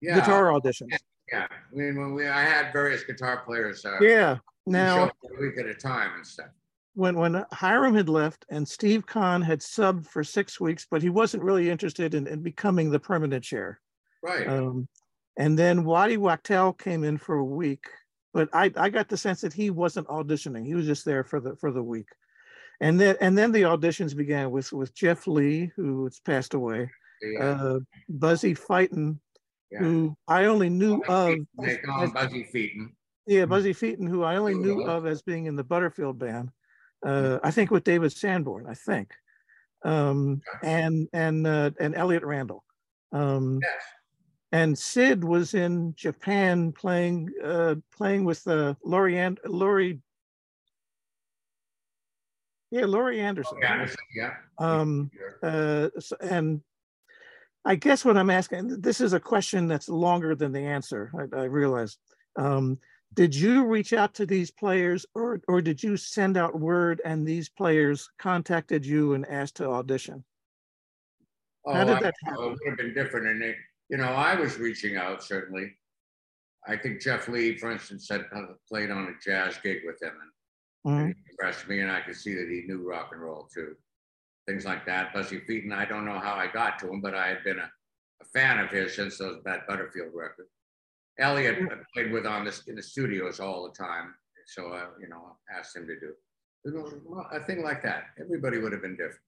[0.00, 0.88] Yeah, guitar auditions?
[1.30, 1.46] yeah.
[1.50, 3.84] I mean, when we, I had various guitar players.
[3.84, 4.38] Uh, Yeah.
[4.68, 6.48] Now, a week at a time and stuff.
[6.94, 11.10] when when Hiram had left and Steve Khan had subbed for six weeks, but he
[11.10, 13.80] wasn't really interested in, in becoming the permanent chair.
[14.24, 14.48] Right.
[14.48, 14.88] Um,
[15.36, 17.84] and then Waddy Wachtel came in for a week,
[18.36, 20.66] but I, I got the sense that he wasn't auditioning.
[20.66, 22.08] He was just there for the for the week.
[22.82, 26.90] And then and then the auditions began with with Jeff Lee, who has passed away,
[27.22, 27.78] The, uh,
[28.10, 29.18] Buzzy Feiten,
[29.70, 29.78] Yeah.
[29.78, 31.34] who I only knew of.
[31.58, 32.90] They call him Buzzy Feiten.
[33.26, 36.50] Yeah, Buzzy Feiten, who I only knew of as being in the Butterfield band.
[37.02, 39.14] Uh, I think with David Sanborn, I think,
[39.82, 42.62] um, and and uh, and Elliot Randall.
[43.12, 43.82] Um, Yes.
[44.52, 50.00] And Sid was in Japan playing uh, playing with uh, Laurie and Laurie.
[52.70, 53.58] Yeah, Laurie Anderson.
[53.60, 54.34] Yeah, yeah.
[54.58, 55.10] Um,
[55.42, 55.88] uh,
[56.20, 56.60] and
[57.64, 61.12] I guess what I'm asking, this is a question that's longer than the answer.
[61.18, 61.98] I, I realize.
[62.36, 62.78] Um,
[63.14, 67.26] did you reach out to these players, or or did you send out word and
[67.26, 70.24] these players contacted you and asked to audition?
[71.64, 72.44] Oh, How did that know, happen?
[72.44, 73.56] It would have been different in it.
[73.88, 75.72] You know, I was reaching out certainly.
[76.66, 78.26] I think Jeff Lee, for instance, had
[78.68, 80.32] played on a jazz gig with him and
[80.86, 81.14] Mhm.
[81.14, 83.76] he impressed me, and I could see that he knew rock and roll too.
[84.46, 85.12] Things like that.
[85.12, 87.72] Buzzy Feiten, I don't know how I got to him, but I had been a,
[88.20, 90.48] a fan of his since those that Butterfield record.
[91.18, 94.14] Elliot I played with on this in the studios all the time,
[94.46, 96.14] so I, you know, asked him to do
[97.30, 98.10] a thing like that.
[98.18, 99.20] Everybody would have been different.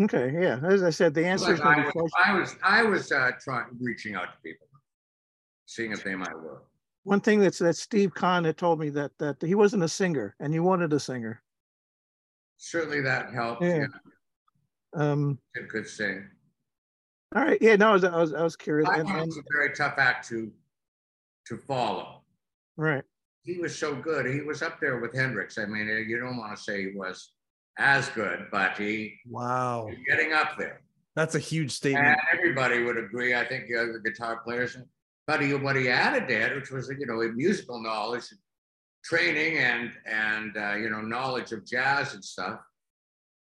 [0.00, 0.58] Okay, yeah.
[0.64, 2.10] As I said, the answer is Like, going I to be.
[2.26, 4.66] I was, I was uh, trying, reaching out to people,
[5.66, 6.64] seeing if they might work.
[7.04, 10.34] One thing that's that Steve Khan had told me that that he wasn't a singer
[10.40, 11.42] and you wanted a singer.
[12.56, 13.62] Certainly that helped.
[13.62, 13.76] Yeah.
[13.76, 13.86] Yeah,
[14.94, 16.28] Um, Sid could sing.
[17.36, 18.88] all right, yeah, no, I was I was, I was curious.
[18.88, 20.50] I And, it and, was a very tough act to,
[21.48, 22.22] to follow.
[22.76, 23.04] right.
[23.42, 24.24] He was so good.
[24.24, 25.58] He was up there with Hendrix.
[25.58, 27.32] I mean, you don't want to say he was
[27.78, 30.82] as good, but he Wow, was getting up there.
[31.16, 32.06] that's a huge statement.
[32.06, 33.34] And everybody would agree.
[33.34, 34.76] I think uh, the guitar players.
[35.26, 38.24] But he, what he added to it, which was you know musical knowledge,
[39.04, 42.60] training, and and uh, you know knowledge of jazz and stuff.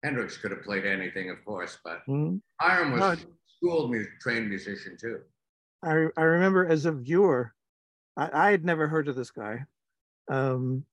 [0.04, 2.40] Hendrix could have played anything, of course, but Mhm.
[2.62, 3.18] Hiram was No, a
[3.48, 5.22] schooled mu- trained musician too.
[5.84, 7.54] I I remember as a viewer,
[8.16, 9.66] I, I had never heard of this guy,
[10.30, 10.86] um,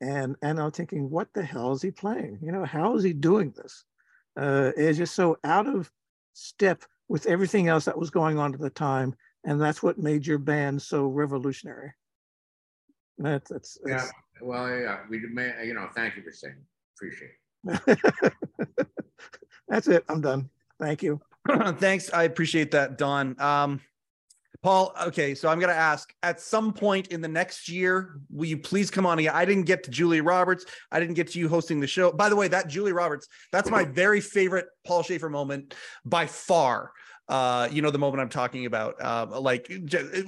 [0.00, 2.38] and and I'm thinking, what the hell is he playing?
[2.42, 3.84] You know, how is he doing this?
[4.38, 5.90] Uh, it's just so out of
[6.32, 9.14] step with everything else that was going on at the time,
[9.44, 11.92] and that's what made your band so revolutionary.
[13.18, 13.96] That's that's, Yeah.
[13.96, 16.56] that's Well, yeah, we may, you know, thank you for saying.
[16.96, 17.30] Appreciate
[17.64, 18.86] it.
[19.68, 20.04] that's it.
[20.08, 20.48] I'm done.
[20.78, 21.20] Thank you.
[21.78, 22.10] Thanks.
[22.12, 23.38] I appreciate that, Don.
[23.40, 23.80] Um,
[24.62, 28.46] Paul, okay, so I'm going to ask at some point in the next year, will
[28.46, 29.32] you please come on again?
[29.34, 30.66] I didn't get to Julie Roberts.
[30.92, 32.12] I didn't get to you hosting the show.
[32.12, 35.74] By the way, that Julie Roberts, that's my very favorite Paul Shaffer moment
[36.04, 36.92] by far.
[37.26, 39.72] Uh, you know, the moment I'm talking about, uh, like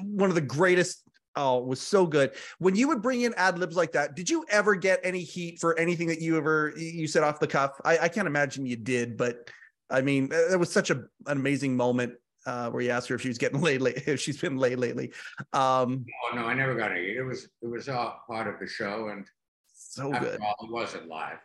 [0.02, 1.02] one of the greatest.
[1.34, 2.32] Oh, it was so good.
[2.59, 5.59] When you would bring in ad libs like that, did you ever get any heat
[5.60, 7.72] for anything that you ever you said off the cuff?
[7.84, 9.50] I, I can't imagine you did, but
[9.90, 10.96] I mean, that was such a,
[11.26, 12.14] an amazing moment
[12.47, 14.78] uh, where you asked her if she was getting laid, late, if she's been laid
[14.78, 15.12] lately.
[15.52, 17.02] Um, Oh no, I never got any.
[17.16, 19.27] It was it was all part of the show, and
[19.74, 20.40] so good.
[20.40, 21.39] all, it wasn't live.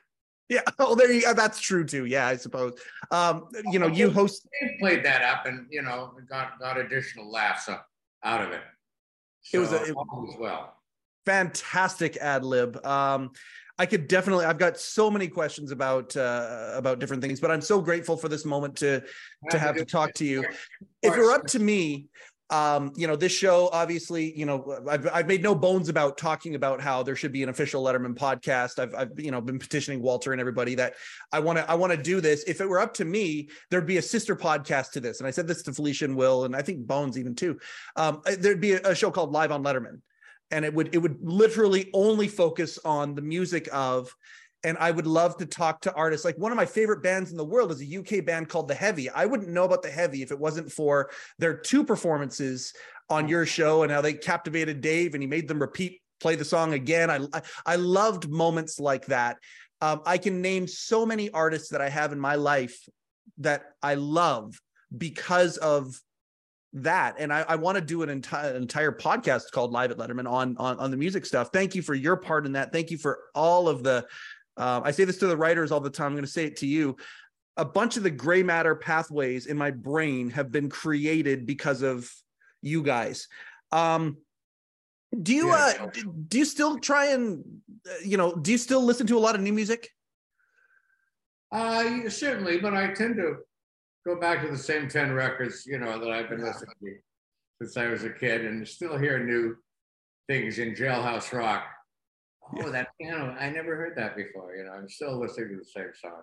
[0.50, 0.62] Yeah.
[0.80, 1.34] Oh, there you go.
[1.34, 2.06] That's true too.
[2.06, 2.80] Yeah, I suppose.
[3.12, 4.48] Um, you know, you host.
[4.62, 7.68] They played that up, and you know, got got additional laughs
[8.24, 8.62] out of it.
[9.54, 10.74] It was a- it- was well.
[11.26, 12.84] fantastic ad lib.
[12.86, 13.32] Um,
[13.80, 14.46] I could definitely.
[14.46, 18.28] I've got so many questions about uh, about different things, but I'm so grateful for
[18.28, 19.04] this moment to
[19.52, 20.44] to have to talk to you.
[21.04, 22.08] If you're up to me,
[22.50, 26.56] um, you know, this show obviously, you know, I've I've made no bones about talking
[26.56, 28.80] about how there should be an official Letterman podcast.
[28.80, 30.96] I've I've you know been petitioning Walter and everybody that
[31.32, 32.44] I want to I want to do this.
[32.46, 35.32] If it were up to me, there'd be a sister podcast to this, and I
[35.32, 37.60] said this to Felicia and Will, and I think Bones even too.
[37.96, 40.02] Um, there'd be a, a show called Live on Letterman
[40.52, 44.14] and it would it would literally only focus on the music of
[44.64, 46.26] and I would love to talk to artists.
[46.26, 48.76] Like one of my favorite bands in the world is a UK band called The
[48.76, 49.10] Heavy.
[49.10, 52.74] I wouldn't know about The Heavy if it wasn't for their two performances
[53.10, 56.46] on your show and how they captivated Dave and he made them repeat play the
[56.46, 57.10] song again.
[57.10, 59.38] I I, loved moments like that.
[59.82, 62.88] Um, I can name so many artists that I have in my life
[63.38, 64.60] that I love
[64.96, 65.96] because of
[66.84, 67.16] that.
[67.20, 70.56] And i, I want to do an entire entire podcast called live at letterman on,
[70.58, 71.50] on on the music stuff.
[71.54, 72.72] Thank you for your part in that.
[72.72, 74.06] Thank you for all of the
[74.58, 76.58] uh, i say this to the writers all the time i'm going to say it
[76.58, 76.96] to you.
[77.58, 82.12] A bunch of the gray matter pathways in my brain have been created because of
[82.62, 83.28] you guys.
[83.72, 84.18] Um
[85.24, 85.74] do you Yeah.
[85.82, 85.88] uh
[86.28, 87.44] do you still try and
[87.90, 89.90] uh, you know do you still listen to a lot of new music?
[91.50, 93.38] Uh, certainly, but I tend to
[94.08, 96.96] go back to the same 10 records, you know, that I've been listening to
[97.62, 99.56] since I was a kid and still hear new
[100.28, 101.66] things in Jailhouse Rock.
[102.64, 105.66] Oh, that piano, I never heard that before, you know, I'm still listening to the
[105.66, 106.22] same song.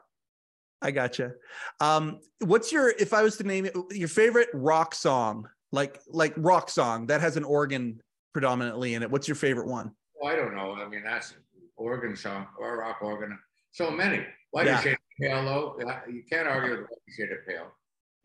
[0.81, 1.33] I gotcha.
[1.81, 5.47] Um, what's your if I was to name it your favorite rock song?
[5.75, 8.01] like like rock song that has an organ
[8.33, 9.11] predominantly in it.
[9.11, 9.91] What's your favorite one?
[10.15, 10.75] Well, I don't know.
[10.75, 11.35] I mean, that's
[11.77, 13.37] organ song or rock organ.
[13.73, 14.25] So many.
[14.53, 14.83] Why Yeah.
[14.85, 17.73] you of Pale, uh, You can't argue with Shade of Pale.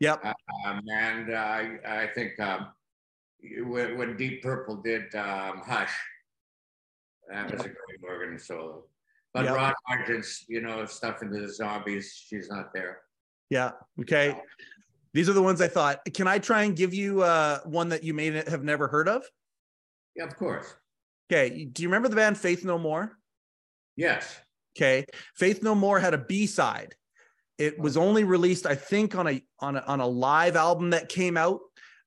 [0.00, 0.24] Yep.
[0.24, 2.68] Um, and uh, I, I think um,
[3.66, 5.92] when, when Deep Purple did um, Hush,
[7.30, 8.84] that was a great organ solo.
[9.32, 9.54] But Yep.
[9.54, 13.02] Rod Argent's, you know, stuff into the zombies, she's not there.
[13.50, 13.72] Yeah.
[14.00, 14.34] Okay.
[15.12, 16.00] These are the ones I thought.
[16.14, 19.24] Can I try and give you uh, one that you may have never heard of?
[20.16, 20.74] Yeah, of course.
[21.30, 21.64] Okay.
[21.64, 23.16] Do you remember the band Faith No More?
[23.96, 24.40] Yes.
[24.76, 25.06] Okay.
[25.34, 26.94] Faith No More had a B side.
[27.58, 31.08] It was only released, I think, on a on a on a live album that
[31.08, 31.60] came out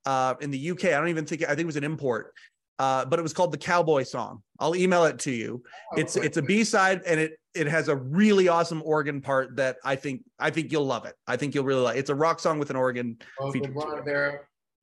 [0.06, 0.86] uh, in the UK.
[0.86, 2.34] I don't even think I think it was an import,
[2.80, 4.42] uh, but it was called the Cowboy Song.
[4.60, 5.64] I'll email it to you.
[5.96, 9.78] It's it's a B side, and it it has a really awesome organ part that
[9.86, 11.14] I think I think you'll love it.
[11.28, 11.98] I think you'll really like.
[11.98, 12.00] It.
[12.00, 13.18] It's a rock song with an organ.
[13.40, 14.36] Oh, featured did one to of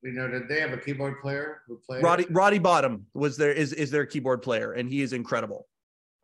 [0.03, 2.03] you know, did they have a keyboard player who played?
[2.03, 5.67] Roddy Roddy Bottum was there is is their keyboard player, and he is incredible.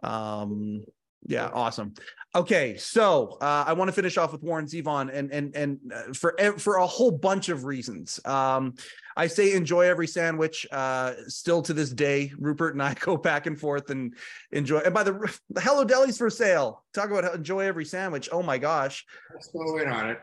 [0.03, 0.85] Um,
[1.27, 1.95] yeah, awesome.
[2.35, 6.13] Okay, so uh, I want to finish off with Warren Zevon, and and and uh,
[6.13, 8.21] for for a whole bunch of reasons.
[8.27, 8.75] Um,
[9.17, 10.67] I say enjoy every sandwich.
[10.71, 14.15] Uh, still to this day, Rupert and I go back and forth and
[14.53, 14.81] enjoy.
[14.81, 16.85] And by the the Hello Deli's for sale.
[16.93, 18.29] Talk about enjoy every sandwich.
[18.31, 20.21] Oh my gosh, Let's go in on it.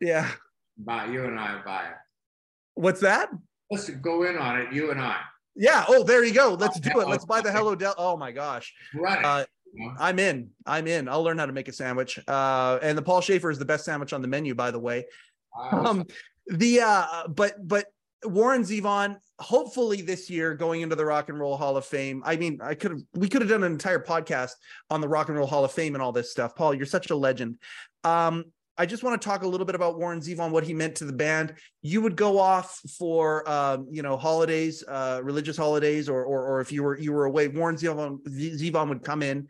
[0.00, 0.30] yeah.
[0.78, 1.94] Buy you and I buy it.
[2.74, 3.30] What's that?
[3.70, 5.16] Let's go in on it, you and I.
[5.56, 5.84] Yeah.
[5.88, 6.54] Oh, there you go.
[6.54, 7.08] Let's do it.
[7.08, 7.94] Let's buy the Hello Del.
[7.98, 8.72] Oh my gosh.
[8.94, 9.24] Run
[9.76, 9.82] it.
[9.82, 9.96] You know?
[9.98, 10.50] I'm in.
[10.64, 11.08] I'm in.
[11.08, 12.18] I'll learn how to make a sandwich.
[12.26, 15.04] Uh, and the Paul Shaffer is the best sandwich on the menu, by the way.
[15.70, 16.04] Um,
[16.46, 17.86] the uh, but but
[18.24, 22.22] Warren Zevon, hopefully this year going into the Rock and Roll Hall of Fame.
[22.24, 24.52] I mean, I could have we could have done an entire podcast
[24.90, 26.54] on the Rock and Roll Hall of Fame and all this stuff.
[26.54, 27.58] Paul, you're such a legend.
[28.04, 28.44] Um,
[28.78, 31.06] I just want to talk a little bit about Warren Zevon, what he meant to
[31.06, 31.54] the band.
[31.80, 36.60] You would go off for um, you know holidays, uh, religious holidays, or, or or
[36.60, 39.48] if you were you were away, Warren Zevon Zevon would come in.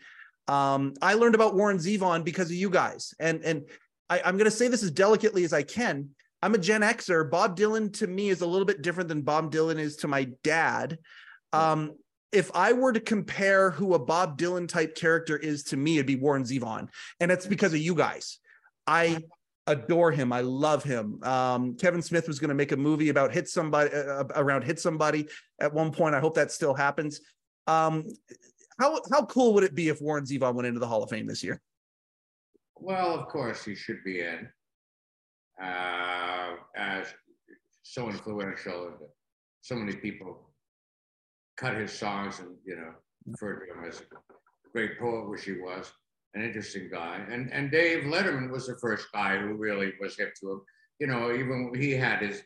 [0.48, 3.68] Um, I learned about Warren Zevon because of you guys, and and
[4.09, 6.10] I, I'm going to say this as delicately as I can.
[6.43, 7.28] I'm a Gen Xer.
[7.28, 10.28] Bob Dylan to me is a little bit different than Bob Dylan is to my
[10.44, 10.98] dad.
[11.52, 11.97] Um,
[12.31, 16.06] if I were to compare who a Bob Dylan type character is to me, it'd
[16.06, 16.89] be Warren Zevon,
[17.20, 18.39] and it's because of you guys.
[18.86, 19.24] I
[19.66, 20.32] adore him.
[20.32, 21.23] I love him.
[21.23, 24.78] Um, Kevin Smith was going to make a movie about hit somebody uh, around hit
[24.78, 25.28] somebody
[25.60, 26.14] at one point.
[26.14, 27.20] I hope that still happens.
[27.66, 28.05] Um,
[28.78, 31.26] how how cool would it be if Warren Zevon went into the Hall of Fame
[31.26, 31.60] this year?
[32.78, 34.48] Well, of course, he should be in.
[35.62, 37.06] Uh, as
[37.82, 38.96] so influential, and
[39.62, 40.50] so many people
[41.56, 42.92] cut his songs and you know
[43.26, 44.04] referred to him as a
[44.72, 45.90] great poet, which he was,
[46.34, 47.24] an interesting guy.
[47.30, 50.60] And and Dave Letterman was the first guy who really was hip to him.
[50.98, 52.42] You know, even he had his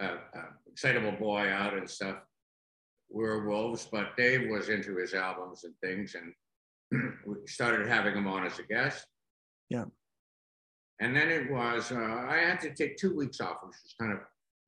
[0.00, 2.16] uh, uh, excitable boy out and stuff.
[3.14, 6.32] Werewolves, but Dave was into his albums and things, and
[7.26, 9.06] we started having him on as a guest.
[9.70, 9.84] Yeah.
[11.00, 11.96] And then it was, uh,
[12.28, 14.18] I had to take two weeks off, which was kind of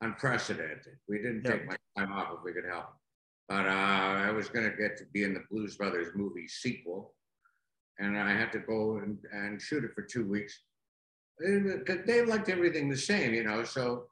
[0.00, 0.96] unprecedented.
[1.08, 1.52] We didn't Yeah.
[1.52, 2.86] take much time off if we could help.
[3.48, 7.14] But uh, I was going to get to be in the Blues Brothers movie sequel.
[7.98, 10.58] And I had to go and, and shoot it for two weeks.
[11.38, 13.62] They liked everything the same, you know.
[13.64, 14.06] So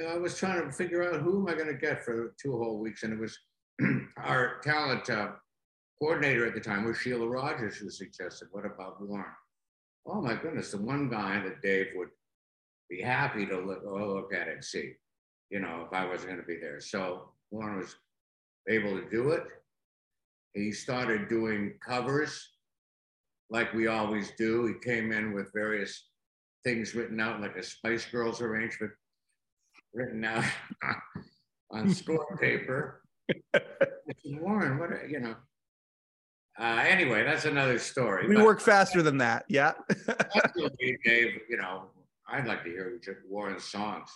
[0.00, 2.52] uh, I was trying to figure out who am I going to get for two
[2.52, 3.02] whole weeks.
[3.02, 3.38] And it was
[4.16, 5.28] our talent uh,
[6.00, 9.26] coordinator at the time was Sheila Rogers, who suggested, What about Warren?
[10.06, 12.08] Oh my goodness, the one guy that Dave would
[12.88, 14.92] be happy to look, oh, look at and see,
[15.50, 16.80] you know, if I wasn't going to be there.
[16.80, 17.94] So Warren was
[18.68, 19.44] able to do it.
[20.54, 22.48] He started doing covers
[23.50, 24.66] like we always do.
[24.66, 26.08] He came in with various
[26.64, 28.92] things written out, like a Spice Girls arrangement
[29.94, 30.44] written out
[31.70, 33.02] on score paper.
[34.24, 35.36] Warren, what, are- you know.
[36.58, 38.26] Uh, anyway, that's another story.
[38.26, 39.44] We but- work faster than that.
[39.48, 39.72] Yeah.
[41.04, 41.40] Dave.
[41.48, 41.84] You know,
[42.28, 44.08] I'd like to hear Warren's songs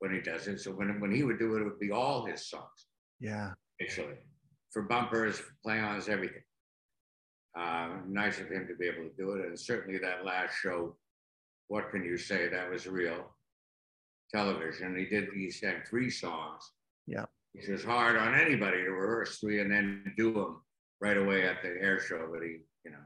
[0.00, 0.60] when he does it.
[0.60, 2.86] So when when he would do it, it would be all his songs,
[3.20, 3.52] yeah.
[3.80, 4.16] actually,
[4.70, 6.42] for bumpers, play-ons, everything.
[7.56, 10.96] Uh, nice of him to be able to do it, and certainly that last show,
[11.68, 12.48] what can you say?
[12.48, 13.32] That was real
[14.34, 14.96] television.
[14.96, 15.28] He did.
[15.32, 16.72] He sang three songs.
[17.06, 17.26] Yeah.
[17.54, 20.62] Which was hard on anybody to rehearse three and then do them
[21.00, 22.26] right away at the air show.
[22.30, 22.98] But he, you know,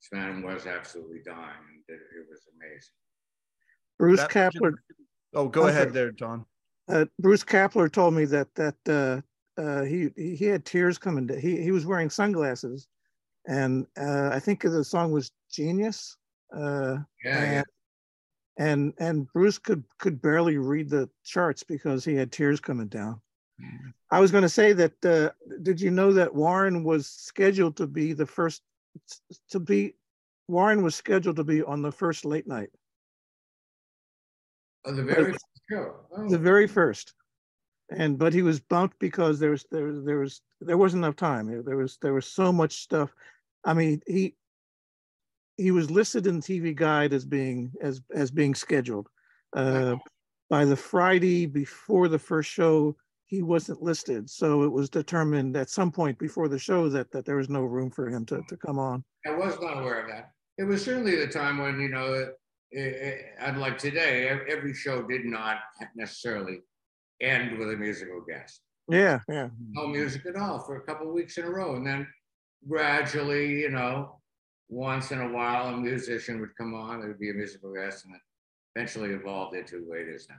[0.00, 2.92] this man was absolutely dying, and it, it was amazing.
[3.98, 4.74] Bruce That- Kapler.
[5.34, 6.44] Oh, go I'm ahead there, Don.
[6.88, 11.26] Uh, Bruce Kapler told me that that uh, uh, he he had tears coming.
[11.28, 12.86] To, he he was wearing sunglasses,
[13.48, 16.16] and uh, I think the song was Genius.
[16.54, 17.62] Uh, Yeah, yeah.
[17.62, 17.64] and,
[18.58, 23.20] and and Bruce could could barely read the charts because he had tears coming down.
[24.10, 25.04] I was going to say that.
[25.04, 25.30] Uh,
[25.62, 28.62] did you know that Warren was scheduled to be the first
[29.50, 29.94] to be?
[30.48, 32.70] Warren was scheduled to be on the first late night,
[34.86, 35.94] Oh, the very first show.
[36.16, 37.14] Oh, the very first,
[37.90, 41.64] and but he was bumped because there was there there was there wasn't enough time.
[41.64, 43.12] There was there was so much stuff.
[43.64, 44.36] I mean, he
[45.56, 49.08] he was listed in TV Guide as being as as being scheduled.
[49.52, 49.96] Uh,
[50.48, 52.96] by the Friday before the first show,
[53.26, 57.24] he wasn't listed, so it was determined at some point before the show that that
[57.24, 59.04] there was no room for him to to come on.
[59.26, 60.32] I was not aware of that.
[60.58, 62.38] It was certainly the time when, you know, it,
[62.70, 65.58] it, unlike today, every show did not
[65.94, 66.60] necessarily
[67.20, 68.60] end with a musical guest.
[68.88, 69.48] Yeah, yeah.
[69.72, 71.74] No music at all for a couple of weeks in a row.
[71.74, 72.06] And then
[72.66, 74.20] gradually, you know,
[74.68, 78.04] once in a while, a musician would come on, there would be a musical guest,
[78.04, 78.20] and it
[78.74, 80.36] eventually evolved into the way it is now.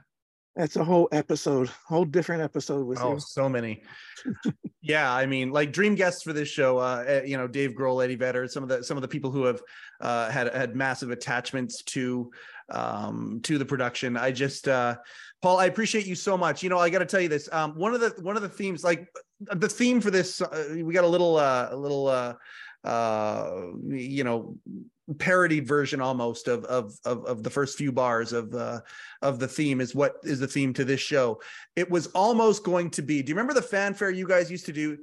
[0.56, 3.20] That's a whole episode, whole different episode with Oh, you.
[3.20, 3.82] so many.
[4.82, 6.78] yeah, I mean, like dream guests for this show.
[6.78, 9.30] Uh, eh, you know, Dave Grohl, Eddie Vedder, some of the some of the people
[9.30, 9.62] who have
[10.00, 12.30] uh, had had massive attachments to
[12.70, 14.16] um to the production.
[14.16, 14.96] I just uh
[15.40, 16.62] Paul, I appreciate you so much.
[16.64, 17.48] You know, I got to tell you this.
[17.52, 19.06] Um, one of the one of the themes, like
[19.40, 22.34] the theme for this, uh, we got a little uh, a little uh,
[22.84, 24.56] uh, you know
[25.18, 28.80] parody version almost of of of, of the first few bars of uh,
[29.22, 31.40] of the theme is what is the theme to this show.
[31.76, 33.22] It was almost going to be.
[33.22, 34.98] Do you remember the fanfare you guys used to do?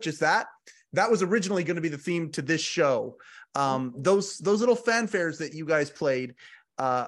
[0.00, 0.46] Just that.
[0.94, 3.16] That was originally going to be the theme to this show.
[3.54, 6.34] Um, those those little fanfares that you guys played,
[6.78, 7.06] uh,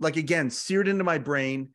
[0.00, 1.70] like again, seared into my brain.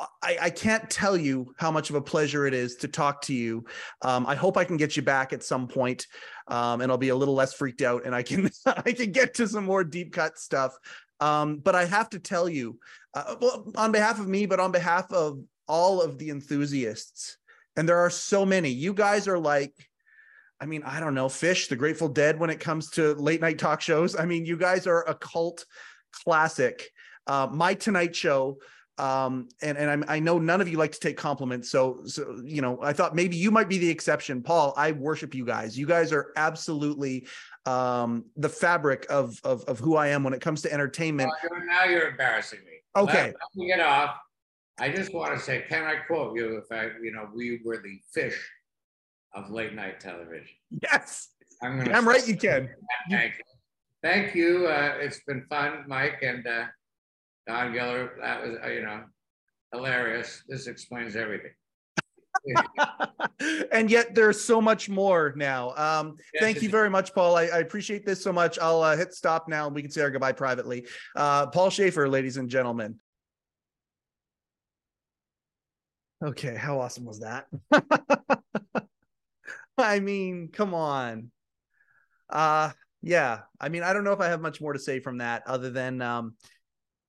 [0.00, 3.34] I, I can't tell you how much of a pleasure it is to talk to
[3.34, 3.64] you.
[4.02, 6.06] Um, I hope I can get you back at some point,
[6.46, 9.34] um, and I'll be a little less freaked out, and I can I can get
[9.34, 10.76] to some more deep cut stuff.
[11.20, 12.78] Um, but I have to tell you,
[13.14, 17.36] uh, well, on behalf of me, but on behalf of all of the enthusiasts,
[17.76, 18.70] and there are so many.
[18.70, 19.74] You guys are like,
[20.60, 23.58] I mean, I don't know, Phish, the Grateful Dead, when it comes to late night
[23.58, 24.14] talk shows.
[24.16, 25.66] I mean, you guys are a cult
[26.12, 26.90] classic.
[27.26, 28.58] Uh, My Tonight Show
[28.98, 32.40] um and and I'm, i know none of you like to take compliments so so
[32.44, 35.78] you know i thought maybe you might be the exception paul i worship you guys
[35.78, 37.26] you guys are absolutely
[37.66, 41.60] um the fabric of of, of who i am when it comes to entertainment Well,
[41.66, 42.72] now you're embarrassing me.
[42.96, 43.26] Okay.
[43.26, 44.16] Let, let me get off.
[44.80, 46.56] I just want to say, can I quote you?
[46.58, 48.36] If I, you know, we were the Phish
[49.34, 50.56] of late night television.
[50.82, 51.28] yes
[51.62, 52.70] I'm i'm right you can
[53.10, 53.44] Thank you.
[54.00, 54.66] Thank you.
[54.68, 56.66] Uh, it's been fun, Mike and uh,
[57.48, 58.10] Don Giller.
[58.20, 59.04] That was, uh, you know,
[59.72, 60.44] hilarious.
[60.48, 61.52] This explains everything.
[63.72, 65.74] and yet there's so much more now.
[65.76, 67.36] Um Yes, thank you very much paul.
[67.36, 68.58] I, I appreciate this so much.
[68.60, 70.86] I'll uh, hit stop now and we can say our goodbye privately.
[71.16, 73.00] Uh paul shaffer ladies and gentlemen.
[76.24, 77.46] Okay how awesome was that?
[79.78, 81.32] I mean come on.
[82.30, 82.70] Uh
[83.02, 83.40] yeah.
[83.60, 85.70] I mean i don't know if i have much more to say from that other
[85.70, 86.34] than um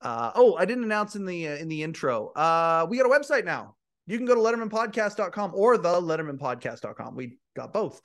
[0.02, 2.30] uh oh i didn't announce in the uh, in the intro.
[2.30, 3.76] Uh we got a website now.
[4.08, 8.02] You can go to lettermanpodcast.com or the lettermanpodcast.com we got both.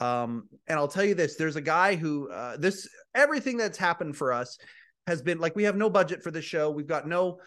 [0.00, 4.16] Um and i'll tell you this there's a guy who uh this everything that's happened
[4.16, 4.58] for us
[5.06, 6.70] has been like we have no budget for this show.
[6.70, 7.38] We've got no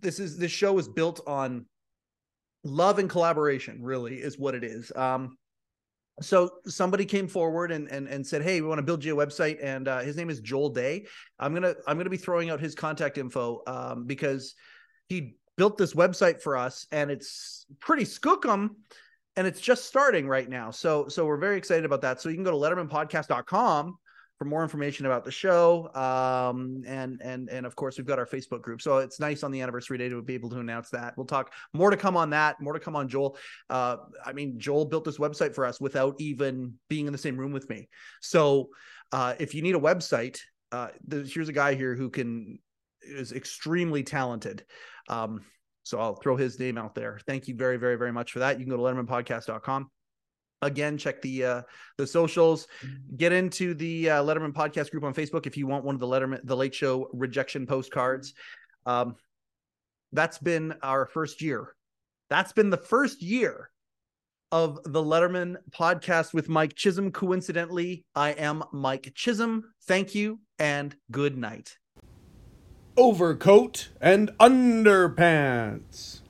[0.00, 1.66] this is this show is built on
[2.62, 4.92] love and collaboration really is what it is.
[4.94, 5.36] Um
[6.20, 9.26] so somebody came forward and and, and said hey we want to build you a
[9.26, 11.06] website and uh, his name is joel day.
[11.38, 14.54] I'm gonna i'm gonna be throwing out his contact info um, because
[15.08, 18.70] he built this website for us and it's pretty skookum
[19.36, 20.70] and it's just starting right now.
[20.70, 22.20] So so we're very excited about that.
[22.20, 23.98] So you can go to lettermanpodcast.com
[24.38, 28.26] for more information about the show um and and and of course we've got our
[28.26, 28.80] facebook group.
[28.80, 31.16] So it's nice on the anniversary day to be able to announce that.
[31.16, 33.36] We'll talk more to come on that more to come on joel.
[33.68, 37.36] Uh i mean joel built this website for us without even being in the same
[37.36, 37.88] room with me.
[38.22, 38.70] So
[39.12, 40.38] uh if you need a website
[40.70, 42.60] uh here's a guy here who can
[43.02, 44.64] is extremely talented.
[45.08, 45.40] Um
[45.82, 47.18] so i'll throw his name out there.
[47.26, 48.60] Thank you very very very much for that.
[48.60, 49.90] You can go to lettermanpodcast.com
[50.62, 51.62] again check the uh
[51.96, 52.66] the socials.
[53.16, 56.06] Get into the uh, letterman podcast group on facebook if you want one of the
[56.06, 58.34] letterman the late show rejection postcards.
[58.86, 59.16] Um
[60.12, 61.74] that's been our first year.
[62.30, 63.70] That's been the first year
[64.50, 67.12] of the letterman podcast with mike chisholm.
[67.12, 69.64] Coincidentally i am mike chisholm.
[69.86, 71.76] Thank you and good night.
[72.96, 76.22] Overcoat and underpants.